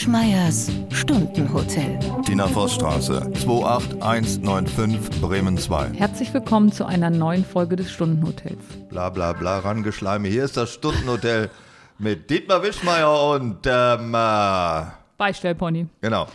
[0.00, 1.98] Wischmeiers Stundenhotel.
[2.24, 5.90] Tina Vossstraße, 28195 Bremen 2.
[5.92, 8.62] Herzlich willkommen zu einer neuen Folge des Stundenhotels.
[8.88, 10.28] Bla bla bla, rangeschleime.
[10.28, 11.50] Hier ist das Stundenhotel
[11.98, 14.84] mit Dietmar Wischmeier und ähm, äh,
[15.18, 15.86] Beistellpony.
[16.00, 16.28] genau.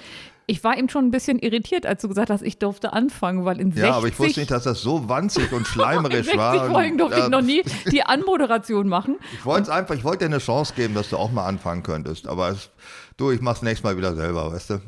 [0.47, 3.59] Ich war eben schon ein bisschen irritiert, als du gesagt hast, ich durfte anfangen, weil
[3.59, 6.37] in 60, Ja, aber ich wusste nicht, dass das so wanzig und in schleimerisch 60
[6.37, 6.69] war.
[6.69, 9.17] Folgen durfte ich äh, noch nie die Anmoderation machen.
[9.33, 11.81] Ich wollte es einfach, ich wollte dir eine Chance geben, dass du auch mal anfangen
[11.83, 12.27] könntest.
[12.27, 12.69] Aber es,
[13.17, 14.81] du, ich mach's nächstes Mal wieder selber, weißt du?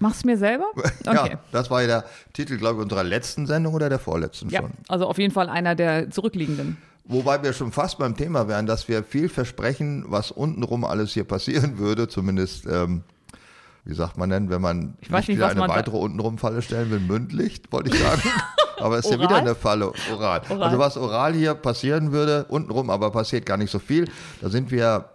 [0.00, 0.66] Machst du mir selber?
[1.06, 1.30] Okay.
[1.32, 4.60] Ja, das war ja der Titel, glaube ich, unserer letzten Sendung oder der vorletzten Ja,
[4.60, 4.72] schon.
[4.88, 6.76] also auf jeden Fall einer der zurückliegenden.
[7.04, 11.24] Wobei wir schon fast beim Thema wären, dass wir viel versprechen, was untenrum alles hier
[11.24, 12.08] passieren würde.
[12.08, 13.02] Zumindest, ähm,
[13.88, 16.90] wie sagt man denn, wenn man Ich weiß nicht, wieder eine weitere untenrum Falle stellen
[16.90, 18.20] will, mündlich, wollte ich sagen.
[18.76, 20.42] aber es ist ja wieder eine Falle, oral.
[20.50, 20.62] Oral.
[20.62, 24.04] Also was oral hier passieren würde, untenrum, aber passiert gar nicht so viel.
[24.42, 25.08] Da sind wir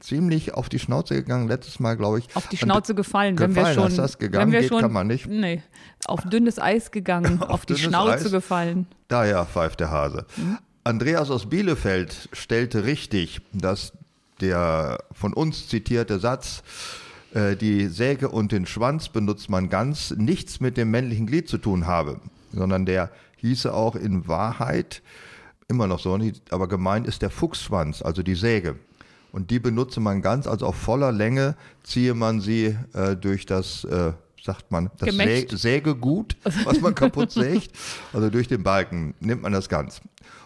[0.00, 2.34] ziemlich auf die Schnauze gegangen, letztes Mal, glaube ich.
[2.34, 3.84] Auf die Schnauze gefallen, wenn wir gefallen, schon.
[3.84, 4.46] hast das gegangen?
[4.46, 5.26] wenn wir Geht schon, kann man nicht.
[5.26, 5.62] Nee,
[6.06, 8.32] auf dünnes Eis gegangen, auf, die dünnes Schnauze Eis?
[8.32, 8.86] gefallen.
[9.08, 10.24] Daher pfeift der Hase.
[10.82, 13.92] Andreas aus Bielefeld stellte richtig, dass
[14.40, 16.62] der von uns zitierte Satz,
[17.34, 21.58] äh, die Säge und den Schwanz benutzt man ganz, nichts mit dem männlichen Glied zu
[21.58, 22.20] tun habe,
[22.52, 25.02] sondern der hieße auch in Wahrheit,
[25.68, 28.76] immer noch so, nicht, aber gemeint ist der Fuchsschwanz, also die Säge.
[29.32, 33.82] Und die benutze man ganz, also auf voller Länge ziehe man sie äh, durch das,
[33.82, 35.48] äh, sagt man, das Sä.
[35.50, 37.72] Sägegut, was man kaputt sägt,
[38.12, 40.00] also durch den Balken nimmt man das ganz.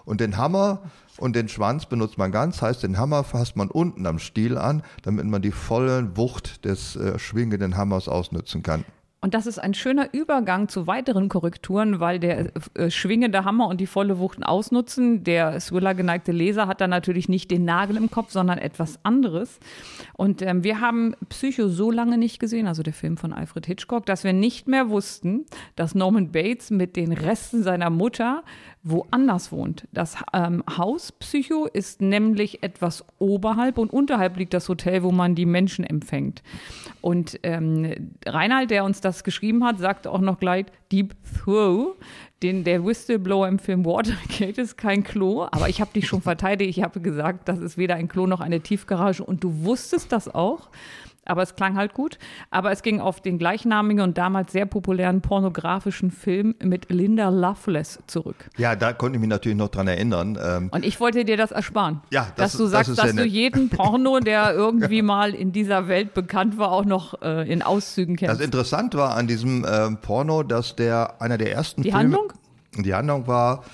[0.06, 4.06] Und den Hammer und den Schwanz benutzt man ganz, heißt den Hammer fasst man unten
[4.06, 8.84] am Stiel an, damit man die volle Wucht des äh, schwingenden Hammers ausnutzen kann.
[9.20, 13.80] Und das ist ein schöner Übergang zu weiteren Korrekturen, weil der äh, schwingende Hammer und
[13.80, 15.24] die volle Wucht ausnutzen.
[15.24, 19.58] Der Thriller-geneigte Leser hat dann natürlich nicht den Nagel im Kopf, sondern etwas anderes.
[20.12, 24.06] Und ähm, wir haben Psycho so lange nicht gesehen, also der Film von Alfred Hitchcock,
[24.06, 28.44] dass wir nicht mehr wussten, dass Norman Bates mit den Resten seiner Mutter
[28.82, 29.86] woanders wohnt.
[29.92, 35.34] Das ähm, Haus Psycho ist nämlich etwas oberhalb und unterhalb liegt das Hotel, wo man
[35.34, 36.42] die Menschen empfängt.
[37.00, 41.96] Und ähm, Reinhard, der uns das geschrieben hat, sagte auch noch gleich Deep Throw.
[42.42, 46.76] Den, der Whistleblower im Film Watergate ist kein Klo, aber ich habe dich schon verteidigt.
[46.76, 50.32] Ich habe gesagt, das ist weder ein Klo noch eine Tiefgarage und du wusstest das
[50.32, 50.68] auch.
[51.28, 52.18] Aber es klang halt gut.
[52.50, 58.00] Aber es ging auf den gleichnamigen und damals sehr populären pornografischen Film mit Linda Loveless
[58.06, 58.48] zurück.
[58.56, 60.38] Ja, da konnte ich mich natürlich noch dran erinnern.
[60.42, 62.00] Ähm, Und ich wollte dir das ersparen.
[62.10, 65.52] Ja, das dass du das sagst, ist dass du jeden Porno, der irgendwie mal in
[65.52, 68.42] dieser Welt bekannt war, auch noch äh, in Auszügen Das kennst.
[68.42, 72.32] interessant war an diesem ähm, Porno, dass der einer der ersten Die Filme, Handlung?
[72.78, 73.64] Die Handlung war,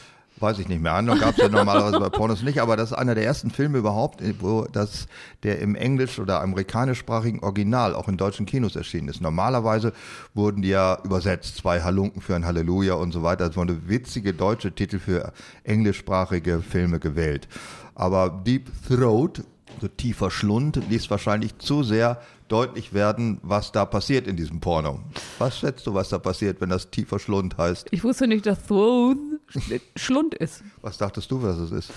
[0.45, 2.99] weiß ich nicht mehr, Handlung gab es ja normalerweise bei Pornos nicht, aber das ist
[2.99, 5.07] einer der ersten Filme überhaupt, wo das
[5.43, 9.23] der im englisch- oder amerikanischsprachigen Original auch in deutschen Kinos erschienen ist.
[9.23, 9.93] Normalerweise
[10.35, 13.47] wurden die ja übersetzt, zwei Halunken für ein Halleluja und so weiter.
[13.47, 15.33] Es wurden witzige deutsche Titel für
[15.65, 17.49] englischsprachige Filme gewählt.
[17.95, 19.43] Aber Deep Throat
[19.81, 25.01] so tiefer Schlund ließ wahrscheinlich zu sehr deutlich werden, was da passiert in diesem Porno.
[25.39, 27.89] Was schätzt du, was da passiert, wenn das tiefer Schlund heißt?
[27.91, 29.19] Ich wusste nicht, dass Throat
[29.97, 30.63] Schlund ist.
[30.83, 31.93] Was dachtest du, was es ist?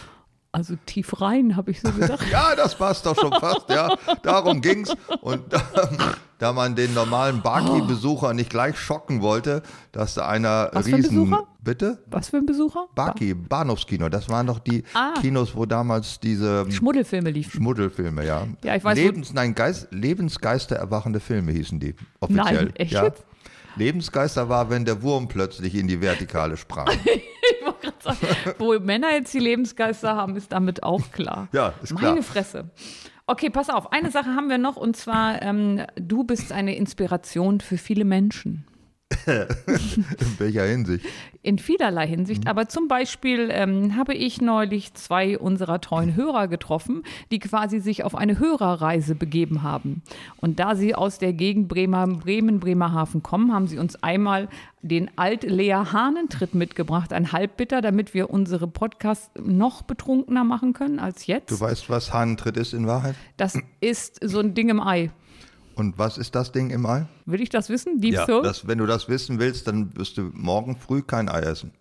[0.54, 2.26] Also tief rein, habe ich so gedacht.
[2.32, 3.96] Ja, das passt doch schon fast, ja.
[4.24, 4.92] Darum ging's.
[5.22, 5.62] Und da,
[6.40, 11.02] da man den normalen Baki-Besucher nicht gleich schocken wollte, dass da einer Was für ein
[11.02, 11.26] Riesen...
[11.30, 11.48] Besucher?
[11.62, 12.02] Bitte?
[12.08, 12.88] Was für ein Besucher?
[12.96, 14.08] Baki, Bahnhofskino.
[14.08, 15.14] Das waren doch die Ah.
[15.20, 17.52] Kinos, wo damals diese Schmuddelfilme liefen.
[17.52, 18.48] Schmuddelfilme, ja.
[18.64, 22.66] Ja, ich weiß, Lebens, nein, Geist, Lebensgeister erwachende Filme hießen die offiziell.
[22.66, 23.04] Nein, echt ja.
[23.04, 23.26] jetzt?
[23.78, 26.88] Lebensgeister war, wenn der Wurm plötzlich in die Vertikale sprang.
[27.50, 31.48] Ich wollte gerade sagen, wo Männer jetzt die Lebensgeister haben, ist damit auch klar.
[31.54, 32.12] Ja, ist klar.
[32.12, 32.70] Meine Fresse.
[33.26, 33.92] Okay, pass auf.
[33.94, 38.66] Eine Sache haben wir noch und zwar, ähm, du bist eine Inspiration für viele Menschen.
[39.26, 41.06] In welcher Hinsicht?
[41.42, 42.44] In vielerlei Hinsicht.
[42.44, 42.50] Mhm.
[42.50, 48.04] Aber zum Beispiel ähm, habe ich neulich zwei unserer treuen Hörer getroffen, die quasi sich
[48.04, 50.02] auf eine Hörerreise begeben haben.
[50.42, 54.50] Und da sie aus der Gegend Bremer, Bremen, Bremerhaven kommen, haben sie uns einmal
[54.82, 61.52] den Alt-Lea-Hahnentritt mitgebracht, ein Halbbitter, damit wir unsere Podcasts noch betrunkener machen können als jetzt.
[61.52, 63.16] Du weißt, was Hahnentritt ist in Wahrheit?
[63.38, 65.12] Das ist so ein Ding im Ei.
[65.78, 67.06] Und was ist das Ding im Ei?
[67.26, 68.02] Will ich das wissen?
[68.02, 68.44] Deep Throat?
[68.46, 71.72] das, wenn du das wissen willst, dann wirst du morgen früh kein Ei essen.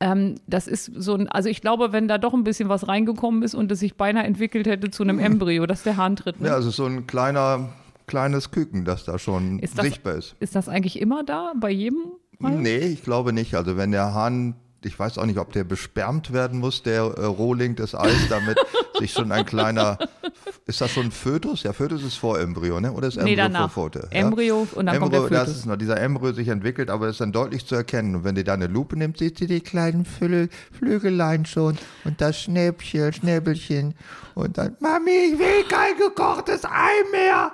[0.00, 3.42] Ähm, das ist so ein, also ich glaube, wenn da doch ein bisschen was reingekommen
[3.42, 6.40] ist und es sich beinahe entwickelt hätte zu einem Embryo, das ist der Hahntritt.
[6.40, 6.48] Ne?
[6.48, 7.70] Ja, also so ein kleiner,
[8.06, 10.36] kleines Küken, das da schon Ist das- sichtbar ist.
[10.38, 12.04] Ist das eigentlich immer da, bei jedem?
[12.38, 12.56] Mal?
[12.56, 13.54] Nee, ich glaube nicht.
[13.54, 14.54] Also wenn der Hahn
[14.84, 18.58] ich weiß auch nicht, ob der bespermt werden muss, der äh, Rohling des Eis, damit
[18.98, 19.98] sich schon ein kleiner,
[20.66, 21.62] ist das schon Fötus?
[21.62, 22.92] Ja, Fötus ist vor Embryo, ne?
[22.92, 23.70] Oder ist Embryo Nee, danach.
[23.70, 24.08] vor Pfote?
[24.10, 25.56] Embryo und dann kommt der Embryo, das Fötus.
[25.60, 28.14] ist noch, dieser Embryo sich entwickelt, aber ist dann deutlich zu erkennen.
[28.16, 32.20] Und wenn du da eine Lupe nimmst, siehst du die kleinen Flü Flügelein schon und
[32.20, 33.94] das Schnäppchen, Schnäppelchen
[34.34, 36.70] und dann, Mami, ich will kein gekochtes Ei
[37.12, 37.52] mehr.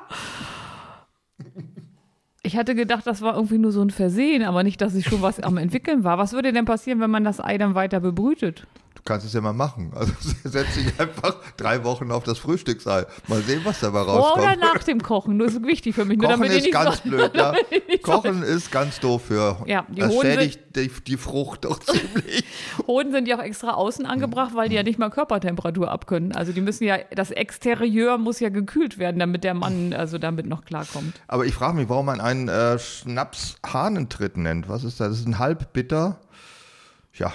[2.50, 5.22] Ich hatte gedacht, das war irgendwie nur so ein Versehen, aber nicht, dass ich schon
[5.22, 6.18] was am entwickeln war.
[6.18, 8.66] Was würde denn passieren, wenn man das Ei dann weiter bebrütet?
[9.10, 9.90] Du kannst es ja mal machen.
[10.00, 10.12] Also
[10.44, 13.06] setz dich einfach drei Wochen auf das Frühstücksei.
[13.26, 14.46] Mal sehen, was dabei Vor rauskommt.
[14.46, 15.40] oder nach dem Kochen?
[15.40, 16.16] Das ist wichtig für mich.
[16.16, 17.52] Nur Kochen ich ist ganz so, blöd, ja.
[18.02, 19.56] Kochen ist ganz doof für.
[19.66, 22.44] Ja, die das Hoden schädigt die, die Frucht doch ziemlich.
[22.86, 26.30] Hoden sind ja auch extra außen angebracht, weil die ja nicht mal Körpertemperatur abkönnen.
[26.32, 30.46] Also die müssen ja, das Exterieur muss ja gekühlt werden, damit der Mann also damit
[30.46, 31.20] noch klarkommt.
[31.26, 34.68] Aber ich frage mich, warum man einen äh, Schnaps Hahnentritt nennt.
[34.68, 35.08] Was ist das?
[35.08, 36.20] Das ist ein halbbitter.
[37.14, 37.32] Ja,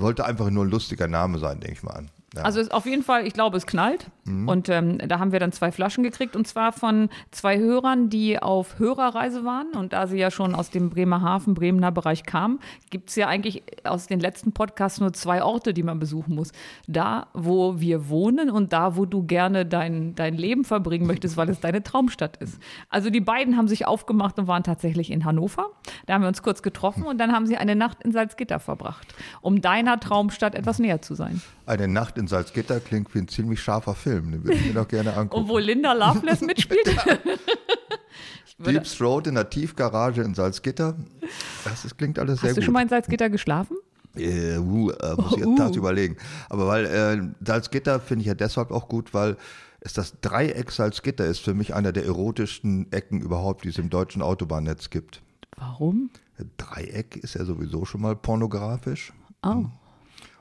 [0.00, 2.10] sollte einfach nur ein lustiger Name sein, denke ich mal an.
[2.34, 2.42] Ja.
[2.42, 4.10] Also auf jeden Fall, ich glaube, es knallt.
[4.26, 8.42] Und ähm, da haben wir dann zwei Flaschen gekriegt und zwar von zwei Hörern, die
[8.42, 9.70] auf Hörerreise waren.
[9.76, 12.58] Und da sie ja schon aus dem Bremerhaven, Bremener Bereich kamen,
[12.90, 16.50] gibt es ja eigentlich aus den letzten Podcasts nur zwei Orte, die man besuchen muss.
[16.88, 21.48] Da, wo wir wohnen und da, wo du gerne dein, dein Leben verbringen möchtest, weil
[21.48, 22.60] es deine Traumstadt ist.
[22.90, 25.66] Also die beiden haben sich aufgemacht und waren tatsächlich in Hannover.
[26.06, 29.14] Da haben wir uns kurz getroffen und dann haben sie eine Nacht in Salzgitter verbracht,
[29.40, 31.40] um deiner Traumstadt etwas näher zu sein.
[31.66, 34.32] Eine Nacht in Salzgitter klingt wie ein ziemlich scharfer Film.
[34.32, 35.42] Den würde ich mir doch gerne angucken.
[35.44, 36.86] Und wo Linda Loveless mitspielt.
[38.58, 40.96] Deep Throat in der Tiefgarage in Salzgitter.
[41.64, 42.64] Das ist, klingt alles sehr hast du gut.
[42.64, 43.76] schon mal in Salzgitter geschlafen?
[44.16, 45.56] Äh, uh, äh, muss ich jetzt Uh.
[45.56, 46.16] tags überlegen.
[46.48, 49.36] Aber weil äh, Salzgitter finde ich ja deshalb auch gut, weil
[49.80, 53.90] es das Dreieck Salzgitter ist für mich einer der erotischsten Ecken überhaupt, die es im
[53.90, 55.22] deutschen Autobahnnetz gibt.
[55.58, 56.10] Warum?
[56.56, 59.12] Dreieck ist ja sowieso schon mal pornografisch.
[59.42, 59.66] Oh.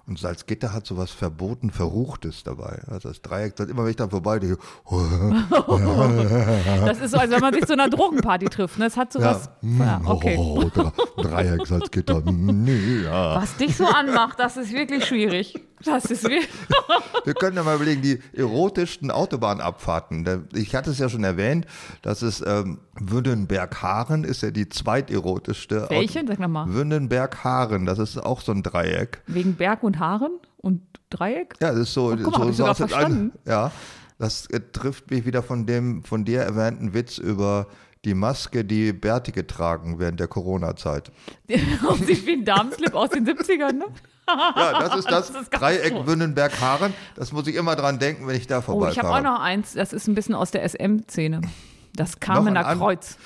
[0.07, 2.79] Und Salzgitter hat sowas verboten, Verruchtes dabei.
[2.87, 4.59] Also das Dreieck, das immer wenn ich da vorbei denke,
[6.85, 8.77] Das ist so, als wenn man sich zu einer Drogenparty trifft.
[8.77, 8.85] Ne?
[8.85, 9.49] Es hat sowas.
[9.63, 10.01] Ja.
[10.05, 10.35] okay.
[10.37, 10.91] oh, Dre-
[11.21, 12.21] Dreieck Salzgitter.
[12.31, 13.35] Nee, ja.
[13.35, 15.59] Was dich so anmacht, das ist wirklich schwierig.
[15.85, 16.49] Das ist wirklich.
[17.23, 20.47] Wir können ja mal überlegen, die erotischsten Autobahnabfahrten.
[20.53, 21.65] Ich hatte es ja schon erwähnt,
[22.01, 25.87] dass es ähm, Wünnenberg-Haaren ist ja die zweiterotischste.
[25.89, 26.25] Welche?
[26.27, 26.73] Sag noch mal.
[26.73, 29.21] Wünnenberg-Haaren, das ist auch so ein Dreieck.
[29.27, 31.55] Wegen Berg und Haaren und Dreieck?
[31.61, 32.11] Ja, das ist so.
[32.11, 33.31] Oh, guck mal, hab ich sogar dem verstanden.
[33.45, 33.71] ja,
[34.17, 37.67] das äh, trifft mich wieder von dem von dir erwähnten Witz über
[38.05, 41.11] die Maske, die Bärtige tragen während der Corona-Zeit.
[41.89, 43.85] Und sieht wie ein Darmslip aus den 70ern, ne?
[44.27, 45.93] Ja, das ist das, Das ist Dreieck.
[46.05, 46.93] Wünnenberg-Haaren.
[47.15, 48.91] Das muss ich immer dran denken, wenn ich da Oh, vorbeifahre.
[48.93, 51.41] ich habe auch noch eins, das ist ein bisschen aus der SM-Szene.
[51.95, 53.17] Das Kamener Kreuz.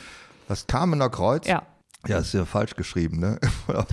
[0.48, 1.48] Das Kamener Kreuz?
[1.48, 1.63] Ja.
[2.07, 3.40] Ja, ist ja falsch geschrieben, ne?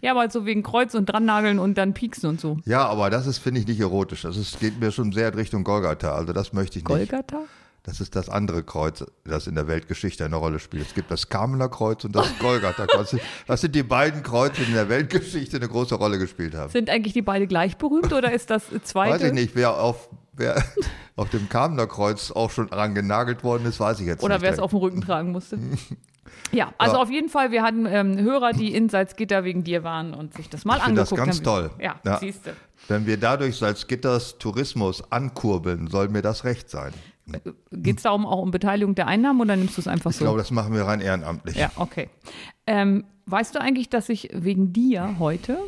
[0.00, 2.58] Ja, aber so wegen Kreuz und drannageln und dann pieksen und so.
[2.64, 4.22] ja, aber das ist, finde ich, nicht erotisch.
[4.22, 6.12] Das ist, geht mir schon sehr in Richtung Golgatha.
[6.12, 6.88] Also das möchte ich nicht.
[7.10, 7.38] Golgatha?
[7.82, 10.86] Das ist das andere Kreuz, das in der Weltgeschichte eine Rolle spielt.
[10.86, 13.16] Es gibt das Kamener Kreuz und das Golgatha-Kreuz.
[13.46, 16.70] Das sind die beiden Kreuze, die in der Weltgeschichte eine große Rolle gespielt haben.
[16.70, 19.14] Sind eigentlich die beide gleich berühmt oder ist das zweite?
[19.14, 20.62] Weiß ich nicht, wer auf, wer
[21.16, 24.42] auf dem Kamener Kreuz auch schon dran genagelt worden ist, weiß ich jetzt Oder nicht.
[24.42, 25.58] wer es auf dem Rücken tragen musste.
[26.52, 27.02] Ja, also Ja.
[27.02, 30.48] auf jeden Fall, wir hatten ähm, Hörer, die in Salzgitter wegen dir waren und sich
[30.48, 31.68] das mal Ich finde das angeguckt ganz haben.
[31.68, 31.80] toll.
[31.80, 32.18] Ja, Ja.
[32.18, 32.50] siehst du.
[32.88, 36.92] Wenn wir dadurch Salzgitters Tourismus ankurbeln, soll mir das recht sein.
[37.72, 40.24] Geht es darum auch um Beteiligung der Einnahmen oder nimmst du es einfach Ich so?
[40.24, 41.56] glaube, das machen wir rein ehrenamtlich.
[41.56, 42.08] Ja, okay.
[42.66, 45.58] Ähm, weißt du eigentlich, dass ich wegen dir heute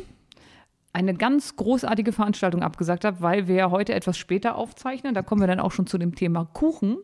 [0.95, 5.15] eine ganz großartige Veranstaltung abgesagt habe, weil wir ja heute etwas später aufzeichnen.
[5.15, 6.97] Da kommen wir dann auch schon zu dem Thema Kuchen.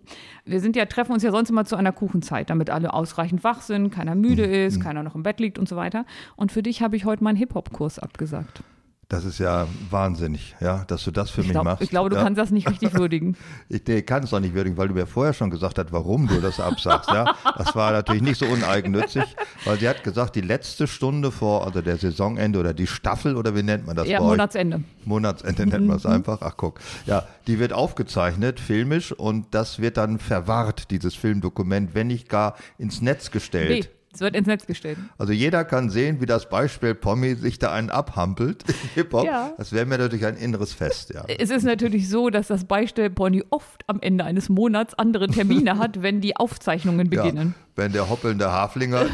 [0.46, 3.62] Wir sind ja, treffen uns ja sonst immer zu einer Kuchenzeit, damit alle ausreichend wach
[3.62, 4.54] sind, keiner müde Mhm.
[4.54, 6.06] ist, keiner noch im Bett liegt und so weiter.
[6.36, 8.62] Und für dich habe ich heute meinen Hip-Hop-Kurs abgesagt.
[9.10, 11.82] Das ist ja wahnsinnig, ja, dass du das für Ich, mich glaub, machst.
[11.82, 12.22] ich glaube, du ja.
[12.22, 13.36] kannst das nicht richtig würdigen.
[13.68, 16.28] Ich nee, kann es doch nicht würdigen, weil du mir vorher schon gesagt hast, warum
[16.28, 17.10] du das absagst.
[17.10, 17.36] Ja?
[17.58, 19.24] Das war natürlich nicht so uneigennützig,
[19.66, 23.56] weil sie hat gesagt, die letzte Stunde vor, also der Saisonende oder die Staffel oder
[23.56, 24.32] wie nennt man das Ja, bei euch?
[24.34, 24.84] Monatsende.
[25.06, 26.38] Monatsende nennt man es einfach.
[26.44, 26.80] Ach guck.
[27.08, 32.56] Ja, die wird aufgezeichnet, filmisch, und das wird dann verwahrt, dieses Filmdokument, wenn nicht gar
[32.78, 33.70] ins Netz gestellt.
[33.86, 34.98] Nee, es wird ins Netz gestellt.
[35.18, 38.66] Also jeder kann sehen, wie das Beispiel Pommy sich da einen abhampelt.
[38.96, 39.26] Hip-Hop.
[39.26, 39.54] Ja.
[39.58, 41.24] Das wäre mir natürlich ein inneres Fest, ja.
[41.38, 46.02] Es ist natürlich so, dass das Beistellpony oft am Ende eines Monats andere Termine hat,
[46.02, 47.56] wenn die Aufzeichnungen beginnen.
[47.56, 49.06] Ja, wenn der hoppelnde Haflinger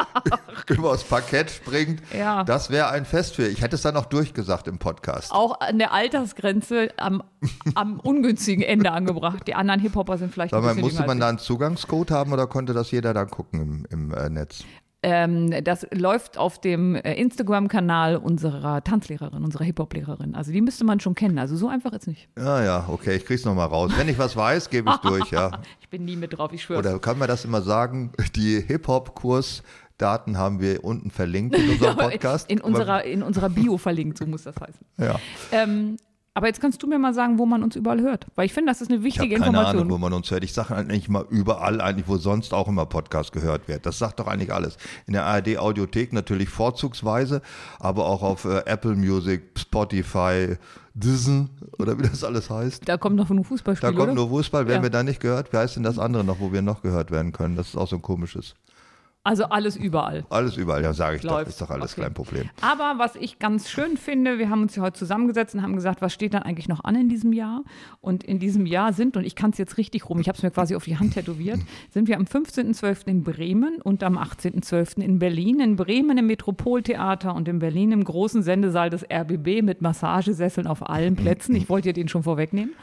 [0.68, 2.44] übers Parkett springt, Ja.
[2.44, 3.46] das wäre ein Fest für.
[3.46, 5.32] Ich hätte es dann auch durchgesagt im Podcast.
[5.32, 7.22] Auch an der Altersgrenze am,
[7.74, 9.46] am ungünstigen Ende angebracht.
[9.46, 12.46] Die anderen Hip-Hopper sind vielleicht Sag ein bisschen musste man da einen Zugangscode haben oder
[12.46, 14.64] konnte das jeder dann gucken im, im äh, Netz?
[15.08, 20.34] Ähm, das läuft auf dem äh, Instagram-Kanal unserer Tanzlehrerin, unserer Hip-Hop-Lehrerin.
[20.34, 21.38] Also die müsste man schon kennen.
[21.38, 22.28] Also so einfach ist nicht.
[22.36, 23.92] Ja, ja, okay, ich krieg's noch mal raus.
[23.96, 25.52] Wenn ich was weiß, gebe ich durch, ja.
[25.80, 26.80] Ich bin nie mit drauf, ich schwöre.
[26.80, 28.10] Oder kann man das immer sagen?
[28.34, 29.62] Die Hip-Hop-Kurs
[29.96, 32.50] Daten haben wir unten verlinkt in unserem Podcast.
[32.50, 34.84] In unserer, in unserer Bio verlinkt, so muss das heißen.
[34.98, 35.20] ja.
[35.52, 35.98] Ähm,
[36.36, 38.26] aber jetzt kannst du mir mal sagen, wo man uns überall hört.
[38.36, 39.80] Weil ich finde, das ist eine Ich wichtige habe keine Information.
[39.80, 40.44] Ahnung, wo man uns hört.
[40.44, 43.86] Ich sage eigentlich mal überall, eigentlich, wo sonst auch immer Podcast gehört wird.
[43.86, 44.76] Das sagt doch eigentlich alles.
[45.06, 47.40] In der ARD Audiothek natürlich vorzugsweise,
[47.80, 50.56] aber auch auf äh, Apple Music, Spotify,
[50.92, 51.46] Disney
[51.78, 52.86] oder wie das alles heißt.
[52.88, 54.14] da kommt noch ein Fußballspiel, Da kommt oder?
[54.14, 54.82] nur Fußball, werden Ja.
[54.82, 55.52] wir da nicht gehört?
[55.52, 57.56] Wie heißt denn das andere noch, wo wir noch gehört werden können?
[57.56, 58.54] Das ist auch so ein komisches.
[59.26, 60.24] Also alles überall.
[60.30, 61.32] Alles überall, ja, sage ich doch.
[61.32, 61.48] Läuft.
[61.48, 62.02] Ist doch alles Okay.
[62.02, 62.48] kein Problem.
[62.60, 66.00] Aber was ich ganz schön finde, wir haben uns ja heute zusammengesetzt und haben gesagt,
[66.00, 67.62] was steht dann eigentlich noch an in diesem Jahr?
[68.00, 70.42] Und in diesem Jahr sind, und ich kann es jetzt richtig rum, ich habe es
[70.44, 71.58] mir quasi auf die Hand tätowiert,
[71.90, 73.08] sind wir am 15.12.
[73.08, 75.00] in Bremen und am 18.12.
[75.02, 75.58] in Berlin.
[75.58, 80.88] In Bremen im Metropoltheater und in Berlin im großen Sendesaal des RBB mit Massagesesseln auf
[80.88, 81.56] allen Plätzen.
[81.56, 82.74] Ich wollte dir den schon vorwegnehmen.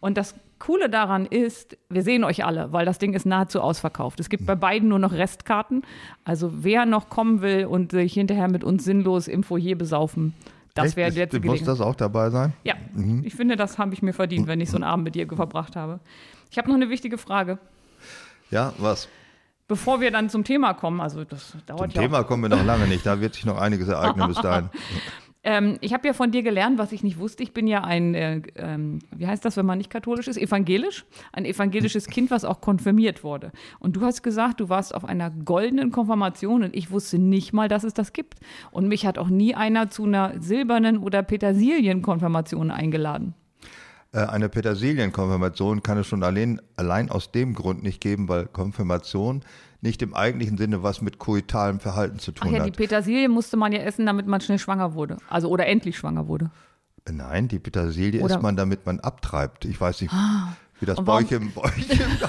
[0.00, 4.20] Und das Coole daran ist, wir sehen euch alle, weil das Ding ist nahezu ausverkauft.
[4.20, 5.82] Es gibt bei beiden nur noch Restkarten.
[6.24, 10.34] Also wer noch kommen will und sich hinterher mit uns sinnlos im Foyer besaufen,
[10.74, 12.52] das wäre letzte Muss das auch dabei sein?
[12.64, 12.74] Ja,
[13.22, 15.76] ich finde, das habe ich mir verdient, wenn ich so einen Abend mit dir verbracht
[15.76, 16.00] habe.
[16.50, 17.58] Ich habe noch eine wichtige Frage.
[18.50, 19.08] Ja, was?
[19.66, 22.64] Bevor wir dann zum Thema kommen, also das dauert Zum ja Thema kommen wir noch
[22.64, 23.06] lange nicht.
[23.06, 24.68] Da wird sich noch einiges ereignen bis dahin.
[25.44, 27.42] Ähm, ich habe ja von dir gelernt, was ich nicht wusste.
[27.42, 30.38] Ich bin ja ein, äh, ähm, wie heißt das, wenn man nicht katholisch ist?
[30.38, 31.04] Evangelisch.
[31.32, 33.52] Ein evangelisches Kind, was auch konfirmiert wurde.
[33.78, 37.68] Und du hast gesagt, du warst auf einer goldenen Konfirmation und ich wusste nicht mal,
[37.68, 38.36] dass es das gibt.
[38.70, 43.34] Und mich hat auch nie einer zu einer silbernen oder Petersilien-Konfirmation eingeladen.
[44.12, 49.42] Äh, Eine Petersilienkonfirmation kann es schon allein, allein aus dem Grund nicht geben, weil Konfirmation
[49.84, 52.76] nicht im eigentlichen Sinne was mit koitalem Verhalten zu Ach tun ja, die hat.
[52.76, 55.18] Petersilie musste man ja essen, damit man schnell schwanger wurde.
[55.28, 56.50] Also oder endlich schwanger wurde.
[57.08, 59.66] Nein, die Petersilie Oder- isst man, damit man abtreibt.
[59.66, 60.12] Ich weiß nicht,
[60.80, 61.52] wie das euch im,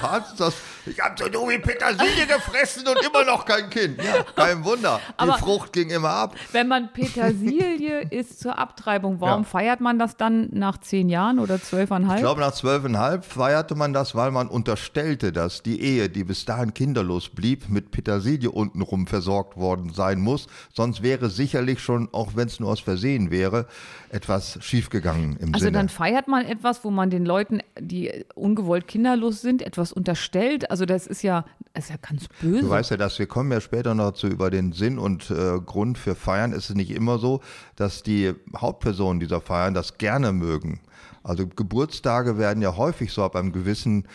[0.00, 0.54] Harz das.
[0.86, 3.98] Ich habe so du wie Petersilie gefressen und immer noch kein Kind.
[4.02, 5.00] Ja, kein Wunder.
[5.08, 6.36] Die Aber- Frucht ging immer ab.
[6.52, 9.48] Wenn man Petersilie isst zur Abtreibung, warum Ja.
[9.48, 12.18] feiert man das dann nach zehn Jahren oder zwölfeinhalb?
[12.18, 16.44] Ich glaube, nach zwölfeinhalb feierte man das, weil man unterstellte, dass die Ehe, die bis
[16.44, 20.46] dahin kinderlos blieb, mit Petersilie untenrum versorgt worden sein muss.
[20.72, 23.66] Sonst wäre sicherlich schon, auch wenn es nur aus Versehen wäre,
[24.10, 25.78] etwas schiefgegangen im Also Sinne.
[25.78, 30.70] dann feiert man etwas, wo man den Leuten, die ungewollt kinderlos sind, etwas unterstellt.
[30.70, 32.62] Also das ist ja, das ist ja ganz böse.
[32.62, 35.58] Du weißt ja, dass wir kommen ja später noch zu über den Sinn und äh,
[35.64, 36.52] Grund für Feiern.
[36.52, 37.40] Ist es nicht immer so,
[37.76, 40.80] dass die Hauptpersonen dieser Feiern das gerne mögen.
[41.22, 44.06] Also Geburtstage werden ja häufig so ab einem gewissen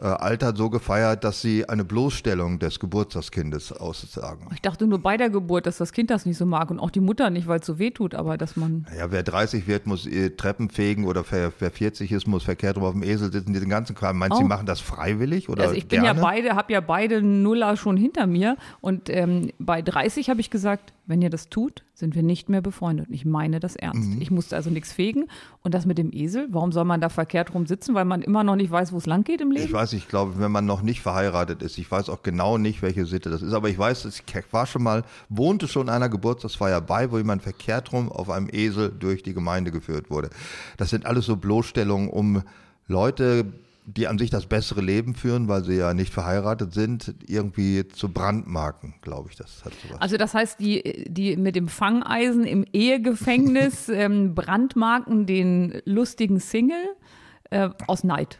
[0.00, 4.46] äh, Alter so gefeiert, dass sie eine Bloßstellung des Geburtstagskindes aussagen.
[4.54, 6.90] ich dachte nur bei der Geburt, dass das Kind das nicht so mag und auch
[6.90, 8.86] die Mutter nicht, weil es so weh tut, aber dass man.
[8.96, 12.76] Ja, wer 30 wird, muss äh, Treppen fegen oder wer, wer 40 ist, muss verkehrt
[12.76, 14.18] rum auf dem Esel sitzen, diesen ganzen Kram.
[14.18, 14.42] Meinst du, Oh.
[14.42, 16.18] sie machen das freiwillig oder Also ich bin gerne?
[16.18, 20.50] ja beide, habe ja beide Nuller schon hinter mir und ähm, bei 30 habe ich
[20.50, 23.08] gesagt, wenn ihr das tut, sind wir nicht mehr befreundet.
[23.08, 24.10] Und ich meine das ernst.
[24.10, 24.22] Mhm.
[24.22, 25.24] Ich musste also nichts fegen
[25.64, 28.44] und das mit dem Esel, warum soll man da verkehrt rum sitzen, weil man immer
[28.44, 29.66] noch nicht weiß, wo es lang geht im Leben?
[29.66, 32.82] Ich weiß, ich glaube, wenn man noch nicht verheiratet ist, ich weiß auch genau nicht,
[32.82, 36.80] welche Sitte das ist, aber ich weiß, ich war schon mal, wohnte schon einer Geburtstagsfeier
[36.80, 40.30] bei, wo jemand verkehrt rum auf einem Esel durch die Gemeinde geführt wurde.
[40.76, 42.44] Das sind alles so Bloßstellungen, um
[42.86, 43.44] Leute,
[43.96, 48.10] die an sich das bessere Leben führen, weil sie ja nicht verheiratet sind, irgendwie zu
[48.10, 49.36] brandmarken, glaube ich.
[49.36, 50.00] Das hat sowas.
[50.00, 56.96] Also das heißt, die, die mit dem Fangeisen im Ehegefängnis ähm, brandmarken den lustigen Single
[57.50, 58.38] äh, aus Neid.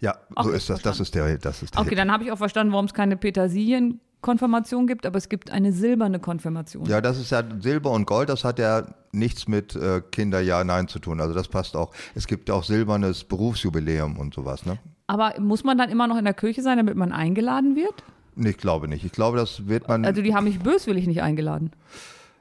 [0.00, 0.82] ja, so okay, ist das.
[0.82, 3.16] Das ist der, das ist der Okay, dann habe ich auch verstanden, warum es keine
[4.22, 6.86] Petersilien-Konfirmation gibt, aber es gibt eine silberne Konfirmation.
[6.86, 8.82] Ja, das ist ja Silber und Gold, das hat ja
[9.12, 11.20] nichts mit äh, Kinder ja, nein zu tun.
[11.20, 11.92] Also das passt auch.
[12.14, 14.78] Es gibt ja auch silbernes Berufsjubiläum und sowas, ne?
[15.06, 17.94] Aber muss man dann immer noch in der Kirche sein, damit man eingeladen wird?
[18.34, 19.04] Nee, Ich glaube nicht.
[19.04, 20.04] Ich glaube, das wird man.
[20.04, 21.72] Also die haben mich böswillig nicht eingeladen.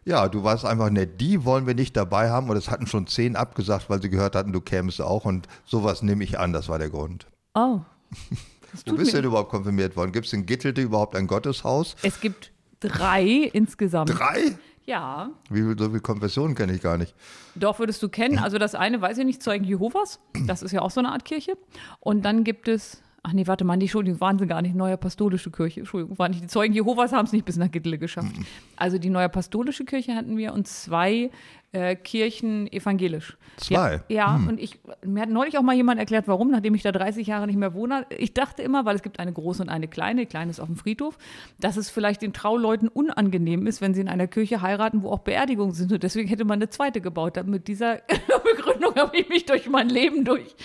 [0.05, 1.21] ja, du warst einfach nett.
[1.21, 4.35] Die wollen wir nicht dabei haben und es hatten schon zehn abgesagt, weil sie gehört
[4.35, 6.53] hatten, du kämst auch und sowas nehme ich an.
[6.53, 7.27] Das war der Grund.
[7.55, 7.79] Oh.
[8.85, 10.11] Wo bist mir- denn überhaupt konfirmiert worden?
[10.11, 11.95] Gibt es in Gittelte überhaupt ein Gotteshaus?
[12.03, 14.11] Es gibt drei insgesamt.
[14.17, 14.57] Drei?
[14.85, 17.13] Ja, Wie viel, so viele Konfessionen kenne ich gar nicht.
[17.55, 18.39] doch würdest du kennen.
[18.39, 20.19] Also das eine, weiß ich nicht, Zeugen Jehovas.
[20.45, 21.57] Das ist ja auch so eine Art Kirche.
[21.99, 24.73] Und dann gibt es Ach nee, warte mal, die Entschuldigung, waren sie gar nicht.
[24.73, 25.81] Neue Apostolische Kirche.
[25.81, 26.43] Entschuldigung, waren nicht.
[26.43, 28.31] Die Zeugen Jehovas haben es nicht bis nach Gittele geschafft.
[28.77, 31.29] Also die Neue Apostolische Kirche hatten wir und zwei
[31.73, 33.37] äh, Kirchen evangelisch.
[33.57, 34.01] Zwei?
[34.07, 36.93] Ja, ja und ich, mir hat neulich auch mal jemand erklärt, warum, nachdem ich da
[36.93, 38.05] 30 Jahre nicht mehr wohne.
[38.17, 40.67] Ich dachte immer, weil es gibt eine große und eine kleine, die kleine ist auf
[40.67, 41.17] dem Friedhof,
[41.59, 45.19] dass es vielleicht den Trauleuten unangenehm ist, wenn sie in einer Kirche heiraten, wo auch
[45.19, 45.91] Beerdigungen sind.
[45.91, 47.45] Und deswegen hätte man eine zweite gebaut.
[47.45, 47.97] Mit dieser
[48.55, 50.55] Begründung habe ich mich durch mein Leben durch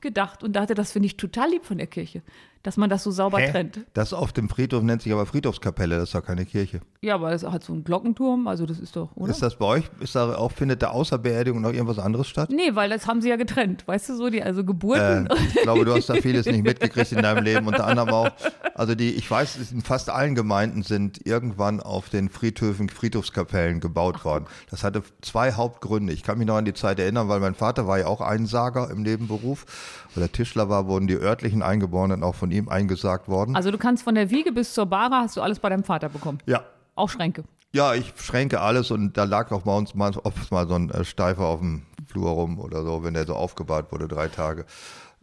[0.00, 2.22] gedacht und dachte, das finde ich total lieb von der Kirche,
[2.62, 3.50] dass man das so sauber Hä?
[3.50, 3.80] trennt.
[3.94, 6.80] Das auf dem Friedhof nennt sich aber Friedhofskapelle, das ist doch keine Kirche.
[7.00, 9.30] Ja, aber es hat so einen Glockenturm, also das ist doch, oder?
[9.30, 12.50] Ist das bei euch, ist da auch, findet da außer Beerdigung noch irgendwas anderes statt?
[12.50, 15.26] nee, weil das haben sie ja getrennt, weißt du so, die also Geburten.
[15.26, 17.66] Äh, ich glaube, du hast da vieles nicht mitgekriegt in deinem Leben.
[17.66, 18.30] Unter anderem auch,
[18.74, 24.24] also die, ich weiß, in fast allen Gemeinden sind irgendwann auf den Friedhöfen Friedhofskapellen gebaut
[24.24, 24.46] worden.
[24.70, 26.12] Das hatte zwei Hauptgründe.
[26.12, 28.90] Ich kann mich noch an die Zeit erinnern, weil mein Vater war ja auch Einsager
[28.90, 29.66] im Nebenberuf.
[30.14, 33.54] Weil er Tischler war, wurden die örtlichen Eingeborenen auch von ihm eingesagt worden.
[33.56, 36.08] also du kannst von der Wiege bis zur Bahre hast du alles bei deinem Vater
[36.08, 36.38] bekommen.
[36.46, 36.62] ja.
[36.94, 37.44] Auch Schränke.
[37.72, 40.90] Ja, ich schränke alles und da lag auch bei uns mal, oft mal so ein
[40.90, 44.64] äh, Steifer auf dem Flur rum oder so, wenn der so aufgebahrt wurde, drei Tage.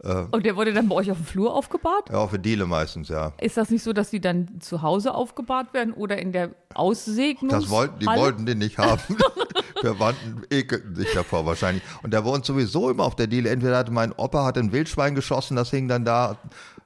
[0.02, 2.10] Und der wurde dann bei euch auf dem Flur aufgebahrt?
[2.10, 3.32] Ja, für Diele meistens, ja.
[3.40, 7.50] Ist das nicht so, dass die dann zu Hause aufgebahrt werden oder in der Aussegnung?
[7.50, 9.00] Das wollten, die wollten den nicht haben.
[9.80, 11.82] Verwandten ekelten sich davor wahrscheinlich.
[12.02, 13.50] Und der wohnt sowieso immer auf der Diele.
[13.50, 16.36] Entweder hatte mein Opa hat ein Wildschwein geschossen, das hing dann da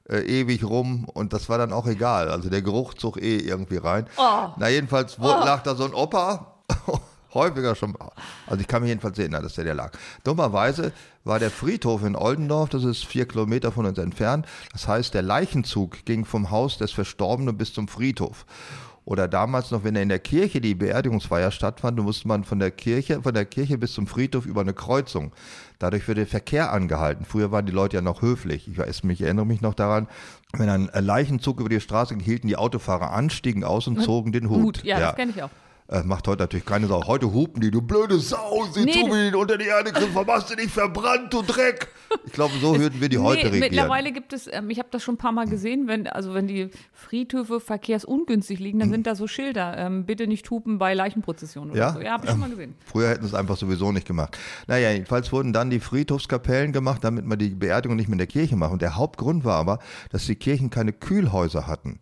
[0.08, 2.28] äh, ewig rum und das war dann auch egal.
[2.28, 4.06] Also der Geruch zog eh irgendwie rein.
[4.16, 4.48] Oh.
[4.56, 6.54] Na jedenfalls wo, lag da so ein Opa,
[7.34, 7.96] häufiger schon.
[8.46, 9.92] Also ich kann mich jedenfalls erinnern, dass der der lag.
[10.24, 10.92] Dummerweise
[11.24, 14.46] war der Friedhof in Oldendorf, das ist vier Kilometer von uns entfernt.
[14.72, 18.46] Das heißt, der Leichenzug ging vom Haus des Verstorbenen bis zum Friedhof.
[19.04, 22.70] Oder damals noch, wenn in der Kirche die Beerdigungsfeier stattfand, dann musste man von der
[22.70, 25.32] Kirche, von der Kirche bis zum Friedhof über eine Kreuzung.
[25.78, 27.24] Dadurch wird der Verkehr angehalten.
[27.24, 28.68] Früher waren die Leute ja noch höflich.
[28.68, 30.06] Ich weiß, mich erinnere mich noch daran,
[30.52, 34.32] wenn ein Leichenzug über die Straße ging, hielten die Autofahrer an, stiegen aus und zogen
[34.32, 34.62] den Hut.
[34.62, 35.50] Gut, ja, das kenne ich auch.
[35.90, 37.04] Äh, macht heute natürlich keine Sau.
[37.08, 40.10] Heute hupen die, du blöde Sau, sieh Nee, zu, wie die unter die Erde griff,
[40.14, 41.88] warum hast du dich verbrannt, du Dreck?
[42.24, 43.60] Ich glaube, so würden wir die heute nee, regieren.
[43.60, 46.46] mittlerweile gibt es, ähm, ich habe das schon ein paar Mal gesehen, wenn, also wenn
[46.46, 51.72] die Friedhöfe verkehrsungünstig liegen, dann sind da so Schilder, ähm, bitte nicht hupen bei Leichenprozessionen
[51.72, 51.92] oder Ja?
[51.92, 52.00] so.
[52.00, 52.76] Ja, habe ich schon mal gesehen.
[52.84, 54.38] Früher hätten sie es einfach sowieso nicht gemacht.
[54.68, 58.26] Naja, jedenfalls wurden dann die Friedhofskapellen gemacht, damit man die Beerdigung nicht mehr in der
[58.28, 58.72] Kirche macht.
[58.72, 61.98] Und der Hauptgrund war aber, dass die Kirchen keine Kühlhäuser hatten.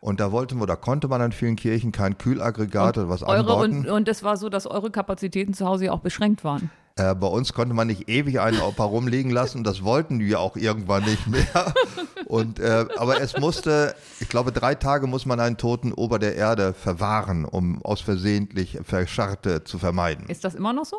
[0.00, 3.38] Und da wollten wir, da konnte man an vielen Kirchen kein Kühlaggregat oder was Eure
[3.38, 3.78] anbauten.
[3.80, 6.70] und, und es war so, dass eure Kapazitäten zu Hause ja auch beschränkt waren.
[6.98, 9.64] Äh, bei uns konnte man nicht ewig einen Opa rumliegen lassen.
[9.64, 11.74] Das wollten wir auch irgendwann nicht mehr.
[12.26, 16.36] Und, äh, aber es musste, ich glaube, drei Tage muss man einen Toten ober der
[16.36, 20.26] Erde verwahren, um aus versehentlich Verscharrte zu vermeiden.
[20.28, 20.96] Ist das immer noch so?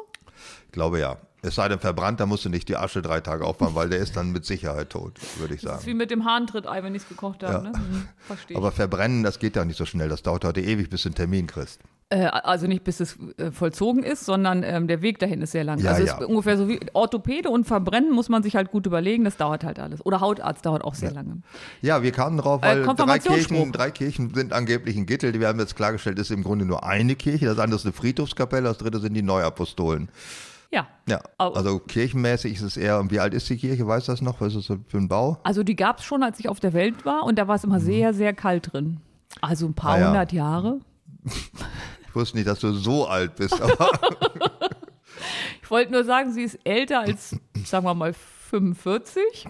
[0.65, 1.17] Ich glaube ja.
[1.41, 3.99] Es sei denn verbrannt, da musst du nicht die Asche drei Tage aufbauen, weil der
[3.99, 5.97] ist dann mit Sicherheit tot, würde ich Das ist wie sagen.
[5.97, 7.53] mit dem Hahntritt-Ei, wenn ich es gekocht habe.
[7.53, 7.61] Ja.
[7.61, 7.71] Ne?
[7.79, 8.57] Hm, Verstehe.
[8.57, 10.09] Aber verbrennen, das geht ja nicht so schnell.
[10.09, 11.79] Das dauert heute ewig, bis du einen Termin kriegst.
[12.11, 15.63] Äh, also nicht bis es äh, vollzogen ist, sondern ähm, der Weg dahin ist sehr
[15.63, 15.79] lang.
[15.79, 16.17] Ja, also es ja.
[16.17, 19.63] ist ungefähr so wie Orthopäde und Verbrennen muss man sich halt gut überlegen, das dauert
[19.63, 20.05] halt alles.
[20.05, 21.41] Oder Hautarzt dauert auch sehr lange.
[21.81, 23.55] Ja, wir kamen drauf, Äh, weil drei Konfirmationsspruch.
[23.55, 25.39] Kirchen, drei Kirchen sind angeblich in Gittel.
[25.39, 27.45] Wir haben jetzt klargestellt, es ist im Grunde nur eine Kirche.
[27.45, 30.09] Das andere ist eine Friedhofskapelle, das dritte sind die Neuapostolen.
[30.71, 30.87] Ja.
[31.07, 34.21] Ja, also kirchenmäßig ist es eher, und wie alt ist die Kirche, weißt du das
[34.21, 34.39] noch?
[34.39, 35.39] Was ist das für ein Bau?
[35.43, 37.63] Also die gab es schon, als ich auf der Welt war und da war es
[37.63, 38.99] immer sehr, sehr kalt drin.
[39.41, 40.03] Also ein paar Mhm.
[40.03, 40.07] Ah, ja.
[40.11, 40.79] hundert Jahre.
[42.07, 43.91] Ich wusste nicht, dass du so alt bist, aber
[45.61, 49.47] Ich wollte nur sagen, sie ist älter als, sagen wir mal, 45.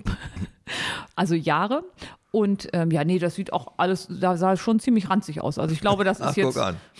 [1.15, 1.83] Also Jahre.
[2.31, 5.57] Und ähm, ja, nee, das sieht auch alles, da sah es schon ziemlich ranzig aus.
[5.57, 6.59] Also ich glaube, das ist Ach, jetzt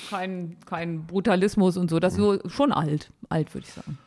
[0.10, 2.00] kein, kein Brutalismus und so.
[2.00, 3.12] Das ist so schon alt.
[3.28, 3.98] Alt, würde ich sagen.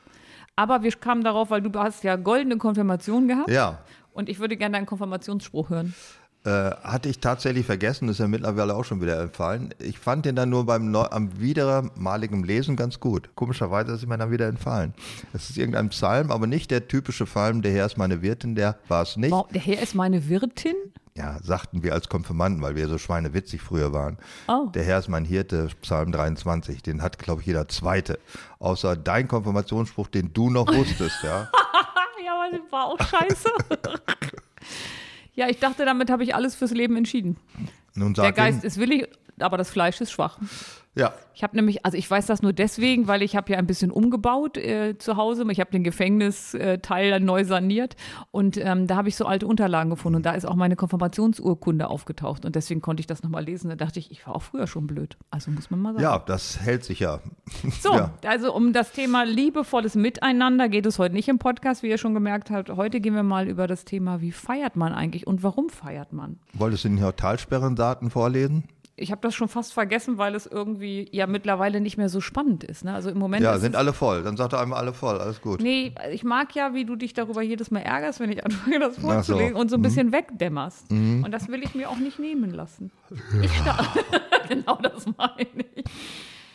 [0.56, 3.50] Aber wir kamen darauf, weil du hast ja goldene Konfirmation gehabt.
[3.50, 3.78] ja.
[4.14, 5.94] Und ich würde gerne deinen Konfirmationsspruch hören.
[6.44, 6.50] Äh,
[6.82, 9.72] hatte ich tatsächlich vergessen, ist ja mittlerweile auch schon wieder entfallen.
[9.78, 13.30] Ich fand den dann nur beim Neu am wiedermaligen Lesen ganz gut.
[13.36, 14.92] Komischerweise ist mir dann wieder entfallen.
[15.32, 18.76] Es ist irgendein Psalm, aber nicht der typische Psalm, der Herr ist meine Wirtin, der
[18.88, 19.30] war es nicht.
[19.30, 20.74] Wow, der Herr ist meine Wirtin.
[21.14, 24.16] Ja, sagten wir als Konfirmanden, weil wir so schweinewitzig früher waren.
[24.48, 24.68] Oh.
[24.74, 28.18] Der Herr ist mein Hirte, Psalm 23, den hat, glaube ich, jeder Zweite.
[28.60, 31.48] Außer dein Konfirmationsspruch, den du noch wusstest, ja.
[32.24, 33.50] Ja, aber das war auch scheiße.
[35.34, 37.36] ja, ich dachte, damit habe ich alles fürs Leben entschieden.
[37.94, 39.08] Nun Der sag Geist ihm, ist willig,
[39.40, 40.38] aber das Fleisch ist schwach.
[40.94, 41.14] Ja.
[41.34, 43.90] Ich habe nämlich, also ich weiß das nur deswegen, weil ich habe ja ein bisschen
[43.90, 45.44] umgebaut äh, zu Hause.
[45.50, 47.96] Ich habe den Gefängnisteil neu saniert
[48.30, 51.88] und ähm, da habe ich so alte Unterlagen gefunden und da ist auch meine Konfirmationsurkunde
[51.88, 53.70] aufgetaucht und deswegen konnte ich das nochmal lesen.
[53.70, 55.16] Da dachte ich, ich war auch früher schon blöd.
[55.30, 56.02] Also muss man mal sagen.
[56.02, 57.20] Ja, das hält sich ja.
[57.80, 58.12] So, Ja.
[58.26, 62.12] also um das Thema liebevolles Miteinander geht es heute nicht im Podcast, wie ihr schon
[62.14, 62.68] gemerkt habt.
[62.70, 66.38] Heute gehen wir mal über das Thema, wie feiert man eigentlich und warum feiert man?
[66.52, 68.64] Wolltest du die Talsperrendaten vorlesen?
[68.94, 72.62] Ich habe das schon fast vergessen, weil es irgendwie ja mittlerweile nicht mehr so spannend
[72.62, 72.84] ist.
[72.84, 72.92] Ne?
[72.92, 74.22] Also im Moment Ja, ist sind es, alle voll.
[74.22, 75.18] Dann sagt er einmal alle voll.
[75.18, 75.62] Alles gut.
[75.62, 78.96] Nee, ich mag ja, wie du dich darüber jedes Mal ärgerst, wenn ich anfange, das
[79.02, 79.36] Ach so.
[79.38, 79.82] und so ein Mhm.
[79.82, 80.90] bisschen wegdämmerst.
[80.90, 82.90] Und das will ich mir auch nicht nehmen lassen.
[83.42, 84.00] Ich starte.
[84.48, 85.84] genau das meine ich.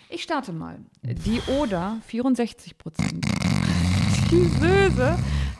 [0.10, 0.78] Ich starte mal.
[1.04, 3.26] Die Oder 64 Prozent.
[4.32, 5.17] Die Söse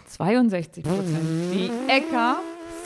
[0.08, 1.54] 62 Prozent.
[1.54, 2.38] Die Äcker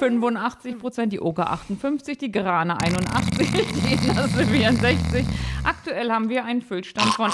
[0.02, 3.52] 85 Prozent, die Oker 58, die Grane 81,
[4.02, 5.28] die Nasse 64.
[5.64, 7.30] Aktuell haben wir einen Füllstand von.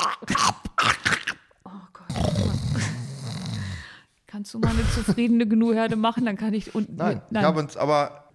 [1.64, 2.08] Oh Gott.
[4.28, 6.26] Kannst du mal eine zufriedene Gnu-Herde machen?
[6.26, 6.76] Dann kann ich.
[6.76, 8.26] Und, Nein, ich habe uns aber.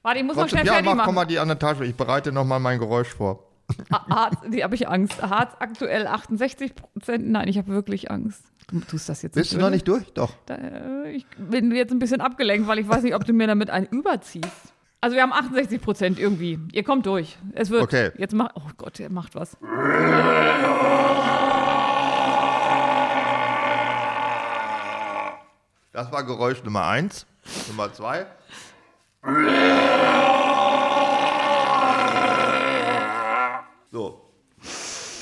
[0.00, 1.06] Warte, ich muss noch schnell ja, fertig mach, machen.
[1.06, 1.84] komm mal die andere Tasche.
[1.84, 3.46] Ich bereite nochmal mein Geräusch vor.
[3.92, 5.20] Harz, die habe ich Angst.
[5.22, 7.28] Harz aktuell 68 Prozent.
[7.28, 8.42] Nein, ich habe wirklich Angst.
[8.68, 9.66] Du tust das jetzt Bist du oder?
[9.66, 10.04] noch nicht durch?
[10.14, 10.32] Doch.
[10.46, 13.46] Da, äh, ich bin jetzt ein bisschen abgelenkt, weil ich weiß nicht, ob du mir
[13.46, 14.72] damit einen überziehst.
[15.00, 16.58] Also wir haben 68 Prozent irgendwie.
[16.72, 17.36] Ihr kommt durch.
[17.54, 17.82] Es wird.
[17.82, 18.12] Okay.
[18.16, 18.52] Jetzt macht.
[18.54, 19.56] Oh Gott, er macht was.
[25.92, 27.26] Das war Geräusch Nummer eins.
[27.68, 28.26] Nummer zwei.
[33.90, 34.21] So.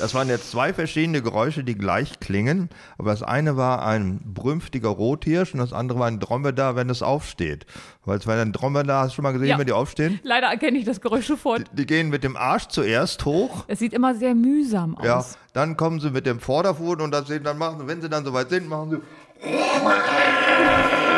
[0.01, 2.71] Das waren jetzt zwei verschiedene Geräusche, die gleich klingen.
[2.99, 7.03] Aber das eine war ein brünftiger Rothirsch und das andere war ein Dromedar, wenn es
[7.03, 7.67] aufsteht.
[8.05, 9.59] Weil es war ein Dromedar, hast du schon mal gesehen, Ja.
[9.59, 10.19] wenn die aufstehen?
[10.23, 11.65] Leider erkenne ich das Geräusch sofort.
[11.73, 13.65] Die gehen mit dem Arsch zuerst hoch.
[13.69, 15.05] Es sieht immer sehr mühsam aus.
[15.05, 18.25] Ja, dann kommen sie mit dem Vorderfuß und das sehen dann machen, wenn sie dann
[18.25, 18.97] soweit sind, machen sie.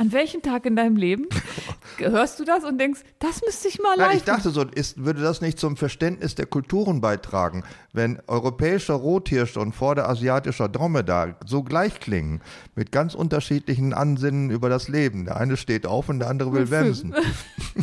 [0.00, 1.26] An welchem Tag in deinem Leben
[1.98, 5.20] hörst du das und denkst, das müsste ich mal live ich dachte so, ist, würde
[5.20, 12.00] das nicht zum Verständnis der Kulturen beitragen, wenn europäischer Rothirsch und vorderasiatischer Dromedar so gleich
[12.00, 12.40] klingen,
[12.74, 15.26] mit ganz unterschiedlichen Ansinnen über das Leben.
[15.26, 17.14] Der eine steht auf und der andere will wemsen.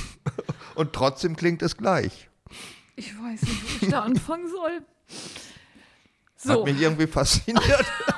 [0.73, 2.29] und trotzdem klingt es gleich.
[2.95, 4.77] Ich weiß nicht, wo ich da anfangen soll.
[6.47, 7.85] Hat So, mich irgendwie fasziniert.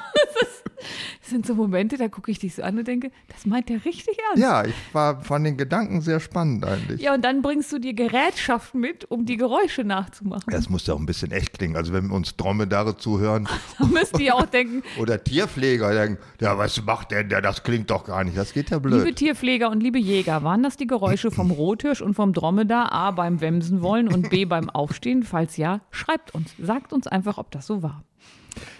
[1.29, 3.85] das sind so Momente, da gucke ich dich so an und denke, das meint der
[3.85, 4.41] richtig ernst.
[4.41, 7.01] ja, ich war, fand den Gedanken sehr spannend eigentlich.
[7.01, 10.51] Ja, und dann bringst du dir Gerätschaft mit, um die Geräusche nachzumachen.
[10.51, 11.75] Es muss ja auch ein bisschen echt klingen.
[11.75, 16.83] Also wenn uns Dromedare zuhören Da müsst ihr auch denken, oder Tierpfleger denken, ja, was
[16.83, 18.35] macht der, der, das klingt doch gar nicht.
[18.35, 19.03] Das geht ja blöd.
[19.03, 23.11] liebe Tierpfleger und liebe Jäger, waren das die Geräusche vom Rothirsch und vom Dromedar A
[23.11, 25.21] beim Wemsen wollen und B beim Aufstehen?
[25.21, 26.55] Falls ja, schreibt uns.
[26.59, 28.03] Sagt uns einfach, ob das so war.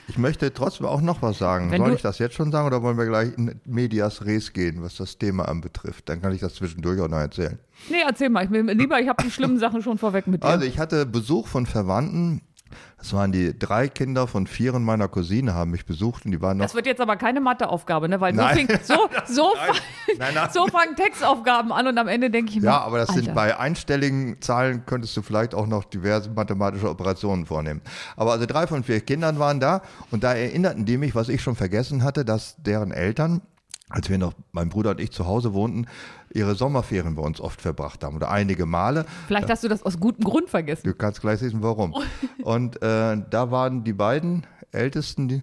[0.07, 1.71] Ich möchte trotzdem auch noch was sagen.
[1.71, 4.81] Wenn Soll ich das jetzt schon sagen oder wollen wir gleich in Medias Res gehen,
[4.81, 6.09] was das Thema anbetrifft?
[6.09, 7.59] Dann kann ich das zwischendurch auch noch erzählen.
[7.89, 8.43] Nee, erzähl mal.
[8.43, 10.47] Ich lieber, ich habe die schlimmen Sachen schon vorweg mit dir.
[10.47, 12.41] Also ich hatte Besuch von Verwandten.
[12.97, 16.58] Das waren die drei Kinder von vieren meiner Cousine, haben mich besucht und die waren
[16.58, 16.65] noch.
[16.65, 18.19] das wird jetzt aber keine Matheaufgabe, ne?
[18.21, 18.55] Weil so, Nein.
[18.67, 18.93] fing, so,
[19.27, 20.49] so, Nein, nein, nein.
[20.51, 23.34] so fangen Textaufgaben an und am Ende denke ich mir, Ja, aber das sind Alter.
[23.34, 27.82] bei einstelligen Zahlen könntest du vielleicht auch noch diverse mathematische Operationen vornehmen.
[28.17, 31.41] Aber also drei von vier Kindern waren da und da erinnerten die mich, was ich
[31.41, 33.41] schon vergessen hatte, dass deren Eltern,
[33.89, 35.88] als wir noch, mein Bruder und ich zu Hause wohnten,
[36.33, 39.05] ihre Sommerferien bei uns oft verbracht haben oder einige Male.
[39.27, 40.83] Vielleicht hast du das aus gutem Grund vergessen.
[40.87, 41.95] Du kannst gleich sehen, warum.
[42.43, 45.41] Und äh, da waren die beiden Ältesten, die,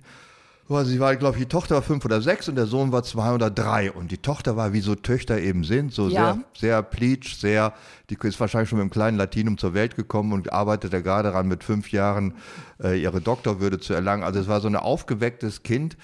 [0.85, 3.33] sie war, glaube ich, die Tochter war fünf oder sechs und der Sohn war zwei
[3.33, 3.91] oder drei.
[3.91, 6.35] Und die Tochter war, wie so Töchter eben sind, so Ja.
[6.35, 7.73] sehr, sehr pleatsch, sehr,
[8.11, 11.49] die ist wahrscheinlich schon mit einem kleinen Latinum zur Welt gekommen und arbeitete gerade daran,
[11.49, 12.35] mit fünf Jahren
[12.83, 14.23] äh, ihre Doktorwürde zu erlangen.
[14.23, 15.97] Also es war so ein aufgewecktes Kind,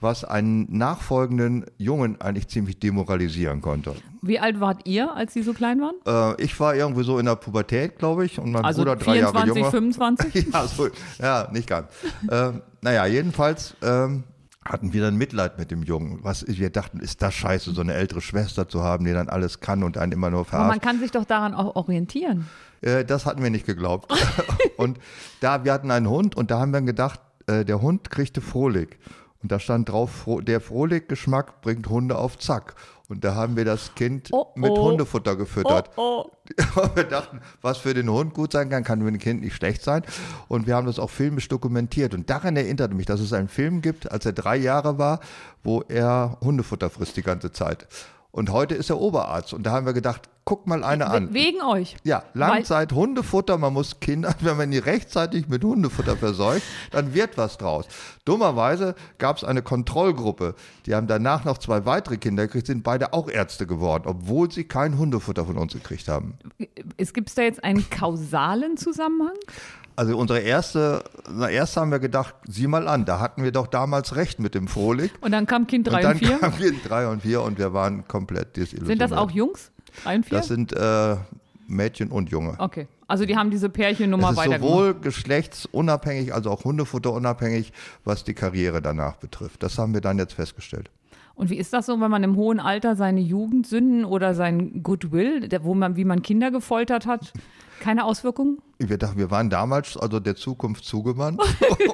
[0.00, 3.94] was einen nachfolgenden Jungen eigentlich ziemlich demoralisieren konnte.
[4.22, 5.96] Wie alt wart ihr, als sie so klein waren?
[6.38, 9.18] Äh, ich war irgendwie so in der Pubertät, glaube ich, und mein Also Bruder drei
[9.18, 9.70] Jahre 24, jünger.
[9.70, 10.46] 25?
[10.52, 10.88] ja, so,
[11.20, 11.88] ja, nicht ganz.
[12.30, 14.22] ähm, naja, jedenfalls ähm,
[14.64, 16.20] hatten wir dann Mitleid mit dem Jungen.
[16.22, 19.60] Was wir dachten, ist das scheiße, so eine ältere Schwester zu haben, die dann alles
[19.60, 20.82] kann und einen immer nur Aber man verarscht.
[20.82, 22.46] kann sich doch daran auch orientieren.
[22.82, 24.12] Äh, das hatten wir nicht geglaubt.
[24.76, 24.98] und
[25.40, 28.98] da, wir hatten einen Hund und da haben wir gedacht, äh, der Hund kriegte Frohlig.
[29.42, 32.74] Und da stand drauf, der Frohlig-Geschmack bringt Hunde auf Zack.
[33.08, 34.90] Und da haben wir das Kind Oh, mit oh.
[34.90, 35.90] Hundefutter gefüttert.
[35.96, 36.26] Oh,
[36.94, 39.82] wir dachten, was für den Hund gut sein kann, kann für ein Kind nicht schlecht
[39.82, 40.02] sein.
[40.48, 42.12] Und wir haben das auch filmisch dokumentiert.
[42.12, 45.20] Und daran erinnerte mich, dass es einen Film gibt, als er drei Jahre war,
[45.62, 47.86] wo er Hundefutter frisst die ganze Zeit.
[48.38, 49.52] Und heute ist er Oberarzt.
[49.52, 51.34] Und da haben wir gedacht, guck mal eine an.
[51.34, 51.96] Wegen euch.
[52.04, 57.36] Ja, Langzeit Hundefutter, man muss Kinder, wenn man die rechtzeitig mit Hundefutter verseucht, dann wird
[57.36, 57.86] was draus.
[58.24, 60.54] Dummerweise gab es eine Kontrollgruppe,
[60.86, 64.62] die haben danach noch zwei weitere Kinder gekriegt, sind beide auch Ärzte geworden, obwohl sie
[64.64, 66.38] kein Hundefutter von uns gekriegt haben.
[66.96, 69.36] Es gibt da jetzt einen kausalen Zusammenhang?
[69.98, 73.66] Also unsere erste, na, erst haben wir gedacht, sieh mal an, da hatten wir doch
[73.66, 75.10] damals recht mit dem Frohlich.
[75.20, 76.38] Und dann kam Kind 3 und, dann 4?
[76.38, 78.86] kam Kind 3 und 4 und wir waren komplett desillusioniert.
[78.86, 79.72] Sind das auch Jungs?
[80.04, 80.38] 3 und 4?
[80.38, 81.16] Das sind äh,
[81.66, 82.54] Mädchen und Junge.
[82.58, 84.70] Okay, also die haben diese Pärchennummer weitergemacht.
[84.70, 87.72] sowohl geschlechtsunabhängig als auch Hundefutterunabhängig,
[88.04, 89.64] was die Karriere danach betrifft.
[89.64, 90.90] Das haben wir dann jetzt festgestellt.
[91.38, 95.48] Und wie ist das so, wenn man im hohen Alter seine Jugendsünden oder sein Goodwill,
[95.62, 97.32] wo man, wie man Kinder gefoltert hat,
[97.78, 98.58] keine Auswirkungen?
[98.78, 101.40] Wir dachten, wir waren damals also der Zukunft zugewandt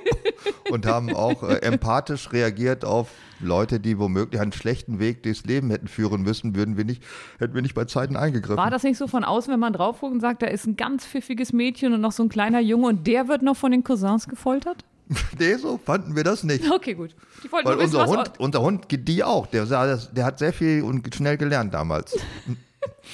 [0.71, 5.69] und haben auch äh, empathisch reagiert auf Leute, die womöglich einen schlechten Weg durchs Leben
[5.69, 7.03] hätten führen müssen, würden wir nicht,
[7.39, 8.57] hätten wir nicht bei Zeiten eingegriffen.
[8.57, 10.77] War das nicht so von außen, wenn man drauf guckt und sagt, da ist ein
[10.77, 13.85] ganz pfiffiges Mädchen und noch so ein kleiner Junge und der wird noch von den
[13.85, 14.87] Cousins gefoltert?
[15.39, 16.71] nee, so fanden wir das nicht.
[16.71, 17.15] Okay, gut.
[17.43, 19.47] Ich wollte Weil nur wissen, unser was Hund, unser Hund die auch.
[19.47, 22.17] Der, sah das, der hat sehr viel und schnell gelernt damals.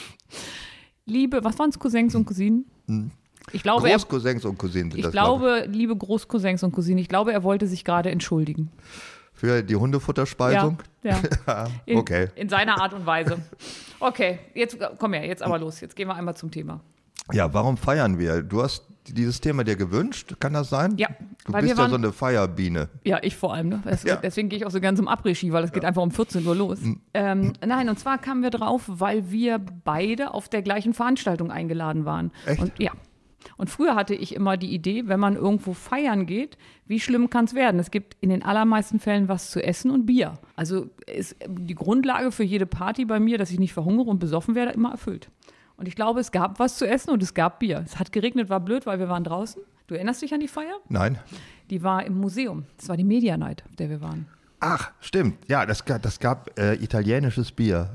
[1.06, 2.66] Liebe, was waren es, Cousins und Cousinen?
[3.52, 6.98] Ich glaube, er, Großcousins und Cousinen sind ich das, glaub glaube, liebe Großcousins und Cousinen,
[6.98, 8.70] ich glaube, er wollte sich gerade entschuldigen.
[8.72, 9.40] ich.
[9.40, 10.82] Für die Hundefutterspeisung.
[11.02, 11.66] Ja, ja.
[11.86, 12.28] In, okay.
[12.34, 13.38] In seiner Art und Weise.
[13.98, 15.80] Okay, jetzt komm her, jetzt aber los.
[15.80, 16.80] Jetzt gehen wir einmal zum Thema.
[17.32, 18.42] Ja, warum feiern wir?
[18.42, 20.96] Du hast dieses Thema dir gewünscht, kann das sein?
[20.96, 21.08] Ja,
[21.44, 22.88] Du bist wir ja so waren- eine Feierbiene.
[23.04, 23.68] Ja, ich vor allem.
[23.68, 23.82] Ne?
[23.86, 24.16] Es, Ja.
[24.16, 26.54] Deswegen gehe ich auch so gern zum Après-Ski, weil es geht einfach um 14 Uhr
[26.54, 26.78] los.
[27.14, 32.04] Ähm, nein, und zwar kamen wir drauf, weil wir beide auf der gleichen Veranstaltung eingeladen
[32.04, 32.30] waren.
[32.46, 32.60] Echt?
[32.62, 32.92] Und, ja.
[33.56, 37.46] Und früher hatte ich immer die Idee, wenn man irgendwo feiern geht, wie schlimm kann
[37.46, 37.80] es werden?
[37.80, 40.38] Es gibt in den allermeisten Fällen was zu essen und Bier.
[40.56, 44.54] Also ist die Grundlage für jede Party bei mir, dass ich nicht verhungere und besoffen
[44.54, 45.30] werde, immer erfüllt.
[45.80, 47.82] Und ich glaube, es gab was zu essen und es gab Bier.
[47.86, 49.62] Es hat geregnet, war blöd, weil wir waren draußen.
[49.86, 50.74] Du erinnerst dich an die Feier?
[50.90, 51.18] Nein?
[51.70, 52.66] Die war im Museum.
[52.76, 54.28] Das war die Media Night, auf der wir waren.
[54.60, 55.38] Ach, stimmt.
[55.48, 57.88] Ja, das, das gab äh, italienisches Bier.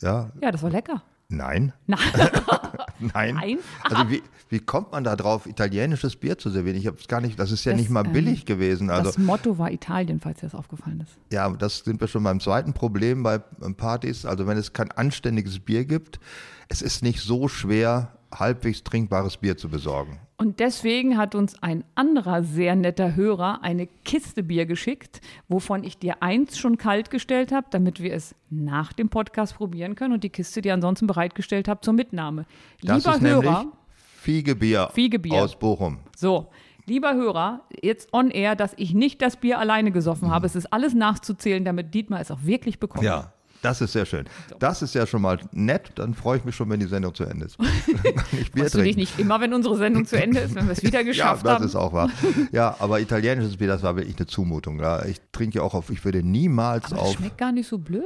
[0.00, 1.02] Ja, Ja, das war lecker.
[1.28, 1.72] nein.
[1.88, 1.98] Nein.
[3.14, 3.34] Nein.
[3.34, 3.58] Nein?
[3.82, 6.76] Also wie, wie kommt man da drauf, italienisches Bier zu servieren?
[6.76, 8.90] Ich habe es gar nicht, das ist ja Das, nicht mal ähm, billig gewesen.
[8.90, 11.12] Also das Motto war Italien, falls dir das aufgefallen ist.
[11.32, 14.26] ja, das sind wir schon beim zweiten Problem bei ähm, Partys.
[14.26, 16.20] Also wenn es kein anständiges Bier gibt,
[16.68, 20.18] es ist nicht so schwer, halbwegs trinkbares Bier zu besorgen.
[20.38, 25.98] Und deswegen hat uns ein anderer sehr netter Hörer eine Kiste Bier geschickt, wovon ich
[25.98, 30.24] dir eins schon kalt gestellt habe, damit wir es nach dem Podcast probieren können und
[30.24, 32.44] die Kiste dir ansonsten bereitgestellt habe zur Mitnahme.
[32.82, 35.34] Das Lieber ist Hörer, Fiegebier, Fiegebier.
[35.34, 35.98] aus Bochum.
[36.16, 36.48] so,
[36.86, 40.46] lieber Hörer, jetzt on air, dass ich nicht das Bier alleine gesoffen habe.
[40.46, 43.04] Es ist alles nachzuzählen, damit Dietmar es auch wirklich bekommt.
[43.04, 44.26] Ja, das ist sehr schön.
[44.58, 45.92] Das ist ja schon mal nett.
[45.94, 47.58] Dann freue ich mich schon, wenn die Sendung zu Ende ist.
[48.32, 50.82] nicht Bier du dich nicht immer, wenn unsere Sendung zu Ende ist, wenn wir es
[50.82, 51.64] wieder Ja, geschafft das haben?
[51.64, 52.10] ist auch wahr.
[52.52, 54.80] Ja, aber italienisches Bier, das war wirklich eine Zumutung.
[54.80, 55.04] Ja.
[55.06, 57.14] Ich trinke ja auch auf, ich würde niemals Aber das auf.
[57.16, 58.04] schmeckt gar nicht so blöd.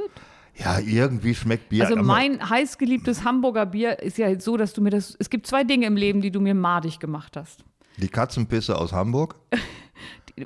[0.55, 1.85] Ja, irgendwie schmeckt Bier.
[1.85, 5.15] Also mein heißgeliebtes Hamburger Bier ist ja so, dass du mir das.
[5.19, 7.63] Es gibt zwei Dinge im Leben, die du mir madig gemacht hast.
[7.97, 9.35] Die Katzenpisse aus Hamburg.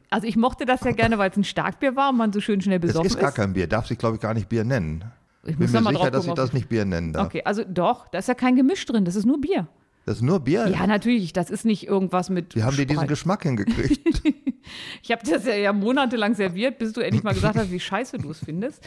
[0.09, 2.61] Also ich mochte das ja gerne, weil es ein Starkbier war und man so schön
[2.61, 3.67] schnell Es besoffen ist gar kein Bier.
[3.67, 5.03] Darf sich, glaube ich, gar nicht Bier nennen.
[5.43, 7.25] Ich Bin mir sicher, dass ich das nicht Bier nennen darf.
[7.27, 9.67] Okay, also doch, da ist ja kein Gemisch drin, das ist nur Bier.
[10.05, 10.67] Das ist nur Bier.
[10.67, 12.55] Ja, natürlich, das ist nicht irgendwas mit.
[12.55, 13.07] Wie haben die diesen.
[13.07, 14.01] Geschmack hingekriegt?
[15.01, 18.19] Ich habe das ja, ja monatelang serviert, bis du endlich mal gesagt hast, wie scheiße
[18.19, 18.81] du es findest.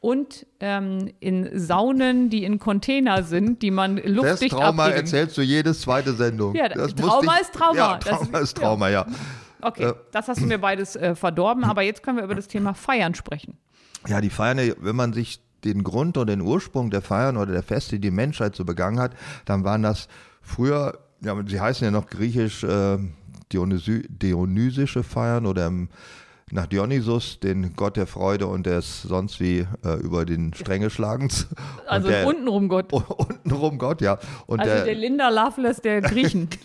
[0.00, 5.04] Und ähm, in Saunen, die in Container sind, die man das luftdicht Trauma abregeln.
[5.04, 6.54] erzählst du jedes zweite Sendung.
[6.54, 7.76] Ja, das Trauma ich- ist Trauma.
[7.76, 9.06] Ja, Das- Trauma ist Trauma, ja.
[9.62, 9.94] Okay, Äh.
[10.12, 13.14] das hast du mir beides äh, verdorben, aber jetzt können wir über das Thema Feiern
[13.14, 13.56] sprechen.
[14.06, 17.62] Ja, die Feiern, wenn man sich den Grund oder den Ursprung der Feiern oder der
[17.62, 19.12] Feste, die die Menschheit so begangen hat,
[19.44, 20.08] dann waren das
[20.40, 22.98] früher, ja, sie heißen ja noch griechisch äh,
[23.52, 25.88] Dionysy, dionysische Feiern oder im,
[26.50, 31.48] nach Dionysus, den Gott der Freude und des sonst wie äh, über den Stränge schlagens.
[31.86, 32.92] Also und der, untenrum Gott.
[32.92, 34.18] untenrum Gott, ja.
[34.46, 36.48] Und Also der, der Linda Loveless der Griechen.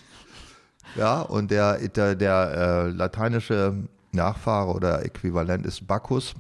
[0.96, 3.76] ja, und der, der, der äh, lateinische
[4.12, 6.34] Nachfahre oder Äquivalent ist Bacchus.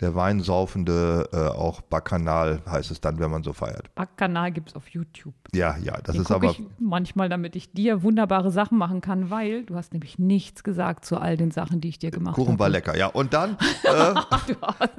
[0.00, 3.94] Der weinsaufende, äh, auch Bacchanal heißt es dann, wenn man so feiert.
[3.94, 5.32] Backkanal gibt es auf YouTube.
[5.54, 6.50] Ja, ja, das Den ist aber.
[6.50, 11.06] ich manchmal, damit ich dir wunderbare Sachen machen kann, weil du hast nämlich nichts gesagt
[11.06, 12.72] zu all den Sachen, die ich dir gemacht Kuchen war habe.
[12.72, 13.06] lecker, ja.
[13.06, 14.14] Und dann, äh,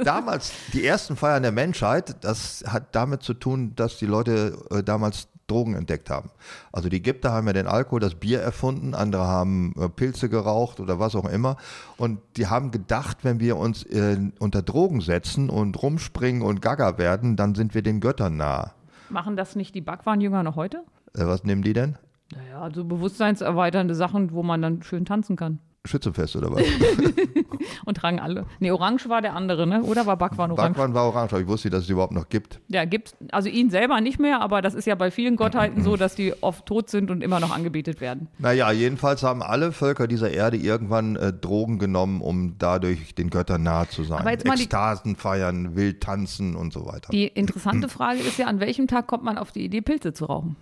[0.03, 4.81] damals, die ersten Feiern der Menschheit, das hat damit zu tun, dass die Leute äh,
[4.81, 6.29] damals Drogen entdeckt haben.
[6.71, 10.79] Also die Ägypter haben ja den Alkohol, das Bier erfunden, andere haben äh, Pilze geraucht
[10.79, 11.57] oder was auch immer.
[11.97, 16.97] Und die haben gedacht, wenn wir uns äh, unter Drogen setzen und rumspringen und gaga
[16.97, 18.71] werden, dann sind wir den Göttern nahe.
[19.09, 20.83] Machen das nicht die Bhagwan-Jünger noch heute?
[21.15, 21.97] Äh, was nehmen die denn?
[22.35, 25.59] Naja, also bewusstseinserweiternde Sachen, wo man dann schön tanzen kann.
[25.87, 26.61] Schützenfest oder was?
[27.85, 28.45] Und tragen alle.
[28.59, 29.81] Nee, Orange war der andere, ne?
[29.83, 30.73] Oder war Bhagwan orange?
[30.73, 32.59] Bhagwan war orange, aber ich wusste, dass es überhaupt noch gibt.
[32.67, 33.15] Ja, gibt's.
[33.31, 36.33] Also ihn selber nicht mehr, aber das ist ja bei vielen Gottheiten so, dass die
[36.41, 38.27] oft tot sind und immer noch angebetet werden.
[38.39, 43.63] Naja, jedenfalls haben alle Völker dieser Erde irgendwann äh, Drogen genommen, um dadurch den Göttern
[43.63, 44.23] nahe zu sein.
[44.23, 47.09] Mal die- Ekstasen feiern, wild tanzen und so weiter.
[47.11, 50.25] Die interessante Frage ist ja, an welchem Tag kommt man auf die Idee, Pilze zu
[50.25, 50.55] rauchen?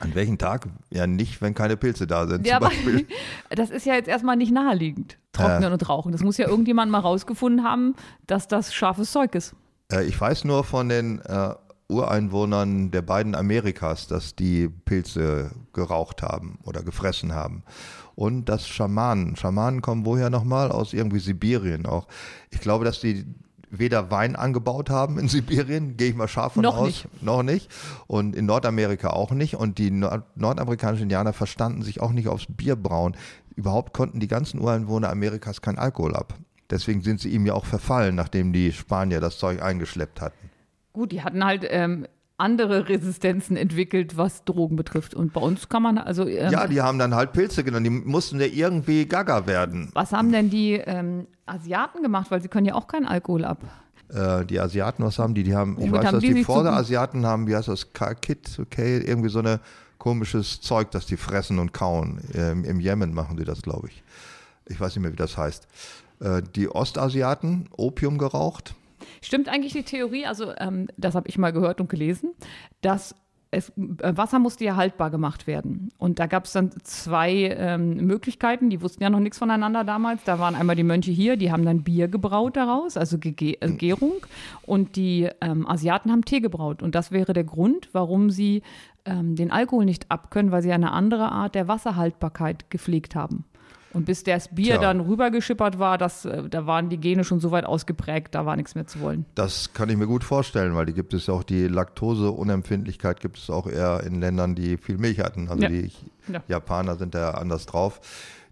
[0.00, 0.66] An welchem Tag?
[0.90, 2.46] Ja, nicht, wenn keine Pilze da sind.
[2.46, 2.74] Ja, zum aber
[3.50, 5.18] das ist ja jetzt erstmal nicht naheliegend.
[5.32, 6.12] Trocknen und rauchen.
[6.12, 7.94] Das muss ja irgendjemand mal rausgefunden haben,
[8.26, 9.54] dass das scharfes Zeug ist.
[9.92, 11.54] Äh, ich weiß nur von den äh,
[11.88, 17.62] Ureinwohnern der beiden Amerikas, dass die Pilze geraucht haben oder gefressen haben.
[18.14, 20.70] Und dass Schamanen, Schamanen kommen woher nochmal?
[20.70, 22.06] Aus irgendwie Sibirien auch.
[22.50, 23.24] Ich glaube, dass die
[23.70, 26.86] weder Wein angebaut haben in Sibirien, gehe ich mal scharf von Noch aus.
[26.86, 27.22] nicht.
[27.22, 27.70] Noch nicht.
[28.06, 29.54] Und in Nordamerika auch nicht.
[29.56, 33.16] Und die Nord nordamerikanischen Indianer verstanden sich auch nicht aufs Bierbrauen.
[33.56, 36.34] Überhaupt konnten die ganzen Ureinwohner Amerikas kein Alkohol ab.
[36.70, 40.50] Deswegen sind sie ihm ja auch verfallen, nachdem die Spanier das Zeug eingeschleppt hatten.
[40.92, 42.06] Gut, die hatten halt ähm,
[42.40, 45.14] andere Resistenzen entwickelt, was Drogen betrifft.
[45.14, 46.26] Und bei uns kann man also.
[46.26, 47.84] Ähm, Ja, die haben dann halt Pilze genommen.
[47.84, 49.90] Die mussten ja irgendwie gaga werden.
[49.94, 52.30] was haben denn die ähm, Asiaten gemacht?
[52.30, 53.58] Weil sie können ja auch keinen Alkohol ab.
[54.12, 55.44] Äh, die Asiaten, was haben die?
[55.44, 58.58] Die haben, ich Womit weiß, haben dass die die Vorderasiaten haben, wie heißt das, Kakit,
[58.60, 59.60] okay, irgendwie so eine
[59.98, 62.20] komisches Zeug, das die fressen und kauen.
[62.34, 64.02] Ähm, Im Jemen machen sie das, glaube ich.
[64.66, 65.68] Ich weiß nicht mehr, wie das heißt.
[66.20, 68.74] Äh, die Ostasiaten, Opium geraucht.
[69.20, 72.30] Stimmt eigentlich die Theorie, also ähm, das habe ich mal gehört und gelesen,
[72.80, 73.14] dass
[73.50, 75.90] es, äh, Wasser musste ja haltbar gemacht werden.
[75.98, 80.22] Und da gab es dann zwei ähm, Möglichkeiten, die wussten ja noch nichts voneinander damals.
[80.24, 83.70] Da waren einmal die Mönche hier, die haben dann Bier gebraut daraus, also Gege äh,
[83.70, 84.14] Gärung.
[84.62, 86.82] Und die ähm, Asiaten haben Tee gebraut.
[86.82, 88.62] Und das wäre der Grund, warum sie
[89.04, 93.44] ähm, den Alkohol nicht abkönnen, weil sie eine andere Art der Wasserhaltbarkeit gepflegt haben.
[93.92, 94.80] Und bis das Bier Tja.
[94.80, 98.54] dann rübergeschippert war, das, äh, da waren die Gene schon so weit ausgeprägt, da war
[98.56, 99.24] nichts mehr zu wollen.
[99.34, 103.50] Das kann ich mir gut vorstellen, weil die gibt es auch, die Laktoseunempfindlichkeit gibt es
[103.50, 105.48] auch eher in Ländern, die viel Milch hatten.
[105.48, 105.68] Also Ja.
[105.68, 105.90] die
[106.32, 106.42] Ja.
[106.48, 108.00] Japaner sind da anders drauf.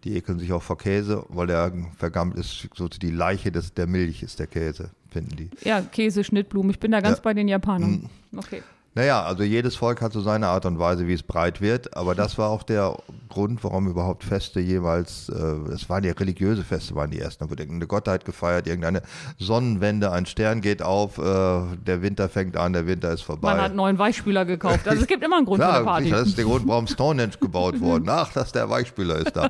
[0.05, 3.89] Die ekeln sich auch vor Käse, weil der vergammelt ist, so die Leiche des, der
[3.89, 5.51] Milch ist der Käse, finden die.
[5.65, 6.71] Ja, Käse, Schnittblumen.
[6.71, 7.23] Ich bin da ganz Ja.
[7.25, 8.09] bei den Japanern.
[8.37, 8.63] Okay.
[8.99, 11.97] Naja, also jedes Volk hat so seine Art und Weise, wie es breit wird.
[11.97, 12.97] Aber das war auch der
[13.29, 17.45] Grund, warum überhaupt Feste jeweils, äh, es waren ja religiöse Feste, waren die ersten.
[17.45, 19.03] Da wurde irgendeine Gottheit gefeiert, irgendeine
[19.39, 23.51] Sonnenwende, ein Stern geht auf, äh, der Winter fängt an, der Winter ist vorbei.
[23.53, 24.89] Man hat einen neuen Weichspüler gekauft.
[24.89, 26.05] Also es gibt immer einen Grund für eine Klar, Party.
[26.07, 28.05] sicher, das ist der Grund, warum Stonehenge gebaut wurde.
[28.11, 29.49] Ach, dass der Weichspüler ist da.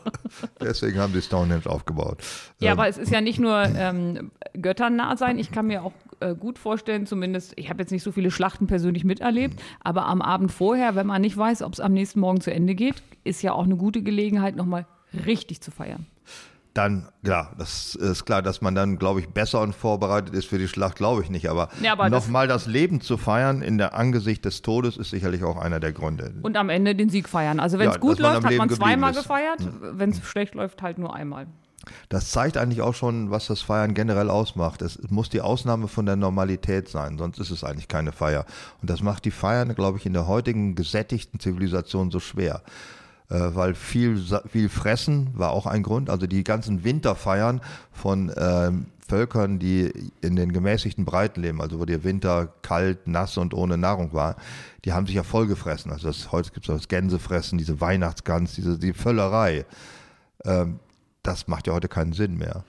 [0.62, 2.22] Deswegen haben sie Stonehenge aufgebaut.
[2.58, 5.38] Ja, Ähm, aber es ist ja nicht nur ähm, Göttern nah sein.
[5.38, 8.66] Ich kann mir auch äh, gut vorstellen, zumindest, ich habe jetzt nicht so viele Schlachten
[8.66, 12.40] persönlich miterlebt, aber am Abend vorher, wenn man nicht weiß, ob es am nächsten Morgen
[12.40, 14.86] zu Ende geht, ist ja auch eine gute Gelegenheit, nochmal
[15.26, 16.06] richtig zu feiern.
[16.74, 20.58] Dann, ja, das ist klar, dass man dann, glaube ich, besser und vorbereitet ist für
[20.58, 21.48] die Schlacht, glaube ich nicht.
[21.48, 25.10] Aber, Ja, aber das- nochmal das Leben zu feiern in der Angesicht des Todes ist
[25.10, 26.34] sicherlich auch einer der Gründe.
[26.42, 27.58] Und am Ende den Sieg feiern.
[27.58, 29.16] Also wenn es Ja, gut man läuft, am hat man zweimal ist.
[29.22, 29.68] gefeiert.
[29.80, 31.48] Wenn es schlecht läuft, halt nur einmal.
[32.08, 34.82] Das zeigt eigentlich auch schon, was das Feiern generell ausmacht.
[34.82, 38.44] Es muss die Ausnahme von der Normalität sein, sonst ist es eigentlich keine Feier.
[38.80, 42.62] Und das macht die Feiern, glaube ich, in der heutigen gesättigten Zivilisation so schwer.
[43.30, 46.08] Äh, weil viel, viel Fressen war auch ein Grund.
[46.08, 47.60] Also die ganzen Winterfeiern
[47.92, 53.36] von ähm, Völkern, die in den gemäßigten Breiten leben, also wo der Winter kalt, nass
[53.36, 54.36] und ohne Nahrung war,
[54.84, 55.90] die haben sich ja vollgefressen.
[55.90, 59.64] Also das, heute gibt es das Gänsefressen, diese Weihnachtsgans, diese die Völlerei.
[60.44, 60.78] Ähm,
[61.28, 62.64] das macht ja heute keinen Sinn mehr.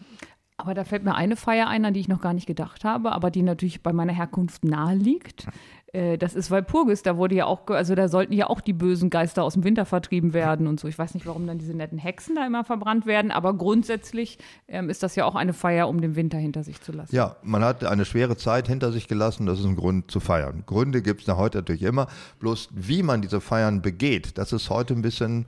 [0.58, 3.14] Aber da fällt mir eine Feier ein, an die ich noch gar nicht gedacht habe,
[3.14, 5.48] aber die natürlich bei meiner Herkunft nahe liegt.
[5.94, 9.10] Äh, Das ist Walpurgis, da wurde ja auch, also da sollten ja auch die bösen
[9.10, 10.90] Geister aus dem Winter vertrieben werden und so.
[10.90, 14.90] Ich weiß nicht, warum dann diese netten Hexen da immer verbrannt werden, aber grundsätzlich ähm,
[14.90, 17.16] ist das ja auch eine Feier, um den Winter hinter sich zu lassen.
[17.16, 20.64] Ja, man hat eine schwere Zeit hinter sich gelassen, das ist ein Grund zu feiern.
[20.66, 22.08] Gründe gibt es nach heute natürlich immer,
[22.40, 25.46] bloß wie man diese Feiern begeht, das ist heute ein bisschen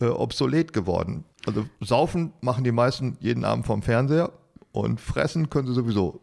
[0.00, 1.24] äh, obsolet geworden.
[1.46, 4.30] Also saufen machen die meisten jeden Abend vom Fernseher
[4.72, 6.20] und fressen können sie sowieso.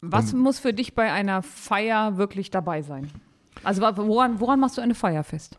[0.00, 3.10] Was muss für dich bei einer Feier wirklich dabei sein?
[3.62, 5.58] Also woran, woran machst du eine Feier fest?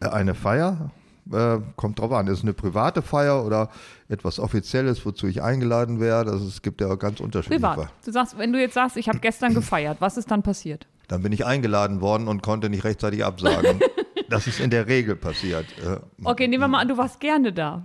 [0.00, 0.90] Äh, Eine Feier
[1.30, 3.68] äh, kommt drauf an, ist es eine private Feier oder
[4.08, 6.30] etwas Offizielles, wozu ich eingeladen werde.
[6.32, 7.88] Also es gibt ja ganz unterschiedliche Privat.
[8.04, 10.86] Du sagst, wenn du jetzt sagst, ich habe gestern gefeiert, was ist dann passiert?
[11.08, 13.80] Dann bin ich eingeladen worden und konnte nicht rechtzeitig absagen.
[14.30, 15.66] das ist in der Regel passiert.
[15.84, 17.82] Äh, Okay, nehmen wir mal an, du warst gerne da.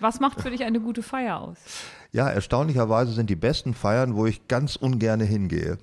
[0.00, 1.56] Was macht für dich eine gute Feier aus?
[2.12, 5.78] Ja, erstaunlicherweise sind die besten Feiern, wo ich ganz ungerne hingehe.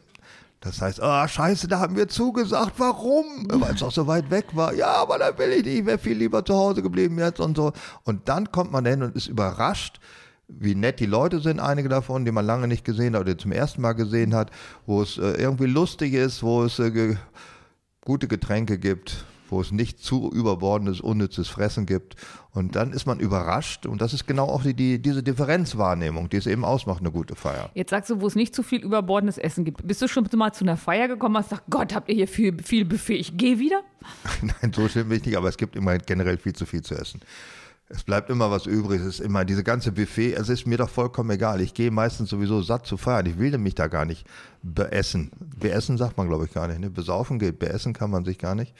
[0.62, 3.48] Das heißt, ah, scheiße, da haben wir zugesagt, warum?
[3.50, 4.74] Weil es auch so weit weg war.
[4.74, 7.56] Ja, aber da will ich nicht, ich wäre viel lieber zu Hause geblieben jetzt und
[7.56, 7.72] so.
[8.04, 10.00] Und dann kommt man hin und ist überrascht,
[10.48, 13.52] wie nett die Leute sind, einige davon, die man lange nicht gesehen hat oder zum
[13.52, 14.52] ersten Mal gesehen hat,
[14.86, 17.18] wo es äh, irgendwie lustig ist, wo es äh, ge
[18.02, 22.16] gute Getränke gibt, wo es nicht zu überbordendes, unnützes Fressen gibt.
[22.52, 23.86] Und dann ist man überrascht.
[23.86, 27.36] Und das ist genau auch die, die, diese Differenzwahrnehmung, die es eben ausmacht, eine gute
[27.36, 27.70] Feier.
[27.74, 29.86] Jetzt sagst du, wo es nicht zu viel überbordendes Essen gibt.
[29.86, 32.28] Bist du schon mal zu einer Feier gekommen und hast gesagt, Gott, habt ihr hier
[32.28, 33.82] viel, viel Buffet, ich gehe wieder?
[34.42, 36.96] Nein, so schlimm bin ich nicht, aber es gibt immer generell viel zu viel zu
[36.96, 37.22] essen.
[37.88, 39.02] Es bleibt immer was übrig.
[39.02, 40.34] Es ist immer diese ganze Buffet.
[40.34, 41.62] Es ist mir doch vollkommen egal.
[41.62, 43.28] Ich gehe meistens sowieso satt zu feiern.
[43.28, 44.26] Ich will mich da gar nicht
[44.64, 45.32] beessen.
[45.60, 46.80] Beessen sagt man, glaube ich, gar nicht.
[46.80, 46.90] Ne?
[46.90, 47.60] Besaufen geht.
[47.60, 48.74] Beessen kann man sich gar nicht.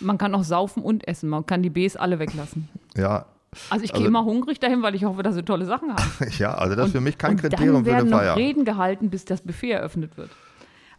[0.00, 1.28] Man kann auch saufen und essen.
[1.28, 2.68] Man kann die Bs alle weglassen.
[2.96, 3.26] Ja,
[3.70, 6.02] Also ich gehe Also- immer hungrig dahin, weil ich hoffe, dass sie tolle Sachen haben.
[6.38, 8.36] ja, also das ist für mich kein und Kriterium dann für eine werden noch Feier.
[8.36, 10.30] Reden gehalten, bis das Buffet eröffnet wird.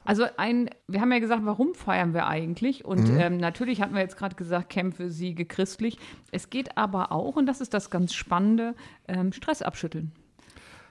[0.06, 2.84] Also ein, wir haben ja gesagt, warum feiern wir eigentlich?
[2.86, 3.20] Und Mhm.
[3.20, 6.00] ähm, natürlich hatten wir jetzt gerade gesagt, Kämpfe, Siege, christlich.
[6.32, 8.74] Es geht aber auch, und das ist das ganz Spannende,
[9.08, 10.12] ähm, Stress abschütteln.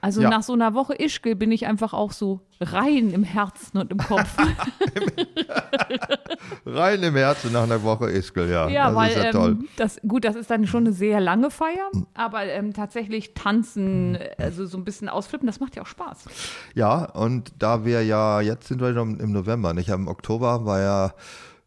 [0.01, 0.29] Also Ja.
[0.29, 3.97] nach so einer Woche Ischgl bin ich einfach auch so rein im Herzen und im
[3.97, 4.37] Kopf.
[6.65, 8.67] Rein im Herzen nach einer Woche Ischgl, ja.
[8.69, 9.49] Ja, das weil ist ja toll.
[9.51, 14.17] ähm, das gut, das ist dann schon eine sehr lange Feier, aber ähm, tatsächlich tanzen,
[14.37, 16.25] also so ein bisschen ausflippen, das macht ja auch Spaß.
[16.75, 19.89] Ja, und da wir ja, jetzt sind wir schon im November, nicht?
[19.89, 21.13] Im Oktober war ja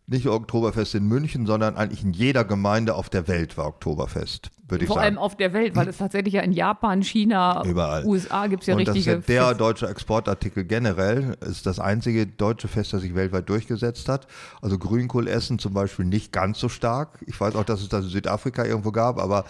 [0.07, 4.51] nicht nur Oktoberfest in München, sondern eigentlich in jeder Gemeinde auf der Welt war Oktoberfest,
[4.69, 5.07] würde ich Vor sagen.
[5.07, 8.05] allem auf der Welt, weil es tatsächlich ja in Japan, China, Überall.
[8.05, 9.33] USA gibt es ja und das ist richtige.
[9.33, 14.27] ja der deutsche Exportartikel generell, ist das einzige deutsche Fest, das sich weltweit durchgesetzt hat.
[14.61, 17.21] Also Grünkohl essen zum Beispiel nicht ganz so stark.
[17.27, 19.45] Ich weiß auch, dass es das in Südafrika irgendwo gab, aber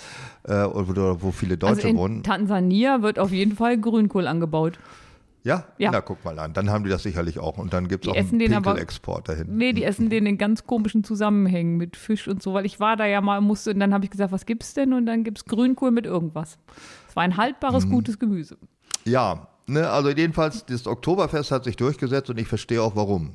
[0.44, 2.22] äh, oder wo viele Deutsche also in wohnen.
[2.22, 4.78] Tansania wird auf jeden Fall Grünkohl angebaut.
[5.45, 5.64] Ja?
[5.78, 5.90] Ja.
[5.90, 6.53] Na, guck mal an.
[6.53, 7.59] Dann haben die das sicherlich auch.
[7.59, 9.57] Und dann gibt es auch einen Pinkelexport dahin.
[9.57, 12.97] Nee, die essen den in ganz komischen Zusammenhängen mit Fisch und so, weil ich war
[12.97, 14.93] da ja mal, musste, und dann habe ich gesagt, was gibt's denn?
[14.93, 16.59] Und dann gibt's Grünkohl mit irgendwas.
[17.09, 17.36] Es war ein Mhm.
[17.38, 18.57] haltbares, gutes Gemüse.
[19.05, 23.32] Ja, ne, also jedenfalls, das Oktoberfest hat sich durchgesetzt und ich verstehe auch warum.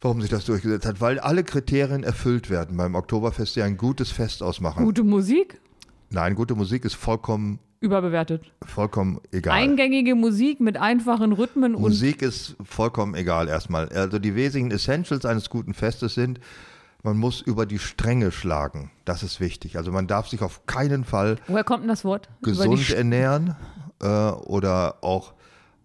[0.00, 4.10] Warum sich das durchgesetzt hat, weil alle Kriterien erfüllt werden beim Oktoberfest, die ein gutes
[4.10, 4.84] Fest ausmachen.
[4.84, 5.60] Gute Musik,
[6.10, 8.44] Nein, gute Musik ist vollkommen, überbewertet.
[8.64, 9.54] vollkommen egal.
[9.54, 13.88] Eingängige Musik mit einfachen Rhythmen und Musik ist vollkommen egal erstmal.
[13.90, 16.40] Also die wesentlichen Essentials eines guten Festes sind,
[17.02, 18.90] man muss über die Stränge schlagen.
[19.04, 19.76] Das ist wichtig.
[19.76, 22.28] Also man darf sich auf keinen Fall woher kommt denn das Wort?
[22.42, 23.56] Gesund ernähren
[24.00, 25.34] äh, oder auch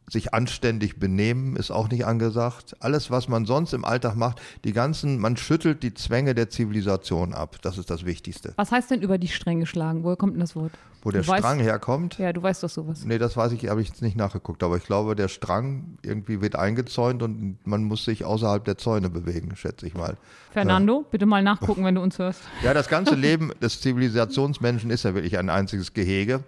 [0.10, 2.78] sich anständig benehmen ist auch nicht angesagt.
[2.80, 7.34] Alles, was man sonst im Alltag macht, die ganzen, man schüttelt die Zwänge der Zivilisation
[7.34, 7.58] ab.
[7.62, 8.54] Das ist das Wichtigste.
[8.56, 10.04] Was heißt denn über die Stränge schlagen?
[10.06, 10.72] Woher kommt denn das Wort?
[11.04, 13.04] Wo der Du weißt- Strang herkommt, Ja, du weißt doch sowas.
[13.06, 16.42] nee, das weiß ich, habe ich jetzt nicht nachgeguckt, aber ich glaube, der Strang irgendwie
[16.42, 20.18] wird eingezäunt und man muss sich außerhalb der Zäune bewegen, schätze ich mal.
[20.52, 22.42] Fernando, bitte mal nachgucken, wenn du uns hörst.
[22.64, 26.40] Ja, das ganze Leben des Zivilisationsmenschen ist ja wirklich ein einziges Gehege.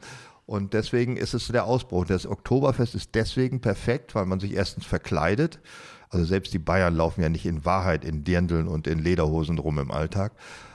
[0.49, 2.05] Und deswegen ist es der Ausbruch.
[2.05, 5.59] Das Oktoberfest ist deswegen perfekt, weil man sich erstens verkleidet.
[6.09, 9.77] Also selbst die Bayern laufen ja nicht in Wahrheit in Dirndeln und in Lederhosen rum
[9.77, 10.31] im Alltag.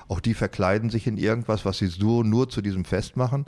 [0.06, 3.46] Auch die verkleiden sich in irgendwas, was sie so nur zu diesem Fest machen.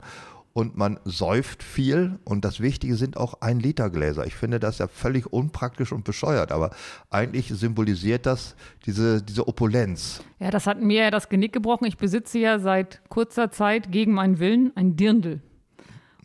[0.51, 2.19] Und man säuft viel.
[2.25, 4.27] Und das Wichtige sind auch ein Liter Gläser.
[4.27, 6.51] Ich finde das ja völlig unpraktisch und bescheuert.
[6.51, 6.71] Aber
[7.09, 10.21] eigentlich symbolisiert das diese, diese Opulenz.
[10.39, 11.85] Ja, das hat mir ja das Genick gebrochen.
[11.85, 15.39] Ich besitze ja seit kurzer Zeit gegen meinen Willen ein Dirndl.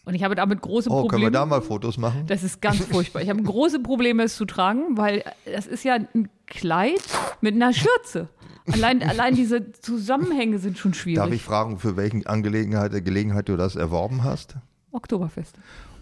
[0.05, 1.09] Und ich habe damit große Oh, Probleme.
[1.11, 2.24] können wir da mal Fotos machen?
[2.26, 3.22] Das ist ganz furchtbar.
[3.22, 7.00] Ich habe große Probleme, es zu tragen, weil das ist ja ein Kleid
[7.40, 8.28] mit einer Schürze.
[8.72, 11.16] Allein, allein diese Zusammenhänge sind schon schwierig.
[11.24, 14.57] Darf ich fragen, für welche Angelegenheit, Gelegenheit du das erworben hast?
[14.92, 15.57] Oktoberfest.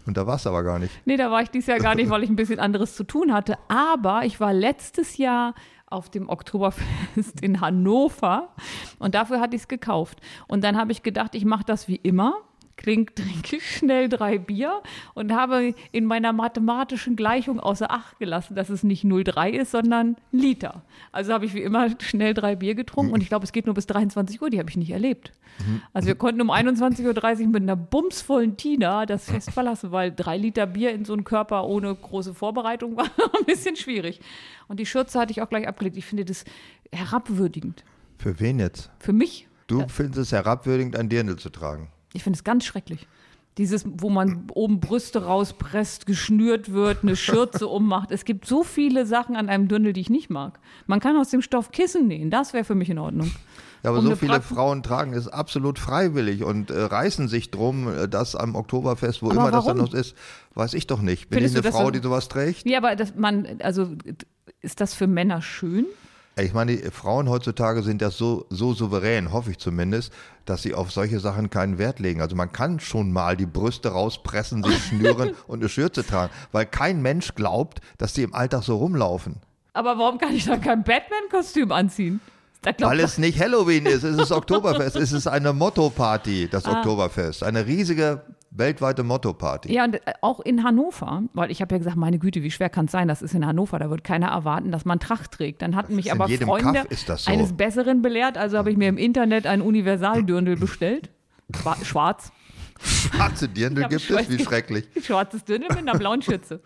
[0.07, 0.93] Und da warst du aber gar nicht.
[1.05, 3.33] Nee, da war ich dieses Jahr gar nicht, weil ich ein bisschen anderes zu tun
[3.33, 3.59] hatte.
[3.69, 5.55] Aber ich war letztes Jahr
[5.87, 8.49] auf dem Oktoberfest in Hannover
[8.99, 10.21] und dafür hatte ich es gekauft.
[10.49, 12.35] Und dann habe ich gedacht, ich mache das wie immer.
[12.81, 14.81] Klingt, trinke ich schnell drei Bier
[15.13, 20.17] und habe in meiner mathematischen Gleichung außer Acht gelassen, dass es nicht 0,3 ist, sondern
[20.33, 20.83] Liter.
[21.13, 23.75] Also habe ich wie immer schnell drei Bier getrunken und ich glaube, es geht nur
[23.75, 25.33] bis 23 Uhr, die habe ich nicht erlebt.
[25.93, 30.39] Also wir konnten um 21.30 Uhr mit einer bumsvollen Tina das Fest verlassen, weil drei
[30.39, 33.05] Liter Bier in so einen Körper ohne große Vorbereitung war
[33.39, 34.21] ein bisschen schwierig.
[34.69, 35.99] Und die Schürze hatte ich auch gleich abgelegt.
[35.99, 36.47] Ich finde das
[36.93, 37.85] herabwürdigend.
[38.17, 38.91] Für wen jetzt?
[38.99, 41.91] Für mich, Du findest es herabwürdigend, ein Dirndl zu tragen.
[42.13, 43.07] Ich finde es ganz schrecklich.
[43.59, 48.11] Dieses, wo man oben Brüste rauspresst, geschnürt wird, eine Schürze ummacht.
[48.13, 50.61] Es gibt so viele Sachen an einem Dirndl, die ich nicht mag.
[50.87, 53.31] Man kann aus dem Stoff Kissen nähen, das wäre für mich in Ordnung.
[53.83, 57.51] Ja, aber Um so viele Praxis- Frauen tragen es absolut freiwillig und äh, reißen sich
[57.51, 59.91] drum, äh, dass am Oktoberfest, wo Aber immer das dann warum?
[59.91, 60.15] noch ist,
[60.55, 61.29] weiß ich doch nicht.
[61.29, 62.67] Bin Findest ich du eine das Frau, so- die sowas trägt?
[62.69, 63.89] Ja, aber das, man, also
[64.61, 65.87] ist das für Männer schön?
[66.43, 70.13] Ich meine, die Frauen heutzutage sind ja so, so souverän, hoffe ich zumindest,
[70.45, 72.21] dass sie auf solche Sachen keinen Wert legen.
[72.21, 76.67] Also man kann schon mal die Brüste rauspressen, sich schnüren und eine Schürze tragen, weil
[76.67, 79.37] kein Mensch glaubt, dass die im Alltag so rumlaufen.
[79.73, 82.21] Aber warum kann ich dann kein Batman-Kostüm anziehen?
[82.81, 86.73] Weil es nicht Halloween ist, es ist Oktoberfest, es ist eine Motto-Party, das Ah.
[86.79, 87.43] Oktoberfest.
[87.43, 88.21] Eine riesige
[88.51, 89.73] weltweite Motto-Party.
[89.73, 92.69] Ja, und äh, auch in Hannover, weil ich habe ja gesagt, meine Güte, wie schwer
[92.69, 95.63] kann es sein, das ist in Hannover, da wird keiner erwarten, dass man Tracht trägt.
[95.63, 97.31] Dann hatten mich aber Freunde so.
[97.31, 101.11] eines Besseren belehrt, also habe ich mir im Internet ein Universaldürndl bestellt.
[101.53, 102.33] Schwa- Schwarz.
[102.83, 104.89] Schwarze Dirndl gibt es, wie schrecklich.
[105.05, 106.63] Schwarzes Dirndl mit einer blauen Schürze.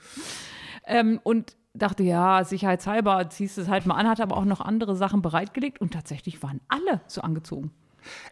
[0.87, 4.61] ähm, und dachte, ja, sicherheitshalber ziehst du es halt mal an, hat aber auch noch
[4.61, 7.72] andere Sachen bereitgelegt und tatsächlich waren alle so angezogen.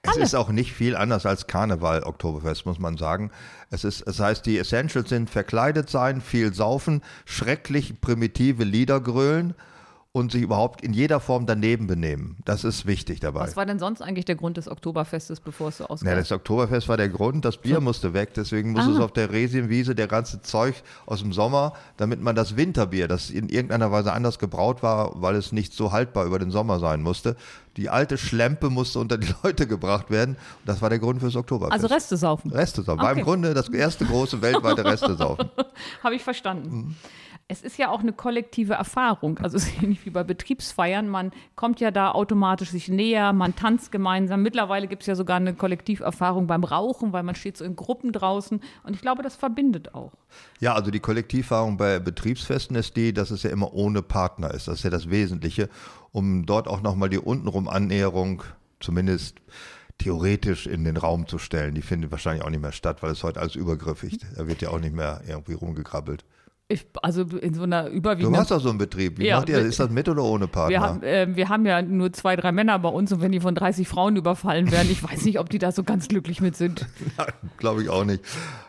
[0.02, 3.30] Es ist auch nicht viel anders als Karneval, Oktoberfest, muss man sagen.
[3.70, 9.54] Es ist, es heißt, die Essentials sind verkleidet sein, viel saufen, schrecklich primitive Lieder grölen
[10.14, 12.36] und sich überhaupt in jeder Form daneben benehmen.
[12.44, 13.40] Das ist wichtig dabei.
[13.40, 16.16] Was war denn sonst eigentlich der Grund des Oktoberfestes, bevor es so Ja, ausgab?
[16.16, 18.94] das Oktoberfest war der Grund, das Bier musste weg, deswegen musste Ah.
[18.96, 23.30] es auf der Resienwiese der ganze Zeug aus dem Sommer, damit man das Winterbier, das
[23.30, 27.00] in irgendeiner Weise anders gebraut war, weil es nicht so haltbar über den Sommer sein
[27.02, 27.34] musste,
[27.78, 31.36] die alte Schlempe musste unter die Leute gebracht werden und das war der Grund fürs
[31.36, 31.72] Oktoberfest.
[31.72, 32.50] also Reste saufen.
[32.50, 33.00] Reste saufen.
[33.00, 33.24] War im Okay.
[33.24, 35.48] Grunde das erste große weltweite Reste saufen.
[36.04, 36.96] Habe ich verstanden.
[37.48, 39.38] Es ist ja auch eine kollektive Erfahrung.
[39.38, 41.08] Also es ist ähnlich wie bei Betriebsfeiern.
[41.08, 44.42] Man kommt ja da automatisch sich näher, man tanzt gemeinsam.
[44.42, 48.12] Mittlerweile gibt es ja sogar eine Kollektiverfahrung beim Rauchen, weil man steht so in Gruppen
[48.12, 48.60] draußen.
[48.84, 50.12] Und ich glaube, das verbindet auch.
[50.60, 54.68] Ja, also die Kollektivfahrung bei Betriebsfesten ist die, dass es ja immer ohne Partner ist.
[54.68, 55.68] Das ist ja das Wesentliche,
[56.10, 58.42] um dort auch nochmal die untenrum Annäherung
[58.80, 59.40] zumindest
[59.98, 61.74] theoretisch in den Raum zu stellen.
[61.74, 64.18] Die findet wahrscheinlich auch nicht mehr statt, weil es heute alles übergriffig.
[64.36, 66.24] Da wird ja auch nicht mehr irgendwie rumgekrabbelt.
[66.72, 69.18] Ich, also in so einer Du überwiegenden hast doch so einen Betrieb.
[69.18, 69.58] Wie Ja, macht ihr?
[69.58, 70.70] Ist das mit oder ohne Partner?
[70.70, 73.40] Wir haben, äh, wir haben ja nur zwei, drei Männer bei uns und wenn die
[73.40, 76.56] von 30 Frauen überfallen werden, ich weiß nicht, ob die da so ganz glücklich mit
[76.56, 76.86] sind.
[77.58, 78.24] Glaube ich auch nicht.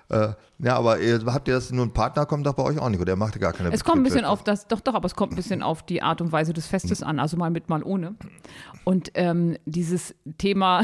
[0.10, 2.90] Äh, ja, aber ihr, habt ihr das nur ein Partner kommt doch bei euch auch
[2.90, 5.06] nicht oder der macht gar keine Es kommt ein bisschen auf das, doch, doch, aber
[5.06, 7.70] es kommt ein bisschen auf die Art und Weise des Festes an, also mal mit,
[7.70, 8.16] mal ohne.
[8.84, 10.84] Und ähm, dieses Thema,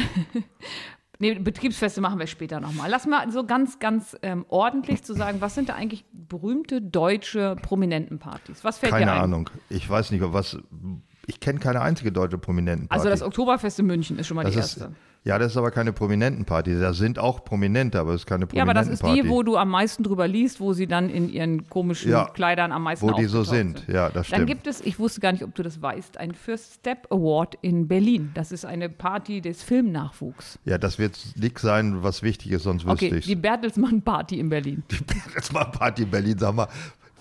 [1.20, 2.90] nee, Betriebsfeste machen wir später nochmal.
[2.90, 7.56] Lass mal so ganz, ganz ähm, ordentlich zu sagen, was sind da eigentlich berühmte deutsche
[7.62, 8.64] Prominentenpartys?
[8.64, 9.22] Was fällt dir Keine ein?
[9.22, 9.50] Ahnung.
[9.70, 10.58] Ich weiß nicht, was.
[11.28, 13.00] Ich kenne keine einzige deutsche Prominentenparty.
[13.00, 14.96] Also das Oktoberfest in München ist schon mal Das die ist, erste.
[15.26, 16.80] Ja, das ist aber keine Prominentenparty.
[16.80, 19.22] Da sind auch Prominente, aber es ist keine Ja, aber das ist Prominentenparty.
[19.24, 22.72] die, wo du am meisten drüber liest, wo sie dann in ihren komischen Ja, Kleidern
[22.72, 23.88] am meisten wo die so aufgetaucht sind.
[23.88, 24.48] Ja, das Dann stimmt.
[24.48, 27.88] gibt es, ich wusste gar nicht, ob du das weißt, einen First Step Award in
[27.88, 28.32] Berlin.
[28.34, 30.58] Das ist eine Party des Filmnachwuchs.
[30.66, 33.28] ja, das wird nichts sein, was wichtig ist, sonst wüsste Okay, ich's.
[33.28, 34.84] die Bertelsmann Party in Berlin.
[35.36, 36.68] Jetzt mal Party in Berlin, sag mal.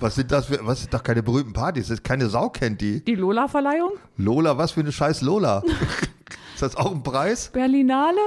[0.01, 1.89] Was sind das für, was sind doch keine berühmten Partys?
[1.89, 3.05] Das ist keine Sau kennt die.
[3.05, 3.91] Die Lola-Verleihung?
[4.17, 5.61] Lola, was für eine scheiß Lola?
[6.63, 7.51] ist das auch ein Preis?
[7.53, 8.19] Berlinale?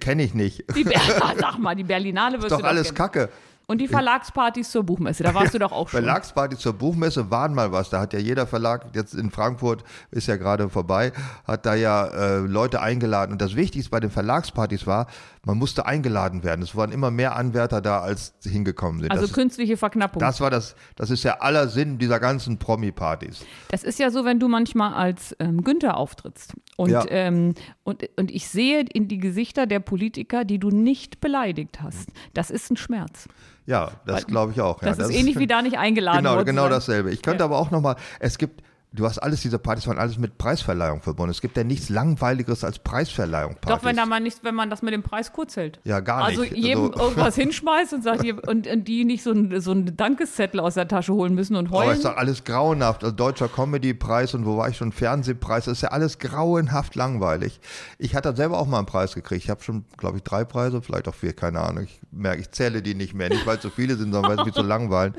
[0.00, 0.64] Kenne ich nicht.
[0.74, 1.00] Die Ber
[1.40, 2.96] Sag mal, die Berlinale du doch alles kennen.
[2.96, 3.28] Kacke.
[3.72, 6.02] Und die Verlagspartys zur Buchmesse, da warst du doch auch schon.
[6.02, 7.88] Verlagsparty zur Buchmesse waren mal was.
[7.88, 11.10] Da hat ja jeder Verlag, jetzt in Frankfurt ist ja gerade vorbei,
[11.46, 13.32] hat da ja äh, Leute eingeladen.
[13.32, 15.06] Und das Wichtigste bei den Verlagspartys war,
[15.44, 16.62] man musste eingeladen werden.
[16.62, 19.10] Es waren immer mehr Anwärter da, als hingekommen sind.
[19.10, 20.20] Also das, künstliche Verknappung.
[20.20, 23.44] das war das, das ist ja aller Sinn dieser ganzen Promi-Partys.
[23.70, 26.54] Das ist ja so, wenn du manchmal als ähm, Günther auftrittst.
[26.76, 27.04] Und, Ja.
[27.08, 27.54] ähm,
[27.84, 32.10] und, und ich sehe in die Gesichter der Politiker, die du nicht beleidigt hast.
[32.34, 33.28] Das ist ein Schmerz.
[33.66, 34.80] Ja, das glaube ich auch.
[34.80, 37.10] Das ja, ist ähnlich wie da nicht eingeladen Genau, worden genau dasselbe.
[37.10, 37.44] Ich könnte Ja.
[37.46, 41.30] aber auch nochmal, es gibt, du hast alles, diese Partys waren alles mit Preisverleihung verbunden.
[41.30, 43.56] Es gibt ja nichts Langweiligeres als Preisverleihung.
[43.66, 45.80] Doch, wenn da mal nicht, wenn man das mit dem Preis kurz hält.
[45.84, 46.56] Ja, gar also nicht.
[46.56, 50.74] jedem Also- irgendwas hinschmeißt und sagt, und, und die nicht so einen so Dankeszettel aus
[50.74, 51.92] der Tasche holen müssen und Aber heulen.
[51.96, 53.02] ist doch alles grauenhaft.
[53.04, 54.92] Also deutscher Comedy-Preis und wo war ich schon?
[54.92, 55.64] Fernsehpreis.
[55.64, 57.60] Das ist ja alles grauenhaft langweilig.
[57.98, 59.44] Ich hatte selber auch mal einen Preis gekriegt.
[59.44, 61.84] Ich habe schon, glaube ich, drei Preise, vielleicht auch vier, keine Ahnung.
[61.84, 63.28] Ich merke, ich zähle die nicht mehr.
[63.28, 65.14] Nicht, weil es so viele sind, sondern weil sie mich so langweilen.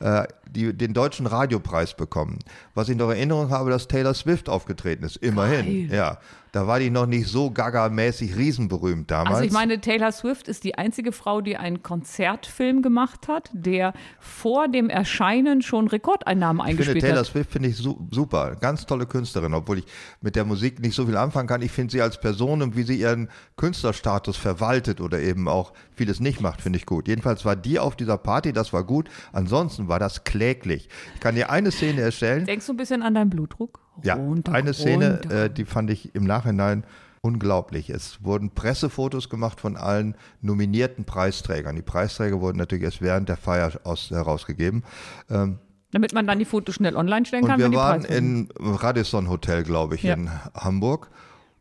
[0.00, 2.38] Äh, die, den deutschen Radiopreis bekommen.
[2.74, 5.16] Was ich noch in Erinnerung habe, dass Taylor Swift aufgetreten ist.
[5.16, 5.88] Immerhin.
[5.88, 5.96] Geil.
[5.96, 6.18] Ja.
[6.56, 9.34] Da war die noch nicht so gaga-mäßig riesenberühmt damals.
[9.34, 13.92] Also ich meine, Taylor Swift ist die einzige Frau, die einen Konzertfilm gemacht hat, der
[14.20, 17.26] vor dem Erscheinen schon Rekordeinnahmen ich finde eingespielt Taylor hat.
[17.26, 19.84] Swift finde ich su super, ganz tolle Künstlerin, obwohl ich
[20.22, 21.60] mit der Musik nicht so viel anfangen kann.
[21.60, 23.28] Ich finde sie als Person und wie sie ihren
[23.58, 27.06] Künstlerstatus verwaltet oder eben auch vieles nicht macht, finde ich gut.
[27.06, 29.10] Jedenfalls war die auf dieser Party, das war gut.
[29.34, 30.88] Ansonsten war das kläglich.
[31.16, 32.46] Ich kann dir eine Szene erstellen.
[32.46, 33.85] Denkst du ein bisschen an deinen Blutdruck?
[34.02, 35.44] Ja, Runter, eine Szene, runter.
[35.44, 36.84] äh, die fand ich im Nachhinein
[37.22, 37.90] unglaublich.
[37.90, 41.74] Es wurden Pressefotos gemacht von allen nominierten Preisträgern.
[41.76, 44.84] Die Preisträger wurden natürlich erst während der Feier aus, herausgegeben.
[45.30, 45.58] Ähm,
[45.92, 48.48] Damit man dann die Fotos schnell online stellen und kann, wir wenn die waren im
[48.58, 50.14] Radisson Hotel, glaube ich, Ja.
[50.14, 51.10] in Hamburg.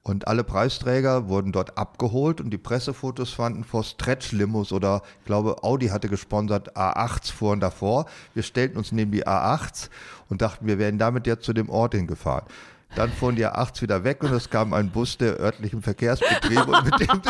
[0.03, 5.63] Und alle Preisträger wurden dort abgeholt und die Pressefotos fanden vor Stretch-Limos oder ich glaube
[5.63, 8.05] Audi hatte gesponsert, A8s fuhren davor.
[8.35, 9.89] Wir stellten uns neben die A8s
[10.29, 12.45] und dachten, wir wären damit jetzt zu dem Ort hingefahren.
[12.95, 16.85] Dann fuhren die A8s wieder weg und es kam ein Bus der örtlichen Verkehrsbetriebe und
[16.85, 17.09] mit dem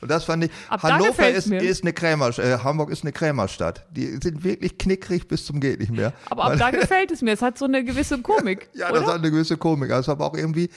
[0.00, 3.86] und das fand ich, Ab Hannover ist, ist eine Krämer, äh, Hamburg ist eine Krämerstadt.
[3.90, 6.12] Die sind wirklich knickrig bis zum geht nicht mehr.
[6.28, 7.32] Aber ab da gefällt es mir.
[7.32, 8.68] Es hat so eine gewisse Komik.
[8.74, 9.00] ja, oder?
[9.00, 9.90] das hat eine gewisse Komik.
[9.90, 10.68] Also aber auch irgendwie,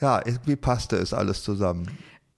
[0.00, 1.86] ja, irgendwie passte es alles zusammen.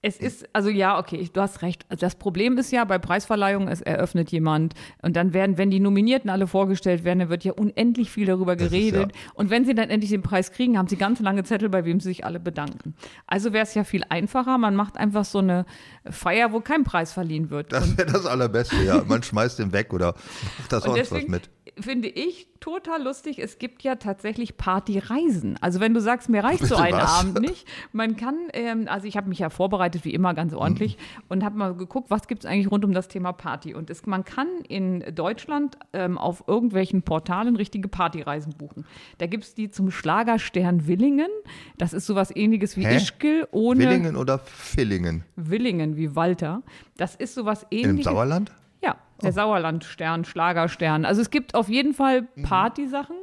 [0.04, 1.86] Es ist, also ja, okay, du hast recht.
[1.88, 5.78] Also das Problem ist ja bei Preisverleihungen, es eröffnet jemand und dann werden, wenn die
[5.78, 9.12] Nominierten alle vorgestellt werden, dann wird ja unendlich viel darüber geredet.
[9.34, 12.00] Und wenn sie dann endlich den Preis kriegen, haben sie ganz lange Zettel, bei wem
[12.00, 12.94] sie sich alle bedanken.
[13.28, 14.58] Also wäre es ja viel einfacher.
[14.58, 15.66] Man macht einfach so eine
[16.10, 17.72] Feier, wo kein Preis verliehen wird.
[17.72, 19.04] Das wäre das Allerbeste, ja.
[19.06, 20.14] Man schmeißt den weg oder
[20.58, 21.48] macht da sonst was mit.
[21.80, 25.56] Finde ich total lustig, es gibt ja tatsächlich Partyreisen.
[25.60, 26.94] Also wenn du sagst, mir reicht so ein?
[26.94, 30.96] Abend nicht, man kann, ähm, also ich habe mich ja vorbereitet, wie immer, ganz ordentlich
[30.96, 31.22] Mhm.
[31.28, 33.74] und habe mal geguckt, was gibt es eigentlich rund um das Thema Party.
[33.74, 38.84] Und es, man kann in Deutschland ähm, auf irgendwelchen Portalen richtige Partyreisen buchen.
[39.18, 41.30] Da gibt es die zum Schlagerstern Willingen.
[41.78, 42.96] Das ist sowas ähnliches wie Hä?
[42.96, 45.24] Ischgl ohne Willingen oder Villingen?
[45.36, 46.62] Willingen wie Walter.
[46.96, 48.04] Das ist sowas Im ähnliches.
[48.12, 48.52] Sauerland?
[48.82, 51.04] Ja, der Sauerlandstern, Schlagerstern.
[51.04, 53.16] Also es gibt auf jeden Fall Partysachen,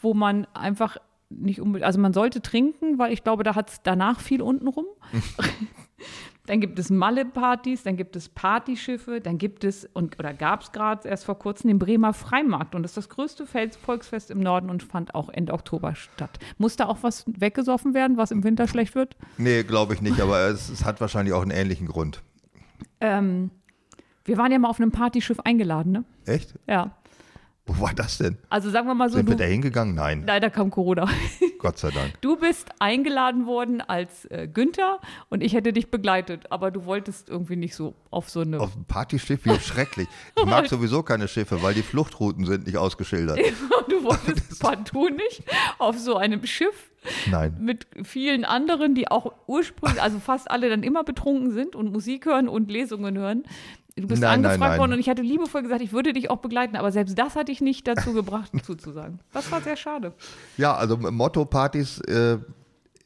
[0.00, 0.96] wo man einfach
[1.30, 4.68] nicht unbedingt, also man sollte trinken, weil ich glaube, da hat es danach viel unten
[4.68, 4.86] rum.
[6.46, 10.72] dann gibt es Malle-Partys, dann gibt es Partyschiffe, dann gibt es, und, oder gab es
[10.72, 12.74] gerade erst vor kurzem den Bremer Freimarkt.
[12.74, 16.38] Und das ist das größte Fels- Volksfest im Norden und fand auch Ende Oktober statt.
[16.58, 19.16] Muss da auch was weggesoffen werden, was im Winter schlecht wird?
[19.38, 22.22] Nee, glaube ich nicht, aber es, es hat wahrscheinlich auch einen ähnlichen Grund.
[23.00, 23.50] Ähm,
[24.24, 26.04] wir waren ja mal auf einem Partyschiff eingeladen, ne?
[26.26, 26.54] Echt?
[26.66, 26.92] Ja.
[27.66, 28.36] Wo war das denn?
[28.50, 29.94] Also sagen wir mal so, Sind wir du, da hingegangen?
[29.94, 31.08] Nein, leider kam Corona.
[31.58, 32.20] Gott sei Dank.
[32.20, 35.00] Du bist eingeladen worden als äh, Günther
[35.30, 38.60] und ich hätte dich begleitet, aber du wolltest irgendwie nicht so auf so eine.
[38.60, 40.08] Auf dem Partyschiff, wie schrecklich.
[40.38, 43.38] Ich mag sowieso keine Schiffe, weil die Fluchtrouten sind nicht ausgeschildert.
[43.88, 45.42] du wolltest partout nicht
[45.78, 46.90] auf so einem Schiff
[47.30, 47.56] Nein.
[47.60, 52.26] mit vielen anderen, die auch ursprünglich, also fast alle dann immer betrunken sind und Musik
[52.26, 53.44] hören und Lesungen hören.
[53.96, 54.80] Du bist Nein, nein, angefragt nein.
[54.80, 57.52] worden und ich hatte liebevoll gesagt, ich würde dich auch begleiten, aber selbst das hatte
[57.52, 59.20] ich nicht dazu gebracht, zuzusagen.
[59.32, 60.12] Das war sehr schade.
[60.56, 62.38] Ja, also Motto-Partys äh,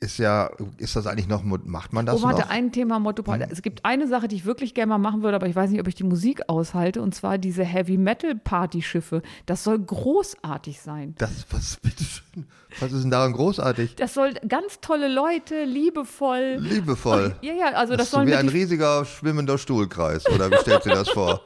[0.01, 2.51] ist ja, ist das eigentlich noch, macht man das Oh, warte, noch?
[2.51, 3.25] ein Thema Motto.
[3.51, 5.81] Es gibt eine Sache, die ich wirklich gerne mal machen würde, aber ich weiß nicht,
[5.81, 9.23] ob ich die Musik aushalte, und zwar diese Heavy Metal Party-Schiffe.
[9.47, 11.17] Das soll großartig sein.
[11.19, 12.47] Das, was, bitteschön,
[12.79, 13.97] was ist denn daran großartig?
[13.97, 16.59] Das soll ganz tolle Leute, liebevoll.
[16.61, 17.35] Liebevoll.
[17.43, 20.57] Ja, ja, also das, Das ist so sollen wie ein riesiger schwimmender Stuhlkreis, oder wie
[20.59, 21.41] stellt sie das vor?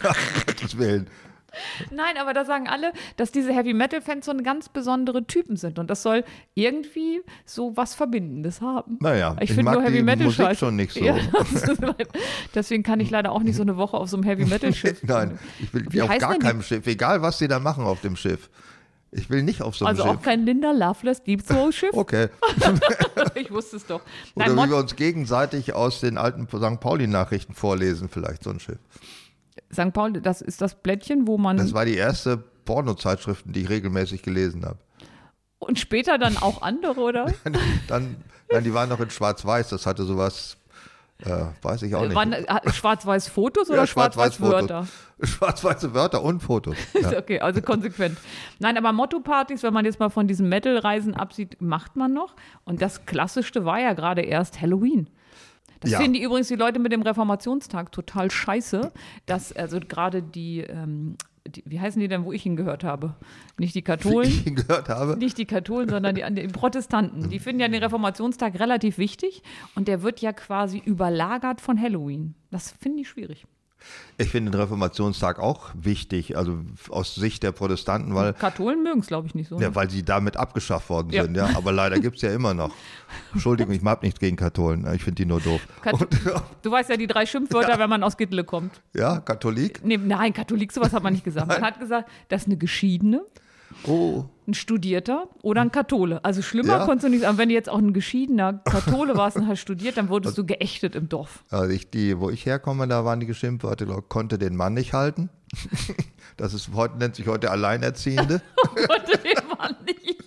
[0.46, 1.08] Gottes Willen.
[1.90, 5.56] Nein, aber da sagen alle, dass diese Heavy Metal Fans so eine ganz besondere Typen
[5.56, 8.98] sind und das soll irgendwie so was Verbindendes haben.
[9.00, 11.00] Naja, ich ich finde mag nur Heavy die Metal Musik schon nicht so.
[11.04, 11.16] Ja,
[12.54, 15.02] deswegen kann ich leider auch nicht so eine Woche auf so einem Heavy Metal Schiff.
[15.02, 18.16] Nein, ich will Wie auf gar keinem Schiff, egal was sie da machen auf dem
[18.16, 18.48] Schiff.
[19.12, 20.18] Ich will nicht auf so einem Also Schiff.
[20.18, 21.94] auch kein Linda Loveless Deep Throat Schiff.
[21.94, 22.28] Okay.
[23.34, 24.00] Ich wusste es doch.
[24.34, 26.80] Oder Nein, wie Mot wir uns gegenseitig aus den alten St.
[26.80, 28.78] Pauli-Nachrichten vorlesen, vielleicht so ein Schiff.
[29.72, 29.92] St.
[29.92, 34.22] Paul, das ist das Blättchen, wo man Das war die erste Pornozeitschriften, die ich regelmäßig
[34.22, 34.78] gelesen habe.
[35.58, 37.26] und später dann auch andere, oder?
[37.88, 38.16] Dann,
[38.48, 40.56] dann, die waren noch in Schwarz-Weiß, das hatte sowas,
[41.24, 41.30] äh,
[41.62, 42.14] weiß ich auch nicht.
[42.14, 44.40] Waren äh, schwarz-weiß Fotos oder Ja, schwarz-weiß.
[44.40, 44.86] Wörter?
[45.22, 46.76] Schwarz-weiße Wörter und Fotos.
[47.00, 47.18] Ja.
[47.18, 48.18] Okay, also konsequent.
[48.60, 52.36] Nein, aber Motto-Partys, wenn man jetzt mal von diesen Metal-Reisen absieht, macht man noch.
[52.64, 55.08] Und das Klassischste war ja gerade erst Halloween.
[55.86, 55.98] Das Ja.
[55.98, 58.92] finden die übrigens die Leute mit dem Reformationstag total scheiße,
[59.26, 61.16] dass also gerade die, ähm,
[61.46, 63.14] die, wie heißen die denn, wo ich ihn gehört habe?
[63.58, 64.28] Nicht die Wie Katholen.
[64.28, 65.16] ich ihn gehört habe.
[65.16, 67.30] Nicht die Katholen, sondern die, die Protestanten.
[67.30, 69.42] Die finden ja den Reformationstag relativ wichtig
[69.76, 72.34] und der wird ja quasi überlagert von Halloween.
[72.50, 73.46] Das finde ich schwierig.
[74.18, 76.58] Ich finde den Reformationstag auch wichtig, also
[76.88, 79.56] aus Sicht der Protestanten, weil, Katholen mögen es, glaube ich, nicht so.
[79.60, 79.74] ja, ne?
[79.74, 81.22] weil sie damit abgeschafft worden Ja.
[81.24, 81.36] sind.
[81.36, 81.50] Ja.
[81.54, 82.72] Aber leider gibt es ja immer noch.
[83.34, 84.86] Entschuldigung, ich mag nichts gegen Katholen.
[84.94, 85.60] Ich finde die nur doof.
[85.82, 85.94] Kat
[86.62, 88.80] du weißt ja die drei Schimpfwörter, wenn man aus Gittle kommt.
[88.94, 89.84] Ja, Katholik?
[89.84, 91.46] Nee, nein, Katholik, sowas hat man nicht gesagt.
[91.48, 93.22] Man hat gesagt, das ist eine Geschiedene,
[93.86, 96.24] Oh, ein Studierter oder ein Kathole.
[96.24, 96.84] Also schlimmer Ja.
[96.84, 97.38] konntest du nicht sagen.
[97.38, 100.94] Wenn du jetzt auch ein geschiedener Kathole warst und hast studiert, dann wurdest du geächtet
[100.94, 101.42] im Dorf.
[101.50, 105.28] also ich, die, wo ich herkomme, da waren die Geschimpfwörter, konnte den Mann nicht halten.
[106.38, 108.42] Das ist heute, nennt sich heute Alleinerziehende.
[108.74, 110.22] Konnte den Mann nicht.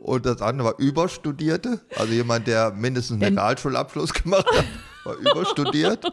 [0.00, 1.80] Und das andere war Überstudierte.
[1.98, 4.64] Also jemand, der mindestens einen Realschulabschluss gemacht hat,
[5.04, 6.06] war überstudiert.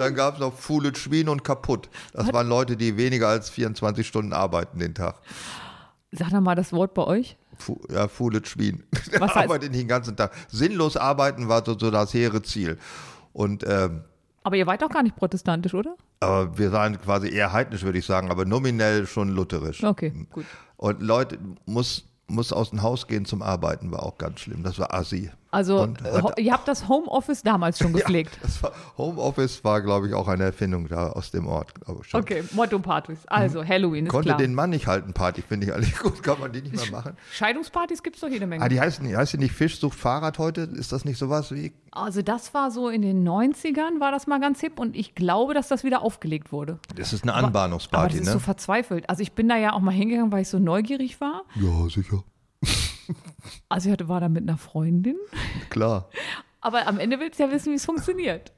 [0.00, 1.88] Dann gab es noch Fuhle, Schwien und kaputt.
[2.12, 5.16] Das waren Leute, die weniger als 24 Stunden arbeiten den Tag.
[6.12, 7.36] Sag doch mal das Wort bei euch.
[7.58, 8.82] Fu ja, Fuhle, Schwien.
[9.18, 10.32] Was arbeitet nicht den ganzen Tag.
[10.48, 12.78] Sinnlos arbeiten war so, so das hehre Ziel.
[13.32, 14.02] Und ähm,
[14.42, 15.94] Aber ihr wart doch gar nicht protestantisch, oder?
[16.20, 19.82] aber wir waren quasi eher heidnisch, würde ich sagen, aber nominell schon lutherisch.
[19.82, 20.44] Okay, gut.
[20.76, 24.62] Und Leute, muss, muss aus dem Haus gehen zum Arbeiten, war auch ganz schlimm.
[24.62, 25.30] Das war assi.
[25.50, 28.38] Also, Und, äh, ihr habt das Homeoffice damals schon gepflegt.
[28.62, 31.72] War, Homeoffice war, glaube ich, auch eine Erfindung da aus dem Ort.
[32.12, 33.26] Okay, Motto Partys.
[33.26, 34.38] Also, Halloween ist Konnte klar.
[34.38, 36.22] den Mann nicht halten, Party, finde ich eigentlich gut.
[36.22, 37.16] Kann man die nicht mehr machen?
[37.32, 38.64] Scheidungspartys gibt es doch jede Menge.
[38.64, 40.62] Ah, die heißen, die heißt die nicht Fisch sucht Fahrrad heute?
[40.62, 41.72] Ist das nicht sowas wie?
[41.92, 45.54] Also das war so in den 90ern, war das mal ganz hip und ich glaube,
[45.54, 46.78] dass das wieder aufgelegt wurde.
[46.94, 48.32] Das ist eine aber Anbahnungsparty, das ist ne?
[48.34, 49.10] so verzweifelt.
[49.10, 51.42] Also ich bin da ja auch mal hingegangen, weil ich so neugierig war.
[51.56, 52.22] ja, sicher.
[53.68, 55.16] Also ich hatte, war da mit einer Freundin.
[55.70, 56.08] Klar.
[56.62, 58.52] Aber am Ende willst du ja wissen, wie es funktioniert.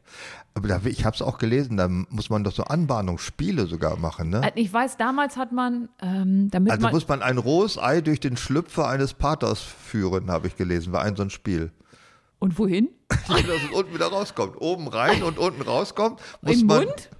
[0.55, 4.31] Aber da, ich habe es auch gelesen, da muss man doch so Anbahnungsspiele sogar machen,
[4.31, 4.39] ne?
[4.43, 8.01] Also Ich weiß, damals hat man, ähm, damit Also man, muss man ein rohes Ei
[8.01, 11.71] durch den Schlüpfer eines Paters führen, habe ich gelesen, war ein so ein Spiel.
[12.41, 12.89] und wohin?
[13.29, 14.61] Ja, dass es unten wieder rauskommt.
[14.61, 16.21] Oben rein und unten rauskommt.
[16.43, 17.11] Muss Im man, Mund?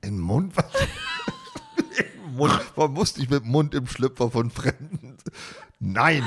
[0.00, 0.56] Im Mund?
[0.56, 0.64] Was?
[2.36, 2.60] Mund.
[2.74, 5.16] Warum musste ich mit dem Mund im Schlüpfer von Fremden?
[5.78, 6.24] Nein.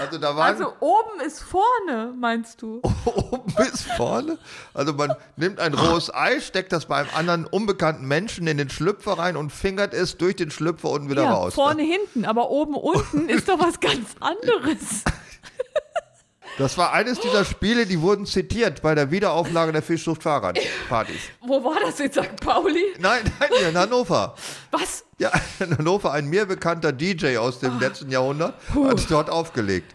[0.00, 2.80] Also da waren Also oben ist vorne, meinst du?
[3.04, 4.38] oben bis vorne.
[4.72, 8.70] Also man nimmt ein rohes Ei, steckt das bei einem anderen unbekannten Menschen in den
[8.70, 11.54] Schlüpfer rein und fingert es durch den Schlüpfer unten wieder ja, raus.
[11.54, 15.04] vorne, hinten, aber oben, unten ist doch was ganz anderes.
[16.60, 21.16] Das war eines dieser Spiele, die wurden zitiert bei der Wiederauflage der Fischsucht Fahrradpartys.
[21.40, 22.36] Wo war das in St.
[22.38, 22.84] Pauli?
[22.98, 24.34] Nein, nein, hier in Hannover.
[24.70, 25.06] Was?
[25.16, 29.94] Ja, in Hannover, ein mir bekannter DJ aus dem letzten Jahrhundert, hat es dort aufgelegt.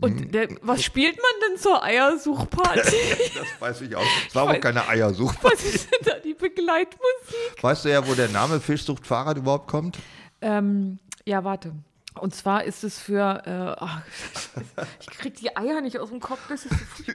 [0.00, 2.80] Und der, was spielt man denn zur Eiersuchparty?
[3.36, 4.02] Das weiß ich auch.
[4.26, 5.36] Es war aber keine Eiersuche.
[5.42, 7.62] was ist denn da die Begleitmusik?
[7.62, 9.98] Weißt du ja, wo der Name Fischsucht Fahrrad überhaupt kommt?
[10.40, 11.74] Ähm, ja, warte.
[12.20, 14.02] Und zwar ist es für, äh, ach,
[15.00, 16.40] ich krieg die Eier nicht aus dem Kopf.
[16.48, 17.12] Das ist so.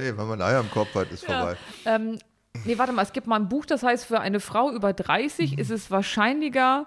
[0.00, 1.56] Nee, wenn man Eier im Kopf hat, ist vorbei.
[1.84, 2.18] ähm,
[2.64, 5.58] nee, warte mal, es gibt mal ein Buch, das heißt, für eine Frau über 30
[5.58, 6.86] ist es wahrscheinlicher,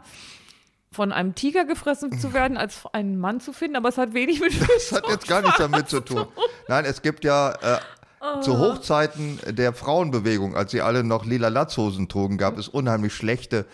[0.91, 4.39] von einem Tiger gefressen zu werden, als einen Mann zu finden, aber es hat wenig
[4.39, 6.28] mit Das hat jetzt gar nichts damit zu tun.
[6.68, 12.10] Nein, es gibt ja äh, zu Hochzeiten der Frauenbewegung, als sie alle noch lila Latzhosen
[12.10, 13.66] trugen, gab es unheimlich schlechte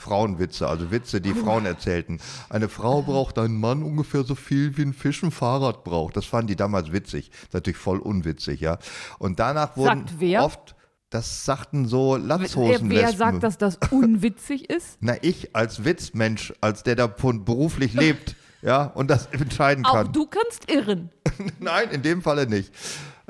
[0.00, 2.18] Frauenwitze, also Witze, die Frauen erzählten.
[2.48, 6.16] Eine Frau braucht einen Mann ungefähr so viel wie ein Fisch ein Fahrrad braucht.
[6.16, 7.30] Das fanden die damals witzig.
[7.52, 8.78] Natürlich voll unwitzig, ja.
[9.18, 10.06] Und danach wurden
[10.38, 10.74] oft,
[11.10, 12.88] das sagten so Latzhosen.
[12.90, 14.98] wer sagt, dass das unwitzig ist?
[15.00, 20.12] Na, ich als Witzmensch, als der da beruflich lebt, ja, und das entscheiden Auch kann.
[20.12, 21.10] du kannst irren.
[21.58, 22.72] Nein, in dem Falle nicht.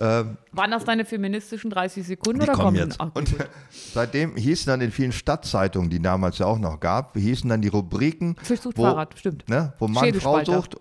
[0.00, 2.96] Waren das deine feministischen 30 Sekunden Die oder kommen jetzt.
[2.98, 3.34] Ach, Und
[3.70, 7.68] seitdem hießen dann in vielen Stadtzeitungen, die damals ja auch noch gab, hießen dann die
[7.68, 9.48] Rubriken, Fisch sucht wo, Fahrrad, stimmt.
[9.48, 10.04] ne, wo Mann Frau
[10.38, 10.80] Schädelspalter.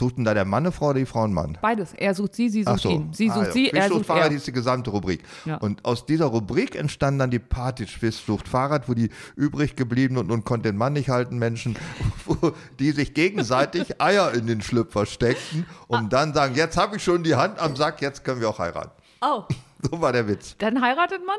[0.00, 0.10] Sucht.
[0.10, 1.56] Suchten da der Mann eine Frau oder die Frau einen Mann?
[1.62, 1.92] Beides.
[1.94, 2.90] Er sucht sie, sie sucht so.
[2.90, 3.12] ihn.
[3.12, 3.52] Sie Ah, sucht ja.
[3.52, 4.36] sie, er sucht Fahrrad er.
[4.36, 5.22] ist die gesamte Rubrik.
[5.44, 5.58] Ja.
[5.58, 10.44] Und aus dieser Rubrik entstand dann die Party Fischsucht Fahrrad, wo die übrig gebliebenen und
[10.44, 11.76] konnte den Mann nicht halten Menschen,
[12.26, 17.04] wo die sich gegenseitig Eier in den Schlüpfer steckten, um dann sagen, jetzt habe ich
[17.04, 18.90] schon die Hand am Sack, jetzt können wir auch heiraten.
[19.20, 19.44] Oh,
[19.90, 20.56] So war der Witz.
[20.58, 21.36] dann heiratet man?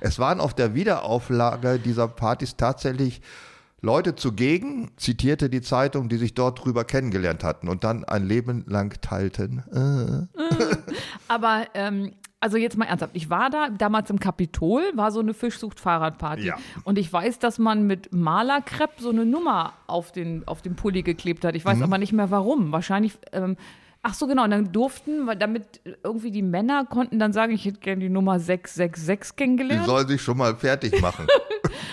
[0.00, 3.20] Es waren auf der Wiederauflage dieser Partys tatsächlich
[3.80, 8.64] Leute zugegen, zitierte die Zeitung, die sich dort drüber kennengelernt hatten und dann ein Leben
[8.66, 9.62] lang teilten.
[9.70, 10.42] Äh.
[11.28, 15.34] Aber ähm, also jetzt mal ernsthaft, ich war da damals im Kapitol, war so eine
[15.34, 16.44] Fischsucht-Fahrradparty.
[16.46, 16.56] Ja.
[16.84, 21.02] Und ich weiß, dass man mit Malerkrepp so eine Nummer auf den, auf den Pulli
[21.02, 21.54] geklebt hat.
[21.54, 21.68] Ich Mhm.
[21.68, 22.72] weiß aber nicht mehr warum.
[22.72, 23.56] Wahrscheinlich, ähm,
[24.02, 27.64] ach so genau, und dann durften, weil damit irgendwie die Männer konnten dann sagen, ich
[27.64, 29.86] hätte gerne die Nummer 666 Die kennengelernt.
[29.86, 31.26] sollen sich schon mal fertig machen.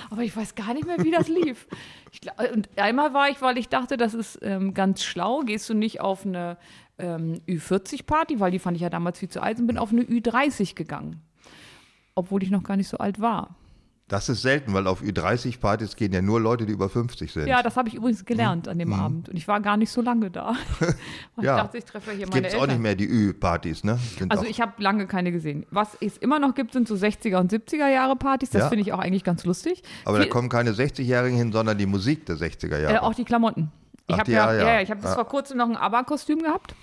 [0.09, 1.67] Aber ich weiß gar nicht mehr, wie das lief.
[2.11, 5.69] Ich, glaub- und einmal war ich, weil ich dachte, das ist ähm, ganz schlau, gehst
[5.69, 6.57] du nicht auf eine
[6.97, 10.03] ähm, Ü40-Party, weil die fand ich ja damals viel zu alt und bin auf eine
[10.03, 11.21] Ü30 gegangen.
[12.15, 13.55] Obwohl ich noch gar nicht so alt war.
[14.12, 17.47] Das ist selten, weil auf Ü30-Partys gehen ja nur Leute, die über 50 sind.
[17.47, 19.30] Ja, das habe ich übrigens gelernt an dem Abend.
[19.30, 20.53] Und ich war gar nicht so lange da.
[21.38, 21.55] Weil Ja.
[21.55, 22.76] Ich dachte, ich treffe hier meine Gibt es auch Eltern.
[22.76, 23.97] nicht mehr die Ü-Partys, ne?
[24.20, 25.66] Sind Also ich habe lange keine gesehen.
[25.72, 28.49] Was es immer noch gibt, sind so 60er und 70er Jahre Partys.
[28.49, 28.68] Das Ja.
[28.70, 29.82] finde ich auch eigentlich ganz lustig.
[30.03, 32.95] aber da Viel- kommen keine 60-Jährigen hin, sondern die Musik der 60er Jahre.
[32.95, 33.72] Äh, auch die Klamotten.
[34.07, 34.82] Ich habe ja, ja, ja.
[34.82, 35.14] ich habe Ja.
[35.14, 36.76] vor kurzem noch ein ABBA-Kostüm gehabt.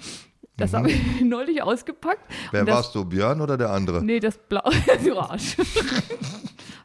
[0.58, 2.20] Das habe ich neulich ausgepackt.
[2.50, 4.04] Wer das, warst du, Björn oder der andere?
[4.04, 4.68] Nee, das Blau.
[5.04, 5.56] du Arsch.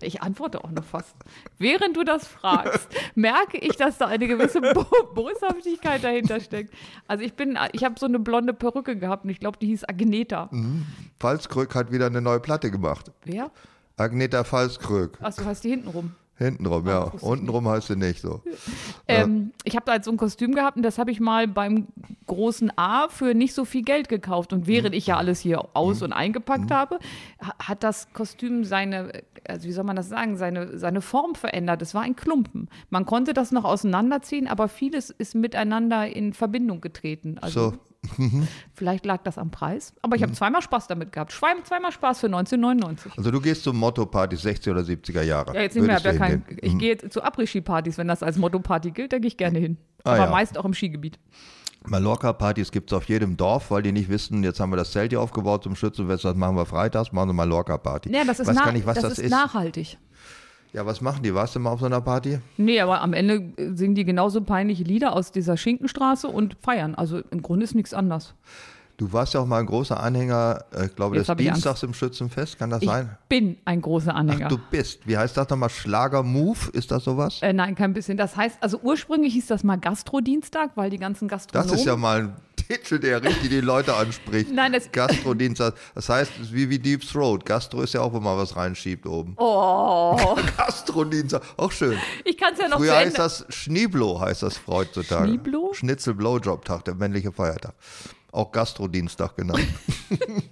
[0.06, 1.16] Ich antworte auch noch fast.
[1.60, 6.74] Während du das fragst, merke ich, dass da eine gewisse Bo Boshaftigkeit dahinter steckt.
[7.08, 9.86] Also ich bin, ich habe so eine blonde Perücke gehabt und ich glaube, die hieß
[9.88, 10.50] Agneta.
[11.22, 13.14] Falskröck hat wieder eine neue Platte gemacht.
[13.24, 13.50] Wer?
[13.96, 15.20] Agneta Falskröck.
[15.22, 16.12] Achso, heißt die hinten rum.
[16.38, 17.12] Hintenrum, ja.
[17.16, 18.42] ich Untenrum heißt sie nicht so.
[19.08, 21.88] Ähm, ich habe da halt so ein Kostüm gehabt und das habe ich mal beim
[22.26, 24.54] großen A für nicht so viel Geld gekauft.
[24.54, 27.00] Und während ich ja alles hier aus- und eingepackt habe,
[27.42, 29.12] ha- hat das Kostüm seine,
[29.48, 31.82] also wie soll man das sagen, seine, seine Form verändert.
[31.82, 32.70] Es war ein Klumpen.
[32.90, 37.38] Man konnte das noch auseinanderziehen, aber vieles ist miteinander in Verbindung getreten.
[37.42, 37.78] Also So,
[38.74, 39.93] vielleicht lag das am Preis.
[40.01, 41.32] Aber ich habe zweimal Spaß damit gehabt.
[41.32, 43.14] Schwein- Zweimal Spaß für 1999.
[43.18, 45.54] also du gehst zum Motto-Partys 60er oder 70er Jahre.
[45.56, 45.99] Ja, jetzt nicht mehr.
[45.99, 49.38] Ja kein, ich gehe jetzt zu Après-Ski-Partys, wenn das als Motto-Party gilt, da gehe ich
[49.38, 49.78] gerne hin.
[50.04, 50.30] Ah, Aber ja.
[50.32, 51.20] meist auch im Skigebiet.
[51.86, 55.12] Mallorca-Partys gibt es auf jedem Dorf, weil die nicht wissen, jetzt haben wir das Zelt
[55.12, 58.10] hier aufgebaut zum Schützenfest, das machen wir freitags, machen wir Mallorca-Party.
[58.14, 59.32] Ja, das ist, weiß na- gar nicht, was das, das, ist, ist.
[59.32, 59.97] nachhaltig.
[60.74, 61.34] Ja, was machen die?
[61.36, 62.40] Warst du mal auf so einer Party?
[62.58, 66.96] Nee, aber am Ende singen die genauso peinliche Lieder aus dieser Schinkenstraße und feiern.
[66.96, 68.34] Also im Grunde ist nichts anders.
[68.98, 71.82] Du warst ja auch mal ein großer Anhänger, äh, ich glaube, Jetzt des ich Dienstags
[71.84, 73.18] im Schützenfest, kann das Ich sein?
[73.28, 74.46] bin ein großer Anhänger.
[74.46, 75.08] Ach, du bist.
[75.08, 75.70] Wie heißt das nochmal?
[75.70, 76.70] Schlager-Move?
[76.74, 77.40] Ist das sowas?
[77.42, 78.18] äh, nein, kein bisschen.
[78.18, 81.74] Das heißt, also ursprünglich hieß das mal Gastrodienstag, weil die ganzen Das Gastronomen.
[81.76, 82.34] ist ja mal ein
[82.68, 84.51] Titel, der richtig die Leute anspricht.
[84.51, 85.74] Nein, das- Gastrodienstag.
[85.95, 87.45] Das heißt, es ist wie, wie Deep Throat.
[87.45, 89.34] Gastro ist ja auch, wenn man was reinschiebt oben.
[89.38, 91.41] Oh, Gastrodienstag.
[91.57, 91.97] Auch schön.
[92.24, 95.28] ich kann es ja noch Früher heißt das Schnieblo, heißt das heutzutage.
[95.28, 95.74] Schnieblo?
[95.74, 97.74] Schnitzel-Blowjob-Tag, der männliche Feiertag.
[98.34, 99.66] Auch Gastrodienstag genannt.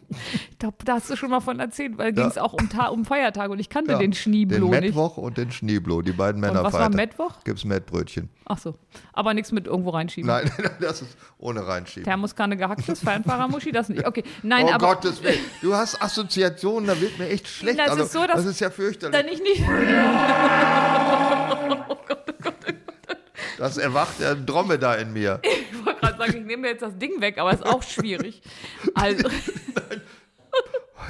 [0.59, 2.11] Da, da hast du schon mal von erzählt, weil Ja.
[2.11, 4.93] ging es auch um, Ta um Feiertage und ich kannte Ja, den Schnieblo den nicht.
[4.93, 6.89] Mittwoch und den Schnieblo, die beiden Und was war.
[6.89, 7.43] Mittwoch?
[7.43, 8.29] Gibt's Mettbrötchen.
[8.45, 8.75] Ach so,
[9.13, 10.27] aber nichts mit irgendwo reinschieben.
[10.27, 10.51] Nein,
[10.81, 12.03] das ist ohne reinschieben.
[12.03, 14.05] Thermoskanne gehacktes Fernfahrermuschi, das nicht.
[14.05, 15.39] Okay, nein, oh aber Gottes Willen.
[15.63, 17.79] Du hast Assoziationen, da wird mir echt schlecht.
[17.79, 19.19] Das also, ist so, dass- das ist ja fürchterlich.
[19.19, 19.63] dann ich nicht.
[23.57, 25.41] Das erwacht der Dromedar in mir.
[25.71, 28.41] Ich wollte gerade sagen, ich nehme mir jetzt das Ding weg, aber ist auch schwierig.
[28.93, 29.27] Also,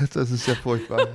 [0.14, 1.08] Das ist ja furchtbar.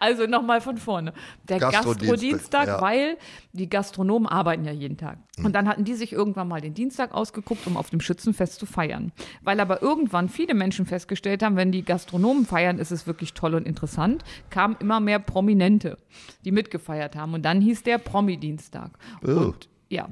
[0.00, 1.12] also nochmal von vorne.
[1.48, 2.80] Der Gastrodienstag, ja.
[2.80, 3.16] weil
[3.52, 5.18] die Gastronomen arbeiten ja jeden Tag.
[5.42, 8.66] Und dann hatten die sich irgendwann mal den Dienstag ausgeguckt, um auf dem Schützenfest zu
[8.66, 9.12] feiern.
[9.42, 13.54] Weil aber irgendwann viele Menschen festgestellt haben, wenn die Gastronomen feiern, ist es wirklich toll
[13.54, 15.98] und interessant, kamen immer mehr Prominente,
[16.44, 17.34] die mitgefeiert haben.
[17.34, 18.90] Und dann hieß der Promi-Dienstag.
[19.24, 19.30] Oh.
[19.30, 20.08] Und ja.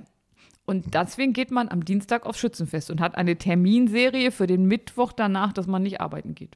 [0.70, 5.10] Und deswegen geht man am Dienstag aufs Schützenfest und hat eine Terminserie für den Mittwoch
[5.10, 6.54] danach, dass man nicht arbeiten geht.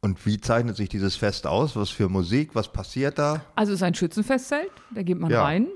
[0.00, 1.76] Und wie zeichnet sich dieses Fest aus?
[1.76, 2.56] Was für Musik?
[2.56, 3.40] Was passiert da?
[3.54, 5.44] Also es ist ein Schützenfestzelt, da geht man Ja.
[5.44, 5.68] rein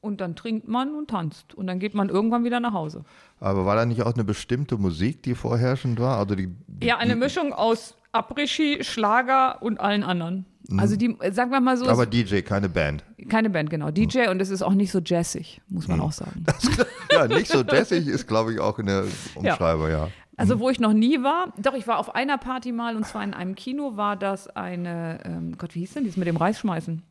[0.00, 1.54] und dann trinkt man und tanzt.
[1.54, 3.04] Und dann geht man irgendwann wieder nach Hause.
[3.38, 6.18] Aber war da nicht auch eine bestimmte Musik, die vorherrschend war?
[6.18, 6.48] Also die,
[6.82, 10.44] Ja, eine Mischung aus Après-Ski, Schlager und allen anderen.
[10.78, 11.90] Also die, sagen wir mal so, Mhm.
[11.90, 13.04] aber DJ, keine Band.
[13.28, 13.90] keine Band, genau.
[13.90, 15.96] DJ und es ist auch nicht so jazzig, muss Mhm.
[15.96, 16.44] man auch sagen.
[17.12, 19.04] Ja, nicht so jazzig ist, glaube ich, auch in der
[19.34, 20.08] Umschreiber, ja.
[20.36, 23.22] Also wo ich noch nie war, doch, ich war auf einer Party mal und zwar
[23.22, 27.02] in einem Kino war das eine, ähm, Gott, wie hieß denn das mit dem Reisschmeißen?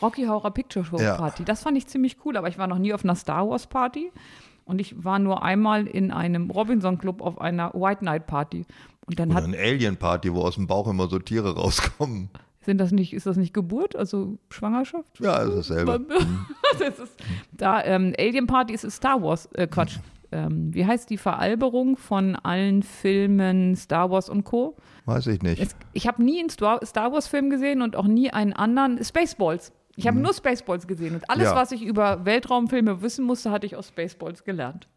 [0.00, 1.16] Rocky Horror Picture Show Ja.
[1.16, 1.44] Party.
[1.44, 4.10] Das fand ich ziemlich cool, aber ich war noch nie auf einer Star Wars Party
[4.64, 8.64] und ich war nur einmal in einem Robinson Club auf einer White Night Party.
[9.06, 12.30] Und dann Oder hat, eine Alien-Party, wo aus dem Bauch immer so Tiere rauskommen.
[12.64, 15.18] Sind das nicht, ist das nicht Geburt, also Schwangerschaft?
[15.20, 16.00] Ja, ist dasselbe.
[16.78, 17.14] das ist,
[17.52, 19.98] da ähm, Alien Party ist Star Wars, äh, Quatsch.
[20.34, 24.76] Ähm, wie heißt die Veralberung von allen Filmen Star Wars und Co.?
[25.04, 25.60] Weiß ich nicht.
[25.60, 29.02] Es, ich habe nie einen Star, Star Wars Film gesehen und auch nie einen anderen
[29.04, 29.72] Spaceballs.
[29.96, 31.54] Ich habe nur Spaceballs gesehen und alles, Ja.
[31.54, 34.88] was ich über Weltraumfilme wissen musste, hatte ich aus Spaceballs gelernt.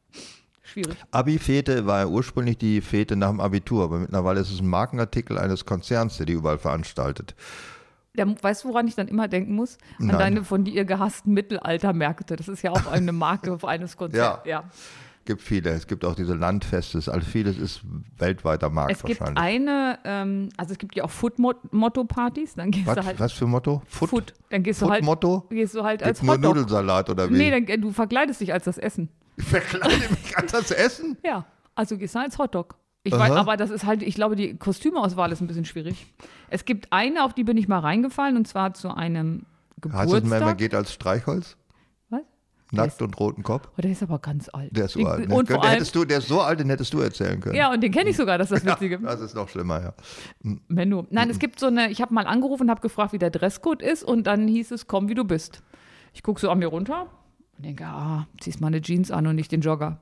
[0.66, 0.98] Schwierig.
[1.12, 5.38] Abi-Fete war ja ursprünglich die Fete nach dem Abitur, aber mittlerweile ist es ein Markenartikel
[5.38, 7.36] eines Konzerns, der die überall veranstaltet.
[8.16, 9.78] Da, weißt du, woran ich dann immer denken muss?
[10.00, 10.18] An Nein.
[10.20, 12.36] deine von dir gehassten Mittelaltermärkte.
[12.36, 14.40] Das ist ja auch eine Marke eines Konzerns.
[14.46, 14.64] Ja.
[15.26, 15.72] gibt viele.
[15.72, 16.98] Es gibt auch diese Landfeste.
[17.12, 17.82] Also vieles ist
[18.18, 19.44] weltweiter Markt Es gibt wahrscheinlich.
[19.44, 23.48] eine, ähm, also es gibt ja auch Food-Motto-Partys, dann gehst was, du halt was für
[23.48, 23.82] Motto?
[23.88, 24.10] Food?
[24.10, 24.34] Food.
[24.50, 25.46] Dann gehst du halt, Food-Motto?
[25.50, 26.56] gehst du halt als Gibt nur Hotdog.
[26.56, 27.34] Nudelsalat oder wie?
[27.38, 29.10] Nee, dann, du verkleidest dich als das Essen.
[29.36, 30.08] ich verkleide
[30.38, 31.18] an das Essen?
[31.24, 31.46] Ja,
[31.76, 32.76] also gehst du als Hotdog.
[33.04, 33.22] Ich Aha.
[33.22, 36.08] weiß, aber das ist halt, ich glaube, die Kostümauswahl ist ein bisschen schwierig.
[36.50, 39.46] Es gibt eine, auf die bin ich mal reingefallen, und zwar zu einem
[39.84, 40.58] Heißt das, man Geburtstag.
[40.58, 41.56] geht als Streichholz?
[42.10, 42.22] Was?
[42.72, 43.70] Nackt und roten Kopf?
[43.78, 44.76] Oh, der ist aber ganz alt.
[44.76, 45.32] Der ist so alt.
[45.32, 47.54] Und Der, vor allem, hättest du, der ist so alt, den hättest du erzählen können.
[47.56, 48.98] ja, und den kenne ich sogar, das ist das Witzige.
[48.98, 49.94] das ist noch schlimmer, ja.
[50.68, 53.20] Wenn du, nein, es gibt so eine, ich habe mal angerufen und habe gefragt, wie
[53.20, 55.62] der Dresscode ist und dann hieß es, komm, wie du bist.
[56.14, 57.06] Ich gucke so an mir runter
[57.58, 60.00] und denke, ah, ziehst mal eine Jeans an und nicht den Jogger.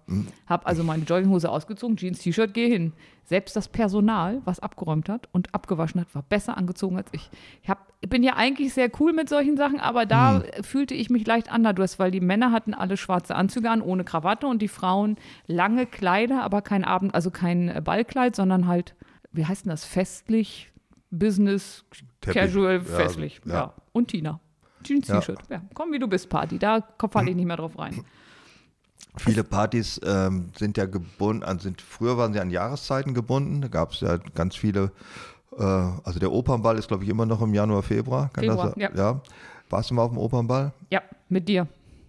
[0.47, 2.93] Hab also meine Jogginghose ausgezogen, Jeans, T-Shirt, geh hin.
[3.25, 7.29] Selbst das Personal, was abgeräumt hat und abgewaschen hat, war besser angezogen als ich.
[7.61, 11.27] Ich hab, bin ja eigentlich sehr cool mit solchen Sachen, aber da fühlte ich mich
[11.27, 15.17] leicht underdressed, weil die Männer hatten alle schwarze Anzüge an, ohne Krawatte und die Frauen
[15.45, 18.95] lange Kleider, aber kein Abend, also kein äh, Ballkleid, sondern halt,
[19.31, 20.71] wie heißt denn das, festlich,
[21.11, 21.85] Business,
[22.19, 22.41] Teppich.
[22.41, 23.41] Casual, Ja, festlich.
[23.45, 23.53] Ja.
[23.53, 23.73] ja.
[23.91, 24.39] Und Tina.
[24.83, 25.07] Jeans.
[25.07, 25.39] T-Shirt.
[25.49, 25.61] Ja.
[25.73, 26.59] Komm, wie du bist, Party.
[26.59, 28.03] Da falle ich nicht mehr drauf rein.
[29.17, 33.61] Viele Partys ähm, sind ja gebunden, an- sind, früher waren sie an Jahreszeiten gebunden.
[33.61, 34.91] Da gab es ja ganz viele,
[35.57, 38.29] äh, also der Opernball ist, glaube ich, immer noch im Januar, Februar.
[38.33, 38.89] Kann Februar, das, ja.
[38.95, 39.21] ja.
[39.69, 40.73] Warst du mal auf dem Opernball?
[40.89, 41.67] Ja, mit dir.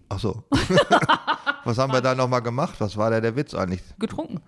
[0.09, 0.43] Ach so.
[1.63, 2.75] Was haben wir da nochmal gemacht?
[2.79, 3.81] Was war da der Witz eigentlich?
[3.99, 4.41] Getrunken.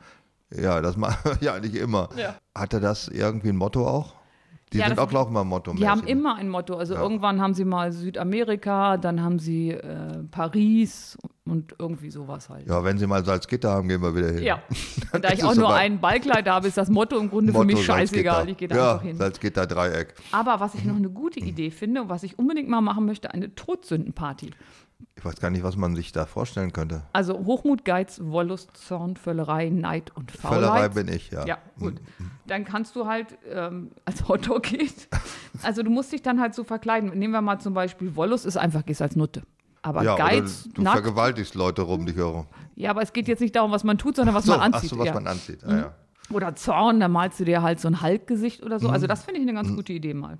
[0.51, 2.09] Ja, das machen wir ja eigentlich immer.
[2.15, 2.35] Ja.
[2.55, 4.13] Hatte das irgendwie ein Motto auch?
[4.73, 5.73] Die Ja, sind auch, ich, mal Motto.
[5.73, 6.75] Die haben immer ein Motto.
[6.75, 12.67] Also irgendwann haben sie mal Südamerika, dann haben sie äh, Paris und irgendwie sowas halt.
[12.67, 14.43] Ja, wenn sie mal Salzgitter haben, gehen wir wieder hin.
[14.43, 14.61] Ja.
[15.13, 15.79] Und da ich auch nur soweit.
[15.79, 18.45] ein Ballkleid habe, ist das Motto im Grunde Motto für mich scheißegal.
[18.45, 18.51] Salzgitter.
[18.51, 19.15] Ich gehe da ja, einfach hin.
[19.15, 20.15] Salzgitter Dreieck.
[20.33, 23.31] Aber was ich noch eine gute Idee finde und was ich unbedingt mal machen möchte,
[23.33, 24.51] eine Todsündenparty.
[25.15, 27.03] Ich weiß gar nicht, was man sich da vorstellen könnte.
[27.13, 30.59] Also Hochmut, Geiz, Wollust, Zorn, Völlerei, Neid und Faulheit.
[30.59, 31.45] Völlerei bin ich, ja.
[31.45, 31.95] Ja, gut.
[32.45, 34.91] Dann kannst du halt ähm, als Hotdog gehen.
[35.63, 37.17] Also du musst dich dann halt so verkleiden.
[37.17, 39.41] Nehmen wir mal zum Beispiel Wollust ist einfach, gehst als Nutte.
[39.81, 40.97] Aber Ja, Geiz, du nackt.
[41.01, 42.45] vergewaltigst Leute rum dich herum.
[42.75, 44.75] Ja, aber es geht jetzt nicht darum, was man tut, sondern was so, man ach
[44.75, 44.89] anzieht.
[44.89, 45.13] so, was ja.
[45.13, 45.63] man anzieht.
[45.65, 45.95] Ah, ja.
[46.29, 48.87] Oder Zorn, da malst du dir halt so ein Halbgesicht oder so.
[48.87, 48.93] Mhm.
[48.93, 50.37] Also das finde ich eine ganz gute Idee mal.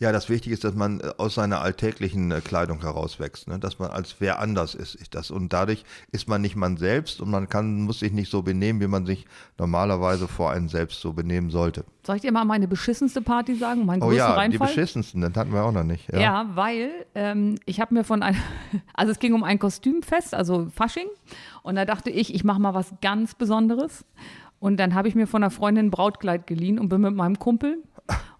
[0.00, 3.58] ja, das Wichtige ist, dass man äh, aus seiner alltäglichen äh, Kleidung herauswächst, ne?
[3.58, 4.98] dass man als wer anders ist.
[5.14, 8.42] Das, und dadurch ist man nicht man selbst und man kann, muss sich nicht so
[8.42, 9.26] benehmen, wie man sich
[9.58, 11.84] normalerweise vor einem selbst so benehmen sollte.
[12.04, 13.84] Soll ich dir mal meine beschissenste Party sagen?
[13.86, 14.68] Meinen Oh ja, die Reinfall?
[14.68, 16.10] beschissensten, das hatten wir auch noch nicht.
[16.12, 16.18] Ja.
[16.18, 18.40] Ja, weil ähm, ich habe mir von einem,
[18.94, 21.08] also es ging um ein Kostümfest, also Fasching.
[21.62, 24.04] Und da dachte ich, ich mache mal was ganz Besonderes.
[24.60, 27.38] Und dann habe ich mir von einer Freundin ein Brautkleid geliehen und bin mit meinem
[27.38, 27.82] Kumpel.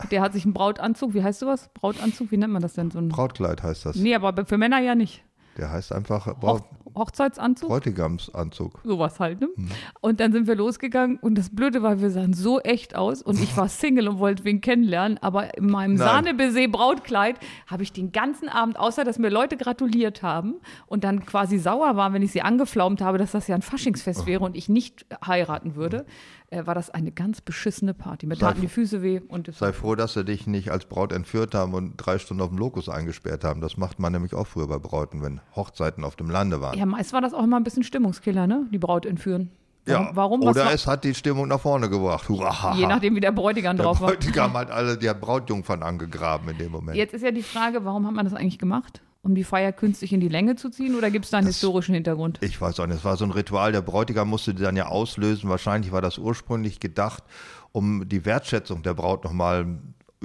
[0.02, 1.70] Und der hat sich einen Brautanzug, wie heißt sowas?
[1.74, 2.90] Brautanzug, wie nennt man das denn?
[2.90, 3.96] So ein, Brautkleid heißt das.
[3.96, 5.24] nee, aber für Männer ja nicht.
[5.60, 7.68] Der heißt einfach Braut, Hoch, Hochzeitsanzug?
[7.68, 8.80] Bräutigamsanzug.
[8.82, 9.48] Sowas halt, ne?
[9.54, 9.68] Mhm.
[10.00, 13.38] Und dann sind wir losgegangen und das Blöde war, wir sahen so echt aus und
[13.38, 16.06] ich war Single und wollte wen kennenlernen, aber in meinem Nein.
[16.06, 17.36] Sahnebaiser Brautkleid
[17.66, 20.54] habe ich den ganzen Abend, außer dass mir Leute gratuliert haben
[20.86, 24.24] und dann quasi sauer waren, wenn ich sie angeflaumt habe, dass das ja ein Faschingsfest
[24.24, 26.06] wäre und ich nicht heiraten würde,
[26.50, 28.26] äh, war das eine ganz beschissene Party.
[28.26, 31.54] Mir taten die Füße weh und Sei froh, dass sie dich nicht als Braut entführt
[31.54, 33.60] haben und drei Stunden auf dem Lokus eingesperrt haben.
[33.60, 36.76] Das macht man nämlich auch früher bei Brauten, wenn Hochzeiten auf dem Lande waren.
[36.78, 38.66] ja, meist war das auch immer ein bisschen Stimmungskiller, ne?
[38.72, 39.50] Die Braut entführen.
[39.86, 40.06] Warum?
[40.06, 40.42] Ja, warum?
[40.42, 42.28] Oder war- es hat die Stimmung nach vorne gebracht.
[42.28, 42.74] Hurra.
[42.76, 44.08] je nachdem, wie der Bräutigam der drauf war.
[44.10, 46.96] Bräutigam hat alle die Brautjungfern angegraben in dem Moment.
[46.98, 49.00] Jetzt ist ja die Frage, warum hat man das eigentlich gemacht?
[49.22, 51.94] Um die Feier künstlich in die Länge zu ziehen oder gibt es da einen historischen
[51.94, 52.38] Hintergrund?
[52.42, 54.86] Ich weiß auch nicht, es war so ein Ritual, der Bräutigam musste die dann ja
[54.86, 55.50] auslösen.
[55.50, 57.22] Wahrscheinlich war das ursprünglich gedacht,
[57.72, 59.78] um die Wertschätzung der Braut nochmal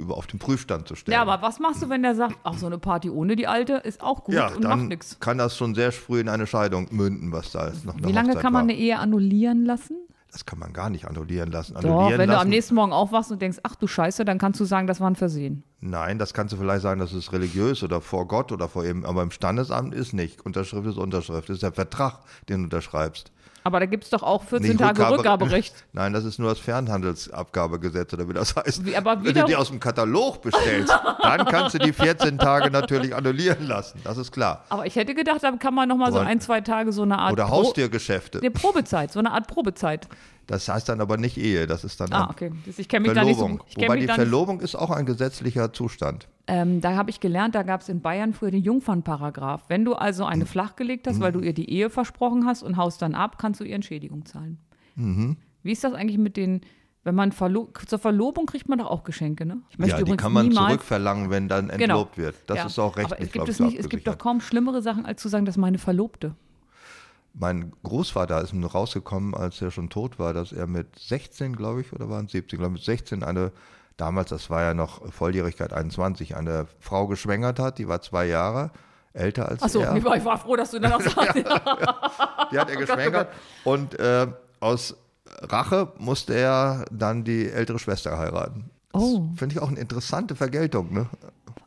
[0.08, 1.14] auf den Prüfstand zu stellen.
[1.14, 3.74] Ja, aber was machst du, wenn der sagt, ach, so eine Party ohne die alte
[3.74, 5.18] ist auch gut Ja, und macht dann nichts?
[5.20, 7.86] kann das schon sehr früh in eine Scheidung münden, was da ist.
[7.98, 8.72] Wie lange Hochzeit kann man war.
[8.72, 9.96] eine Ehe annullieren lassen?
[10.32, 11.74] Das kann man gar nicht annullieren lassen.
[11.74, 14.38] Doch, Annullieren wenn du am lassen, nächsten Morgen aufwachst und denkst, ach du Scheiße, dann
[14.38, 15.62] kannst du sagen, das war ein Versehen.
[15.80, 19.04] Nein, das kannst du vielleicht sagen, das ist religiös oder vor Gott oder vor ihm,
[19.04, 20.44] aber im Standesamt ist nicht.
[20.44, 21.48] Unterschrift ist Unterschrift.
[21.48, 23.32] Das ist der Vertrag, den du unterschreibst.
[23.66, 25.74] Aber da gibt es doch auch 14 Nicht Tage Rückgabe- Rückgaberecht.
[25.92, 28.86] Nein, das ist nur das Fernhandelsabgabegesetz oder wie das heißt.
[28.86, 30.92] Wie- aber Wenn du die aus dem Katalog bestellst,
[31.22, 34.00] dann kannst du die 14 Tage natürlich annullieren lassen.
[34.04, 34.64] Das ist klar.
[34.68, 37.18] Aber ich hätte gedacht, da kann man noch mal so ein, zwei Tage so eine
[37.18, 38.38] Art Oder Pro- Haustiergeschäfte.
[38.38, 40.06] eine Probezeit, so eine Art Probezeit.
[40.46, 42.52] Das heißt dann aber nicht Ehe, das ist dann Ah, okay.
[42.66, 43.62] Ich mich da nicht so Verlobung.
[43.74, 46.28] Wobei mich die Verlobung ist auch ein gesetzlicher Zustand.
[46.46, 49.64] Ähm, da habe ich gelernt, da gab es in Bayern früher den Jungfernparagraph.
[49.68, 50.48] Wenn du also eine Mhm.
[50.48, 53.64] flachgelegt hast, weil du ihr die Ehe versprochen hast und haust dann ab, kannst du
[53.64, 54.58] ihr Entschädigung zahlen.
[54.94, 55.36] Mhm.
[55.64, 56.60] Wie ist das eigentlich mit den,
[57.02, 59.58] wenn man verlo zur Verlobung kriegt man doch auch Geschenke, ne?
[59.70, 62.24] Ich möchte Ja, die kann man zurückverlangen, wenn dann entlobt Genau.
[62.26, 62.36] wird.
[62.46, 62.66] Das Ja.
[62.66, 64.80] ist auch Aber rechtlich, es gibt glaube es ich, nicht, es gibt doch kaum schlimmere
[64.82, 66.36] Sachen, als zu sagen, dass meine Verlobte.
[67.38, 71.82] Mein Großvater ist nur rausgekommen, als er schon tot war, dass er mit 16, glaube
[71.82, 73.52] ich, oder waren es 17, glaube ich, mit 16 eine,
[73.98, 78.70] damals, das war ja noch Volljährigkeit 21, eine Frau geschwängert hat, die war zwei Jahre
[79.12, 79.94] älter als Achso, er.
[79.96, 81.36] ich war, ich war froh, dass du dann auch sagst.
[82.52, 83.28] Die hat er Oh Gott, geschwängert
[83.64, 84.26] und äh,
[84.60, 84.94] aus
[85.42, 88.70] Rache musste er dann die ältere Schwester heiraten.
[88.92, 89.28] Oh.
[89.34, 91.06] Finde ich auch eine interessante Vergeltung, ne?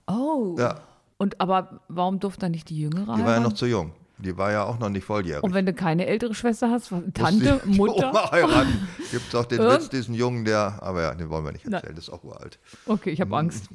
[0.08, 0.56] Oh.
[0.58, 0.76] Ja,
[1.18, 3.44] Und aber warum durfte dann nicht die Jüngere die war ja heiraten?
[3.44, 3.92] noch zu jung.
[4.20, 5.44] Die war ja auch noch nicht volljährig.
[5.44, 8.10] Und wenn du keine ältere Schwester hast, Tante, die, die Mutter?
[8.10, 8.88] Oma heiraten.
[9.12, 11.96] Gibt es auch den Witz, diesen Jungen, der, aber ja, den wollen wir nicht erzählen,
[11.96, 12.60] das ist auch uralt.
[12.86, 13.70] Okay, ich habe Angst.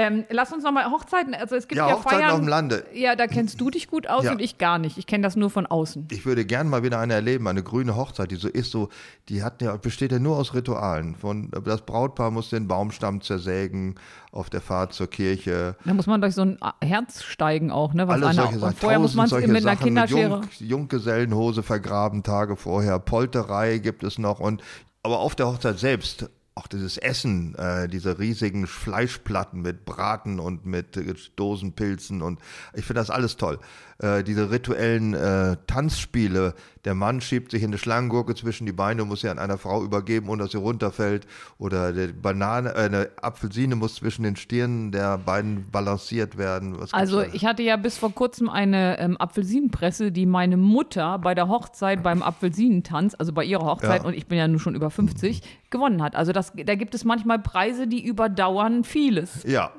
[0.00, 1.34] Ähm, lass uns nochmal Hochzeiten.
[1.34, 2.30] Also es gibt ja, Ja, Hochzeiten Feiern.
[2.30, 2.84] auf dem Lande.
[2.94, 4.30] Ja, da kennst du dich gut aus Ja.
[4.30, 4.96] und ich gar nicht.
[4.96, 6.06] Ich kenne das nur von außen.
[6.12, 8.90] Ich würde gern mal wieder eine erleben, eine grüne Hochzeit, die so ist, so,
[9.28, 11.16] die hat ja, besteht ja nur aus Ritualen.
[11.16, 13.96] Von, das Brautpaar muss den Baumstamm zersägen
[14.30, 15.74] auf der Fahrt zur Kirche.
[15.84, 18.06] Da muss man durch so ein Herz steigen auch, ne?
[18.06, 18.76] Was Alle solche Sachen.
[18.76, 20.40] vorher muss man es mit einer Kinderschere.
[20.42, 23.00] Mit Jung, Junggesellenhose vergraben Tage vorher.
[23.00, 24.38] Polterei gibt es noch.
[24.38, 24.62] Und,
[25.02, 30.66] aber auf der Hochzeit selbst, auch dieses Essen, äh, diese riesigen Fleischplatten mit Braten und
[30.66, 32.40] mit äh, Dosenpilzen und
[32.74, 33.60] ich finde das alles toll.
[34.00, 39.02] Äh, diese rituellen äh, Tanzspiele, der Mann schiebt sich in eine Schlangengurke zwischen die Beine
[39.02, 41.26] und muss sie an einer Frau übergeben, ohne dass sie runterfällt.
[41.58, 46.76] Oder die Banane, äh, eine Apfelsine muss zwischen den Stirnen der beiden balanciert werden.
[46.92, 51.48] Also ich hatte ja bis vor kurzem eine ähm, Apfelsinenpresse, die meine Mutter bei der
[51.48, 54.06] Hochzeit beim Apfelsinentanz, also bei ihrer Hochzeit, Ja.
[54.08, 56.14] und ich bin ja nun schon über 50, gewonnen hat.
[56.14, 59.42] Also das, da gibt es manchmal Preise, die überdauern vieles.
[59.44, 59.72] Ja,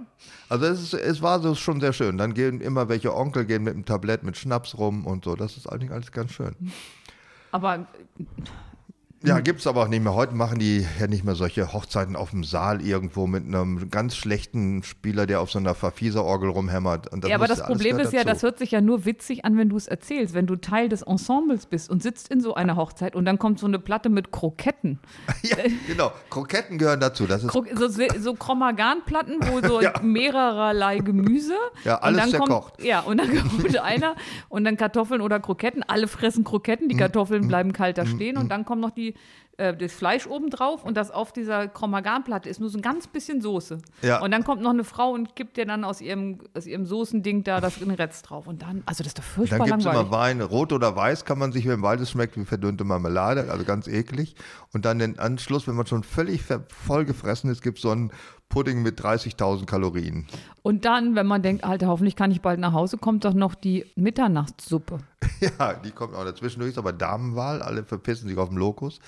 [0.49, 2.17] also es, ist, es war so schon sehr schön.
[2.17, 5.36] Dann gehen immer welche Onkel gehen mit einem Tablett mit Schnaps rum und so.
[5.36, 6.55] Das ist eigentlich alles ganz schön.
[7.51, 7.88] Aber
[9.24, 10.13] Ja, gibt's aber auch nicht mehr.
[10.13, 14.15] Heute machen die ja nicht mehr solche Hochzeiten auf dem Saal irgendwo mit einem ganz
[14.15, 17.11] schlechten Spieler, der auf so einer Verfieser-Orgel rumhämmert.
[17.11, 18.30] Und ja, aber das Problem ist ja, dazu.
[18.34, 20.34] das hört sich ja nur witzig an, wenn du es erzählst.
[20.34, 23.59] Wenn du Teil des Ensembles bist und sitzt in so einer Hochzeit und dann kommt
[23.59, 24.99] so eine Platte mit Kroketten.
[25.41, 25.55] Ja,
[25.88, 26.11] genau.
[26.30, 27.26] Kroketten gehören dazu.
[27.26, 29.93] Das ist Kro so, so Chromagan-Platten, wo so Ja.
[30.01, 31.53] mehrererlei Gemüse.
[31.86, 32.76] Ja, alles und dann zerkocht.
[32.76, 34.15] Kommt, ja, und dann kommt einer
[34.49, 35.84] und dann Kartoffeln oder Kroketten.
[35.84, 39.09] Alle fressen Kroketten, Mm, die Kartoffeln bleiben kalt da stehen und dann kommt noch die,
[39.60, 43.07] äh, das Fleisch oben drauf und das auf dieser Chromagan-Platte ist nur so ein ganz
[43.07, 43.80] bisschen Soße.
[44.01, 44.22] Ja.
[44.22, 47.43] Und dann kommt noch eine Frau und gibt dir dann aus ihrem, aus ihrem Soßending
[47.43, 48.47] da das in Retz drauf.
[48.47, 51.26] Und dann, also das ist doch furchtbar Dann gibt es immer Wein, rot oder weiß
[51.26, 54.36] kann man sich, wenn beides schmeckt, wie verdünnte Marmelade, also ganz eklig.
[54.72, 58.12] Und dann den Anschluss, wenn man schon völlig vollgefressen ist, gibt es so einen
[58.50, 60.26] Pudding mit 30.000 Kalorien.
[60.64, 63.56] Und dann, wenn man denkt, Alter, hoffentlich kann ich bald nach Hause, kommt doch noch
[63.56, 64.97] die Mitternachtssuppe.
[65.58, 69.00] Ja, die kommt auch dazwischendurch, ist aber Damenwahl, alle verpissen sich auf dem Lokus.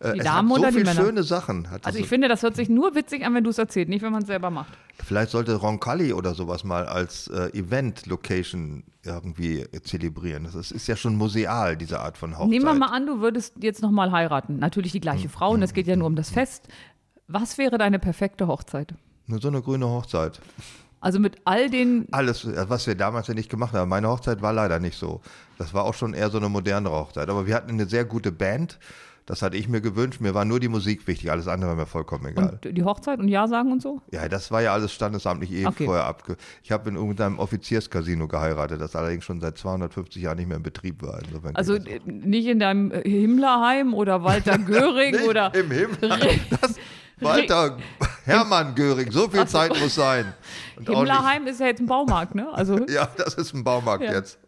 [0.00, 1.70] Äh, Die es Damen hat so oder viele schöne Sachen.
[1.70, 4.02] Hat Also ich finde, das hört sich nur witzig an, wenn du es erzählst, nicht
[4.02, 4.70] wenn man es selber macht.
[5.02, 10.44] Vielleicht sollte Roncalli oder sowas mal als äh, Event-Location irgendwie zelebrieren.
[10.44, 12.50] Das ist, ist ja schon museal, diese Art von Hochzeit.
[12.50, 14.58] Nehmen wir mal an, du würdest jetzt nochmal heiraten.
[14.58, 15.02] Natürlich die Hm.
[15.02, 16.68] gleiche Frau und es geht ja nur um das Fest.
[17.28, 18.94] Was wäre deine perfekte Hochzeit?
[19.26, 20.40] Nur so eine grüne Hochzeit.
[21.00, 23.88] Also mit all den, Alles, äh, was wir damals ja nicht gemacht haben.
[23.88, 25.20] Meine Hochzeit war leider nicht so.
[25.58, 27.28] Das war auch schon eher so eine moderne Hochzeit.
[27.28, 28.78] Aber wir hatten eine sehr gute Band.
[29.26, 30.22] Das hatte ich mir gewünscht.
[30.22, 31.30] Mir war nur die Musik wichtig.
[31.30, 32.58] Alles andere war mir vollkommen egal.
[32.64, 34.00] und die Hochzeit und Ja sagen und so?
[34.10, 35.84] Ja, das war ja alles standesamtlich eh Okay.
[35.84, 36.36] vorher abge.
[36.64, 40.62] Ich habe in irgendeinem Offizierscasino geheiratet, das allerdings schon seit 250 Jahren nicht mehr in
[40.62, 41.20] Betrieb war.
[41.22, 45.98] Insofern Also äh, nicht in deinem Himmlerheim oder Walter Göring oder im Himmel.
[46.62, 46.76] Das,
[47.20, 47.78] Walter
[48.24, 50.32] Hermann Göring, so viel Zeit muss sein.
[50.76, 52.48] Und Himmlerheim ist ja jetzt ein Baumarkt, ne?
[52.52, 54.12] Also, ja, das ist ein Baumarkt Ja.
[54.12, 54.38] jetzt.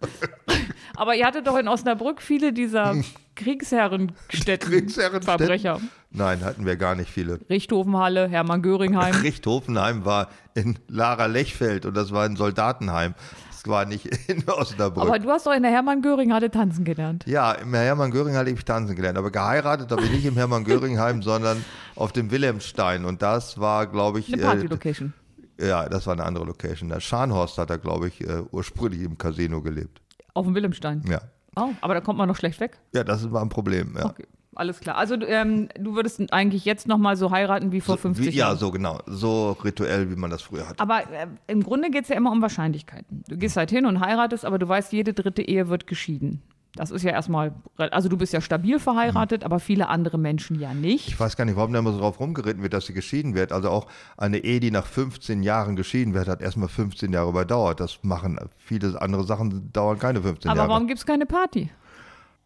[0.97, 2.95] aber ihr hattet doch in Osnabrück viele dieser
[3.35, 5.23] Kriegsherrenstätten, Kriegsherrenstätten?
[5.23, 5.81] Verbrecher.
[6.11, 7.39] Nein, hatten wir gar nicht viele.
[7.49, 9.15] Richthofenhalle, Hermann Göringheim.
[9.17, 13.15] Richthofenheim war in Lara Lechfeld und das war ein Soldatenheim.
[13.63, 15.05] Das war nicht in Osnabrück.
[15.07, 17.25] Aber du hast doch in der Hermann Göring-Halle tanzen gelernt.
[17.27, 20.65] ja, im Hermann Göring hatte ich tanzen gelernt, aber geheiratet habe ich nicht im Hermann
[20.65, 21.65] Göringheim, sondern
[21.97, 25.13] auf dem Wilhelmstein und das war, glaube ich, Eine äh, Party-Location.
[25.61, 26.89] ja, das war eine andere Location.
[26.89, 30.01] Der Scharnhorst hat da, glaube ich, äh, ursprünglich im Casino gelebt.
[30.35, 31.03] Auf dem Wilhelmstein.
[31.09, 31.21] Ja,
[31.57, 32.79] Oh, aber da kommt man noch schlecht weg.
[32.95, 33.97] ja, das war ein Problem.
[33.99, 34.07] Ja.
[34.07, 34.25] Okay,
[34.61, 34.97] alles klar.
[34.97, 38.59] Also ähm, du würdest eigentlich jetzt nochmal so heiraten wie vor 50 Wie, ja, Jahren.
[38.59, 40.79] so genau, so rituell, wie man das früher hatte.
[40.81, 43.25] Aber äh, im Grunde geht es ja immer um Wahrscheinlichkeiten.
[43.27, 46.43] Du gehst halt hin und heiratest, aber du weißt, jede dritte Ehe wird geschieden.
[46.77, 50.73] Das ist ja erstmal, also du bist ja stabil verheiratet, aber viele andere Menschen ja
[50.73, 51.09] nicht.
[51.09, 53.51] Ich weiß gar nicht, warum da immer so drauf rumgeritten wird, dass sie geschieden wird.
[53.51, 57.81] Also auch eine Ehe, die nach 15 Jahren geschieden wird, hat erstmal 15 Jahre überdauert.
[57.81, 60.71] Das machen viele andere Sachen, dauern keine 15 Aber Jahre.
[60.71, 61.71] warum gibt es keine Party?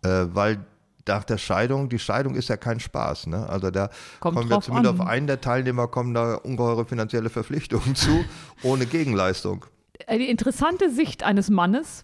[0.02, 0.64] Äh, weil
[1.06, 3.26] nach der Scheidung, die Scheidung ist ja kein Spaß.
[3.26, 3.48] Ne?
[3.48, 3.90] Also da
[4.20, 5.00] Kommt kommen wir zumindest an.
[5.00, 8.24] auf einen der Teilnehmer kommen da ungeheure finanzielle Verpflichtungen zu,
[8.62, 9.66] ohne Gegenleistung.
[10.06, 12.02] Äh, Die interessante Sicht eines Mannes,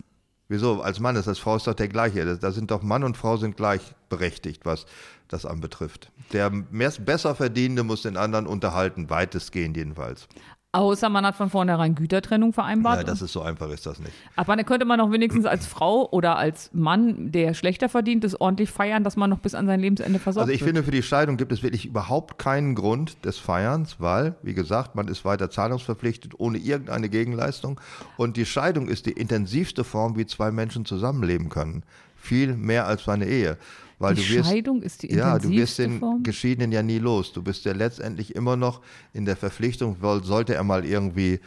[0.52, 0.82] Wieso?
[0.82, 2.36] Als Mann ist das Frau ist doch der gleiche.
[2.36, 4.84] Da sind doch Mann und Frau sind gleichberechtigt, was
[5.28, 6.10] das anbetrifft.
[6.32, 10.26] Der mehr, besser Verdienende muss den anderen unterhalten, weitestgehend jedenfalls.
[10.72, 12.98] Außer man hat von vornherein Gütertrennung vereinbart.
[12.98, 14.12] Ja, das ist so einfach, ist das nicht.
[14.36, 18.40] Aber dann könnte man auch wenigstens als Frau oder als Mann, der schlechter verdient ist,
[18.40, 20.68] ordentlich feiern, dass man noch bis an sein Lebensende versorgt Also ich wird.
[20.68, 24.94] finde, für die Scheidung gibt es wirklich überhaupt keinen Grund des Feierns, weil, wie gesagt,
[24.94, 27.80] man ist weiter zahlungsverpflichtet ohne irgendeine Gegenleistung.
[28.16, 31.82] Und die Scheidung ist die intensivste Form, wie zwei Menschen zusammenleben können.
[32.16, 33.56] Viel mehr als eine Ehe.
[34.00, 36.22] Weil Die du wirst, Scheidung ist die Ja, du wirst den Form?
[36.22, 37.32] Geschiedenen ja nie los.
[37.34, 38.80] Du bist ja letztendlich immer noch
[39.12, 41.38] in der Verpflichtung, weil sollte er mal irgendwie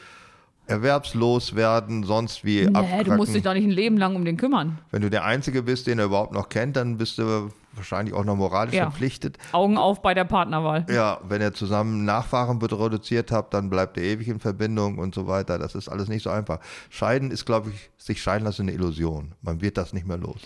[0.67, 3.17] erwerbslos werden, sonst wie Nee, du abkracken.
[3.17, 4.79] musst dich doch nicht ein Leben lang um den kümmern.
[4.91, 8.23] Wenn du der Einzige bist, den er überhaupt noch kennt, dann bist du wahrscheinlich auch
[8.23, 8.83] noch moralisch Ja.
[8.83, 9.37] verpflichtet.
[9.51, 10.85] Augen auf bei der Partnerwahl.
[10.89, 15.27] Ja, wenn ihr zusammen Nachfahren produziert habt, dann bleibt ihr ewig in Verbindung und so
[15.27, 15.57] weiter.
[15.57, 16.59] Das ist alles nicht so einfach.
[16.89, 19.33] Scheiden ist, glaube ich, sich scheiden lassen eine Illusion.
[19.41, 20.39] Man wird das nicht mehr los.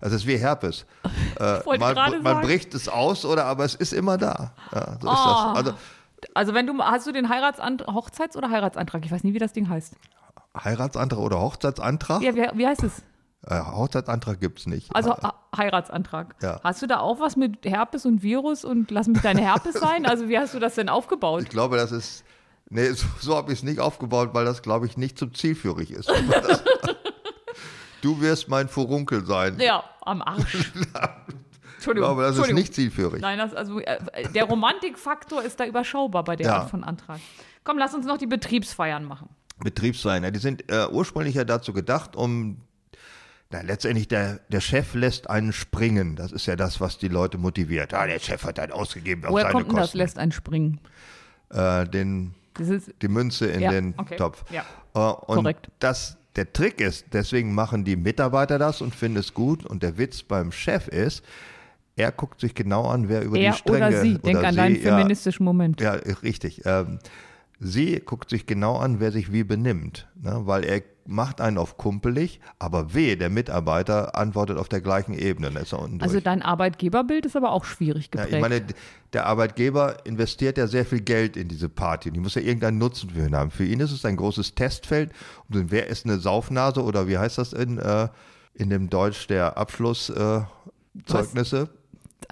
[0.00, 0.86] Also es ist wie Herpes.
[1.40, 2.40] Äh, man, man sagen.
[2.46, 4.52] bricht es aus, oder aber es ist immer da.
[4.74, 5.54] Ja, so ist Oh.
[5.54, 5.56] das.
[5.56, 5.74] Also
[6.34, 9.02] Also wenn du, hast du den Heiratsantrag, Hochzeits- oder Heiratsantrag?
[9.06, 9.94] Ich weiß nie, wie das Ding heißt.
[10.62, 12.20] Heiratsantrag oder Hochzeitsantrag?
[12.22, 13.02] Ja, wie, wie heißt es?
[13.46, 14.94] Äh, Hochzeitsantrag gibt es nicht.
[14.94, 16.34] Also Äh, Heiratsantrag.
[16.42, 16.60] Ja.
[16.62, 20.04] Hast du da auch was mit Herpes und Virus und lass mich deine Herpes sein?
[20.04, 21.42] Also wie hast du das denn aufgebaut?
[21.44, 22.22] ich glaube, das ist.
[22.68, 25.90] Nee, so, so habe ich es nicht aufgebaut, weil das, glaube ich, nicht zum zielführig
[25.90, 26.10] ist.
[28.02, 29.58] du wirst mein Furunkel sein.
[29.60, 30.54] Ja, am Arsch.
[30.54, 30.66] Ich
[31.76, 32.08] Entschuldigung.
[32.16, 33.22] glaube, das ist nicht zielführig.
[33.22, 33.98] Nein, das, also, äh,
[34.34, 36.56] der Romantikfaktor ist da überschaubar bei der Ja.
[36.58, 37.20] Art von Antrag.
[37.64, 39.28] Komm, lass uns noch die Betriebsfeiern machen.
[39.62, 40.24] Betriebsfeiern.
[40.24, 42.58] Ja, die sind äh, ursprünglich ja dazu gedacht, um
[43.50, 46.16] na, letztendlich der, der Chef lässt einen springen.
[46.16, 47.92] Das ist ja das, was die Leute motiviert.
[47.94, 49.82] Ah, der Chef hat einen ausgegeben auf Woher seine kommt denn das?
[49.86, 49.98] Kosten.
[49.98, 50.80] Lässt einen springen.
[51.50, 54.16] Äh, den, Das ist, die Münze in Ja, den okay.
[54.16, 54.44] Topf.
[54.52, 54.64] Ja.
[54.94, 55.68] Äh, und Korrekt.
[55.80, 59.66] das der Trick ist, deswegen machen die Mitarbeiter das und finden es gut.
[59.66, 61.24] Und der Witz beim Chef ist,
[61.96, 64.18] er guckt sich genau an, wer über er die Stränge oder sie.
[64.18, 65.80] Denk oder an sie, deinen ja, feministischen Moment.
[65.80, 66.62] Ja, richtig.
[66.64, 66.98] Ähm,
[67.58, 70.42] sie guckt sich genau an, wer sich wie benimmt, ne?
[70.44, 75.50] weil er macht einen auf kumpelig, aber weh, der Mitarbeiter antwortet auf der gleichen Ebene.
[75.98, 78.34] Also dein Arbeitgeberbild ist aber auch schwierig Ja, geprägt.
[78.34, 78.62] ich meine,
[79.12, 82.10] der Arbeitgeber investiert ja sehr viel Geld in diese Party.
[82.12, 83.50] Die muss ja irgendeinen Nutzen für ihn haben.
[83.50, 85.10] Für ihn ist es ein großes Testfeld.
[85.48, 88.08] Und wer ist eine Saufnase oder wie heißt das in, äh,
[88.54, 91.62] in dem Deutsch der Abschlusszeugnisse?
[91.62, 91.66] Äh?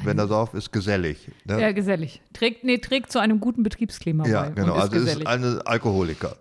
[0.05, 1.29] Wenn er sauf, ist gesellig.
[1.45, 1.61] Ne?
[1.61, 2.23] ja, gesellig.
[2.33, 4.51] Trägt, nee, trägt zu einem guten Betriebsklima Ja, bei.
[4.51, 4.75] genau.
[4.75, 5.27] Also es ist gesellig.
[5.27, 6.37] ein Alkoholiker.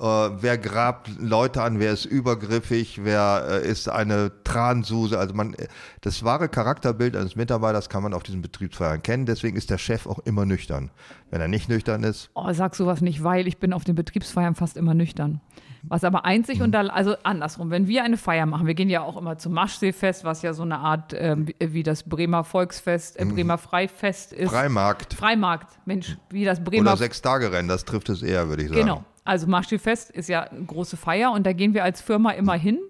[0.00, 0.02] Äh,
[0.40, 5.18] wer grabt Leute an, wer ist übergriffig, wer äh, ist eine Transuse.
[5.18, 5.68] Also man, äh,
[6.00, 9.26] das wahre Charakterbild eines Mitarbeiters kann man auf diesen Betriebsfeiern kennen.
[9.26, 10.90] Deswegen ist der Chef auch immer nüchtern.
[11.30, 14.54] Wenn er nicht nüchtern ist, Oh, sag sowas nicht, weil ich bin auf den Betriebsfeiern
[14.54, 15.40] fast immer nüchtern.
[15.82, 16.64] Was aber einzig Mhm.
[16.64, 19.52] und da, also andersrum, wenn wir eine Feier machen, wir gehen ja auch immer zum
[19.52, 24.50] Maschseefest, was ja so eine Art ähm, wie- das Bremer Volksfest, äh, Bremer Freifest ist.
[24.50, 28.80] Freimarkt Freimarkt, Mensch, wie das Bremer oder Sechs-Tage-Rennen, das trifft es eher, würde ich sagen.
[28.80, 29.04] Genau.
[29.30, 32.80] Also Maschschiffest ist ja eine große Feier und da gehen wir als Firma immer hin.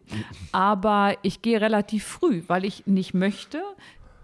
[0.53, 3.61] Aber ich gehe relativ früh, weil ich nicht möchte,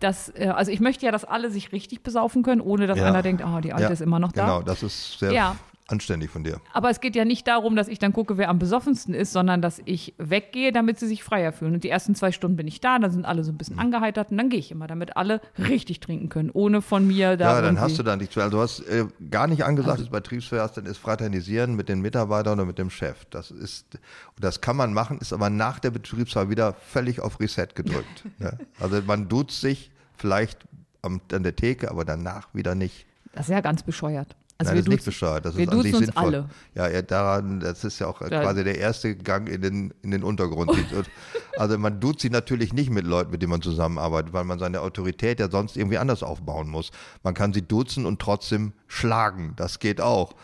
[0.00, 3.04] dass, äh, also ich möchte ja, dass alle sich richtig besaufen können, ohne dass Ja.
[3.04, 4.46] einer denkt, oh, die Alte Ja, ist immer noch da.
[4.46, 5.56] Genau, das ist sehr Ja.
[5.88, 6.60] Anständig von dir.
[6.72, 9.62] Aber es geht ja nicht darum, dass ich dann gucke, wer am besoffensten ist, sondern
[9.62, 11.74] dass ich weggehe, damit sie sich freier fühlen.
[11.74, 13.58] Und die ersten zwei Stunden bin ich da, dann sind alle so ein Mhm.
[13.58, 17.36] bisschen angeheitert und dann gehe ich immer, damit alle richtig trinken können, ohne von mir
[17.36, 18.46] da Ja, dann hast du da nichts mehr.
[18.46, 22.00] Also du hast äh, gar nicht angesagt, dass du Betriebsfeier dann ist Fraternisieren mit den
[22.00, 23.24] Mitarbeitern oder mit dem Chef.
[23.30, 27.38] Das ist, und das kann man machen, ist aber nach der Betriebsfeier wieder völlig auf
[27.40, 28.24] Reset gedrückt.
[28.38, 28.58] ne?
[28.80, 30.66] Also man duzt sich vielleicht
[31.02, 33.06] am, an der Theke, aber danach wieder nicht.
[33.32, 34.34] Das ist ja ganz bescheuert.
[34.58, 35.44] Also Nein, wir das ist nicht bescheuert.
[35.44, 36.24] Das ist an sich sinnvoll.
[36.24, 36.48] alle.
[36.74, 38.40] Ja, ja, daran, das ist ja auch Ja.
[38.42, 40.70] quasi der erste Gang in den, in den Untergrund.
[40.92, 41.10] Und,
[41.58, 44.80] also man duzt sich natürlich nicht mit Leuten, mit denen man zusammenarbeitet, weil man seine
[44.80, 46.90] Autorität ja sonst irgendwie anders aufbauen muss.
[47.22, 49.52] Man kann sie duzen und trotzdem schlagen.
[49.56, 50.34] Das geht auch.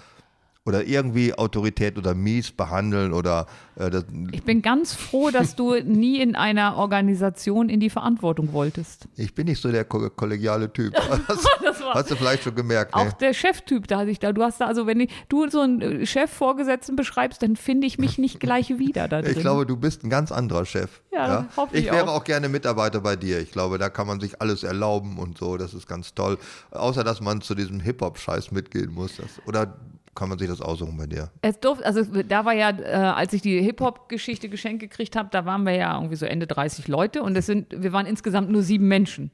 [0.65, 5.75] Oder irgendwie Autorität oder mies behandeln oder äh, das, Ich bin ganz froh, dass du
[5.83, 9.09] nie in einer Organisation in die Verantwortung wolltest.
[9.17, 10.95] ich bin nicht so der ko kollegiale Typ.
[11.29, 11.49] Hast,
[11.95, 13.13] hast du vielleicht schon gemerkt, Auch ne?
[13.21, 15.81] der Cheftyp, da hatte ich da, du hast da, also wenn ich, du so einen
[15.81, 19.33] äh, Chef-Vorgesetzten beschreibst, dann finde ich mich nicht gleich wieder da drin.
[19.35, 21.01] Ich glaube, du bist ein ganz anderer Chef.
[21.13, 22.21] Ja, hoffe ich ich wäre auch.
[22.21, 23.41] auch gerne Mitarbeiter bei dir.
[23.41, 25.57] Ich glaube, da kann man sich alles erlauben und so.
[25.57, 26.39] Das ist ganz toll.
[26.71, 29.17] Außer, dass man zu diesem Hip-Hop-Scheiß mitgehen muss.
[29.17, 29.77] Das, oder
[30.15, 31.31] kann man sich das aussuchen bei dir?
[31.41, 35.45] Es durfte, also da war ja, äh, als ich die Hip-Hop-Geschichte geschenkt gekriegt habe, da
[35.47, 38.63] waren wir ja irgendwie so Ende 30 Leute und es sind, wir waren insgesamt nur
[38.63, 39.31] sieben Menschen.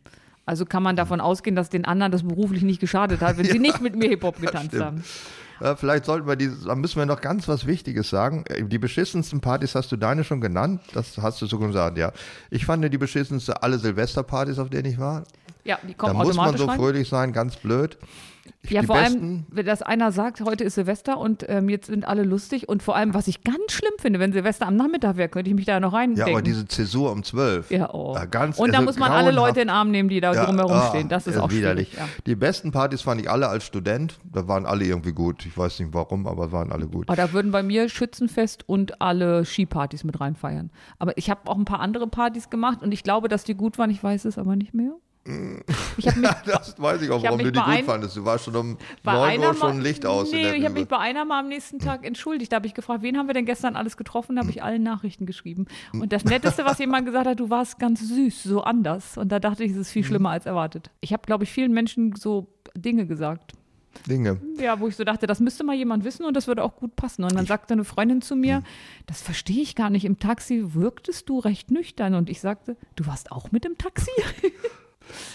[0.46, 3.59] Also kann man davon ausgehen, dass den anderen das beruflich nicht geschadet hat, wenn sie
[3.68, 5.02] nicht mit mir Hip-Hop getanzt haben.
[5.60, 8.44] Ja, vielleicht sollten wir die, da müssen wir noch ganz was Wichtiges sagen.
[8.48, 10.80] Äh, Die beschissensten Partys hast du deine schon genannt.
[10.94, 12.12] Das hast du so gesagt, ja.
[12.50, 15.24] Ich fand die beschissenste alle Silvesterpartys, auf denen ich war.
[15.64, 16.78] Ja, die Da kommen muss man so rein.
[16.78, 17.98] fröhlich sein, ganz blöd.
[18.62, 21.86] Ich, Ja, vor besten, allem, wenn das einer sagt, heute ist Silvester und ähm, jetzt
[21.86, 22.68] sind alle lustig.
[22.68, 25.56] Und vor allem, was ich ganz schlimm finde, wenn Silvester am Nachmittag wäre, könnte ich
[25.56, 26.34] mich da noch ja, reindenken.
[26.34, 27.70] aber diese Zäsur um 12.
[27.70, 28.14] Ja, oh.
[28.14, 29.30] Ja, ganz- und da also muss man alle.
[29.30, 31.08] Leute in den Arm nehmen, die da Ja, drumherum ah, stehen.
[31.08, 31.92] Das ist ja, auch widerlich.
[31.94, 32.08] Ja.
[32.26, 34.18] Die besten Partys fand ich alle als Student.
[34.24, 35.46] Da waren alle irgendwie gut.
[35.46, 37.08] Ich weiß nicht warum, aber waren alle gut.
[37.08, 40.70] Aber da würden bei mir Schützenfest und alle Skipartys mit reinfeiern.
[40.98, 43.78] Aber ich habe auch ein paar andere Partys gemacht und ich glaube, dass die gut
[43.78, 43.90] waren.
[43.90, 44.92] Ich weiß es aber nicht mehr.
[45.96, 46.14] Ich mich
[46.46, 48.16] Das weiß ich auch, Ich warum du die gut fandest.
[48.16, 50.32] Du warst schon um bei 9 einer Uhr schon Licht aus.
[50.32, 52.52] Nee, ich habe mich bei einer mal am nächsten Tag entschuldigt.
[52.52, 54.36] Da habe ich gefragt, wen haben wir denn gestern alles getroffen?
[54.36, 55.66] Da habe ich allen Nachrichten geschrieben.
[55.92, 59.18] Und das Netteste, was jemand gesagt hat, du warst ganz süß, so anders.
[59.18, 60.90] Und da dachte ich, es ist viel schlimmer als erwartet.
[61.00, 63.52] Ich habe, glaube ich, vielen Menschen so Dinge gesagt.
[64.06, 64.40] Dinge.
[64.59, 66.94] Ja, wo ich so dachte, das müsste mal jemand wissen und das würde auch gut
[66.96, 67.24] passen.
[67.24, 68.62] Und dann sagte eine Freundin zu mir,
[69.06, 70.05] das verstehe ich gar nicht.
[70.05, 72.14] Im Taxi wirktest du recht nüchtern.
[72.14, 74.10] Und ich sagte, du warst auch mit im Taxi?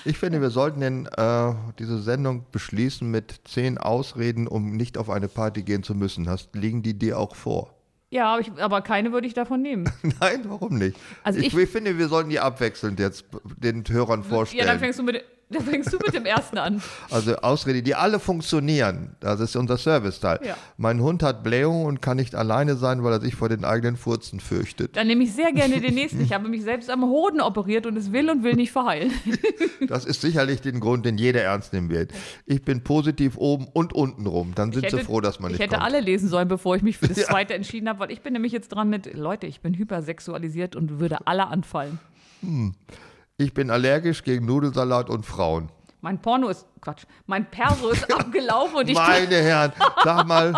[0.05, 5.09] Ich finde, wir sollten den, äh, diese Sendung beschließen mit zehn Ausreden, um nicht auf
[5.09, 6.29] eine Party gehen zu müssen.
[6.29, 7.73] Hast, liegen die dir auch vor?
[8.11, 9.89] ja, aber, ich, aber keine würde ich davon nehmen.
[10.19, 10.95] Nein, warum nicht?
[11.23, 13.25] Also ich, ich- ich finde, wir sollten die abwechselnd jetzt
[13.57, 14.67] den Hörern Ja, vorstellen.
[14.67, 15.23] dann fängst du mit,
[15.53, 16.81] dann fängst du mit dem ersten an.
[17.11, 19.15] Also Ausrede, die alle funktionieren.
[19.19, 20.39] Das ist unser Serviceteil.
[20.45, 20.55] Ja.
[20.77, 23.95] Mein Hund hat Blähung und kann nicht alleine sein, weil er sich vor den eigenen
[23.97, 24.95] Furzen fürchtet.
[24.97, 26.21] Dann nehme ich sehr gerne den nächsten.
[26.21, 29.11] Ich habe mich selbst am Hoden operiert und es will und will nicht verheilen.
[29.87, 32.11] Das ist sicherlich den Grund, den jeder ernst nehmen wird.
[32.45, 34.53] Ich bin positiv oben und unten rum.
[34.55, 35.85] Dann sind Ich sie hätte- froh, dass man Ich nicht hätte kommt.
[35.85, 37.25] alle lesen sollen, bevor ich mich für das Ja.
[37.25, 40.99] zweite entschieden habe, weil ich bin nämlich jetzt dran mit, Leute, ich bin hypersexualisiert und
[41.01, 41.99] würde alle anfallen.
[43.37, 45.69] Ich bin allergisch gegen Nudelsalat und Frauen.
[46.01, 49.71] Mein Porno ist, Quatsch, mein Perso ist abgelaufen und ich Meine Herren,
[50.03, 50.53] sag mal,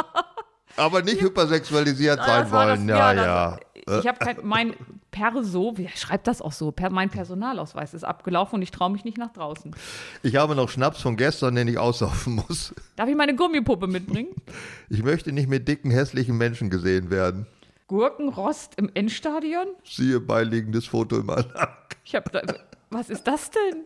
[0.76, 2.88] aber nicht hypersexualisiert sein Das wollen.
[2.88, 3.58] das- ja, das- ja.
[4.00, 4.74] Ich habe kein, mein
[5.12, 6.72] Perso, wie schreibt das auch so?
[6.72, 9.76] Per, mein Personalausweis ist abgelaufen und ich traue mich nicht nach draußen.
[10.24, 12.74] Ich habe noch Schnaps von gestern, den ich aussaufen muss.
[12.96, 14.30] Darf ich meine Gummipuppe mitbringen?
[14.90, 17.46] Ich möchte nicht mit dicken, hässlichen Menschen gesehen werden.
[17.88, 19.68] Gurkenrost im Endstadion?
[19.84, 21.70] Siehe beiliegendes Foto im Anhang.
[22.04, 22.42] Ich habe da,
[22.90, 23.84] was ist das denn?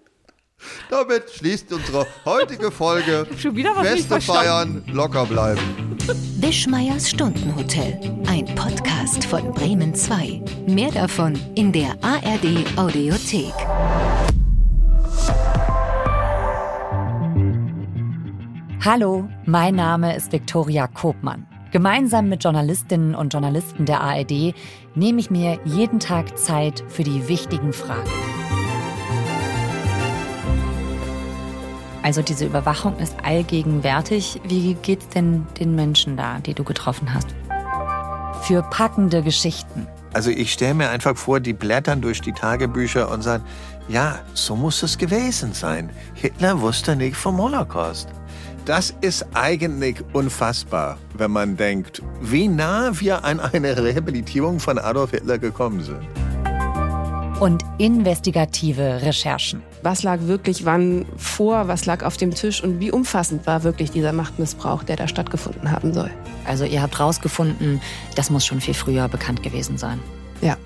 [0.89, 5.59] Damit schließt unsere heutige Folge Schon wieder was Feste feiern, locker bleiben.
[6.38, 7.99] Wischmeiers Stundenhotel.
[8.27, 10.43] Ein Podcast von Bremen 2.
[10.67, 13.53] Mehr davon in der ARD Audiothek.
[18.84, 21.48] Hallo, mein Name ist Viktoria Kobmann.
[21.71, 24.55] Gemeinsam mit Journalistinnen und Journalisten der ARD
[24.95, 28.09] nehme ich mir jeden Tag Zeit für die wichtigen Fragen.
[32.01, 34.41] Also diese Überwachung ist allgegenwärtig.
[34.45, 37.27] Wie geht's denn den Menschen da, die du getroffen hast?
[38.41, 39.85] Für packende Geschichten.
[40.13, 43.43] Also ich stelle mir einfach vor, die blättern durch die Tagebücher und sagen,
[43.89, 45.91] ja, so muss es gewesen sein.
[46.15, 48.07] Hitler wusste nicht vom Holocaust.
[48.69, 55.09] Das ist eigentlich unfassbar, wenn man denkt, wie nah wir an eine Rehabilitierung von Adolf
[55.09, 56.07] Hitler gekommen sind.
[57.39, 59.63] Und investigative Recherchen.
[59.81, 63.89] Was lag wirklich wann vor, was lag auf dem Tisch und wie umfassend war wirklich
[63.89, 66.11] dieser Machtmissbrauch, der da stattgefunden haben soll.
[66.45, 67.81] Also ihr habt rausgefunden,
[68.13, 69.99] das muss schon viel früher bekannt gewesen sein.
[70.41, 70.57] Ja.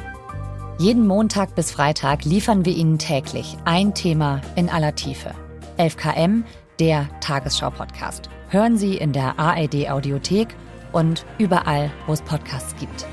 [0.77, 5.31] Jeden Montag bis Freitag liefern wir Ihnen täglich ein Thema in aller Tiefe.
[5.77, 6.43] 11KM,
[6.83, 8.29] der Tagesschau-Podcast.
[8.49, 10.53] Hören Sie in der ARD Audiothek
[10.91, 13.05] und überall, wo es Podcasts gibt.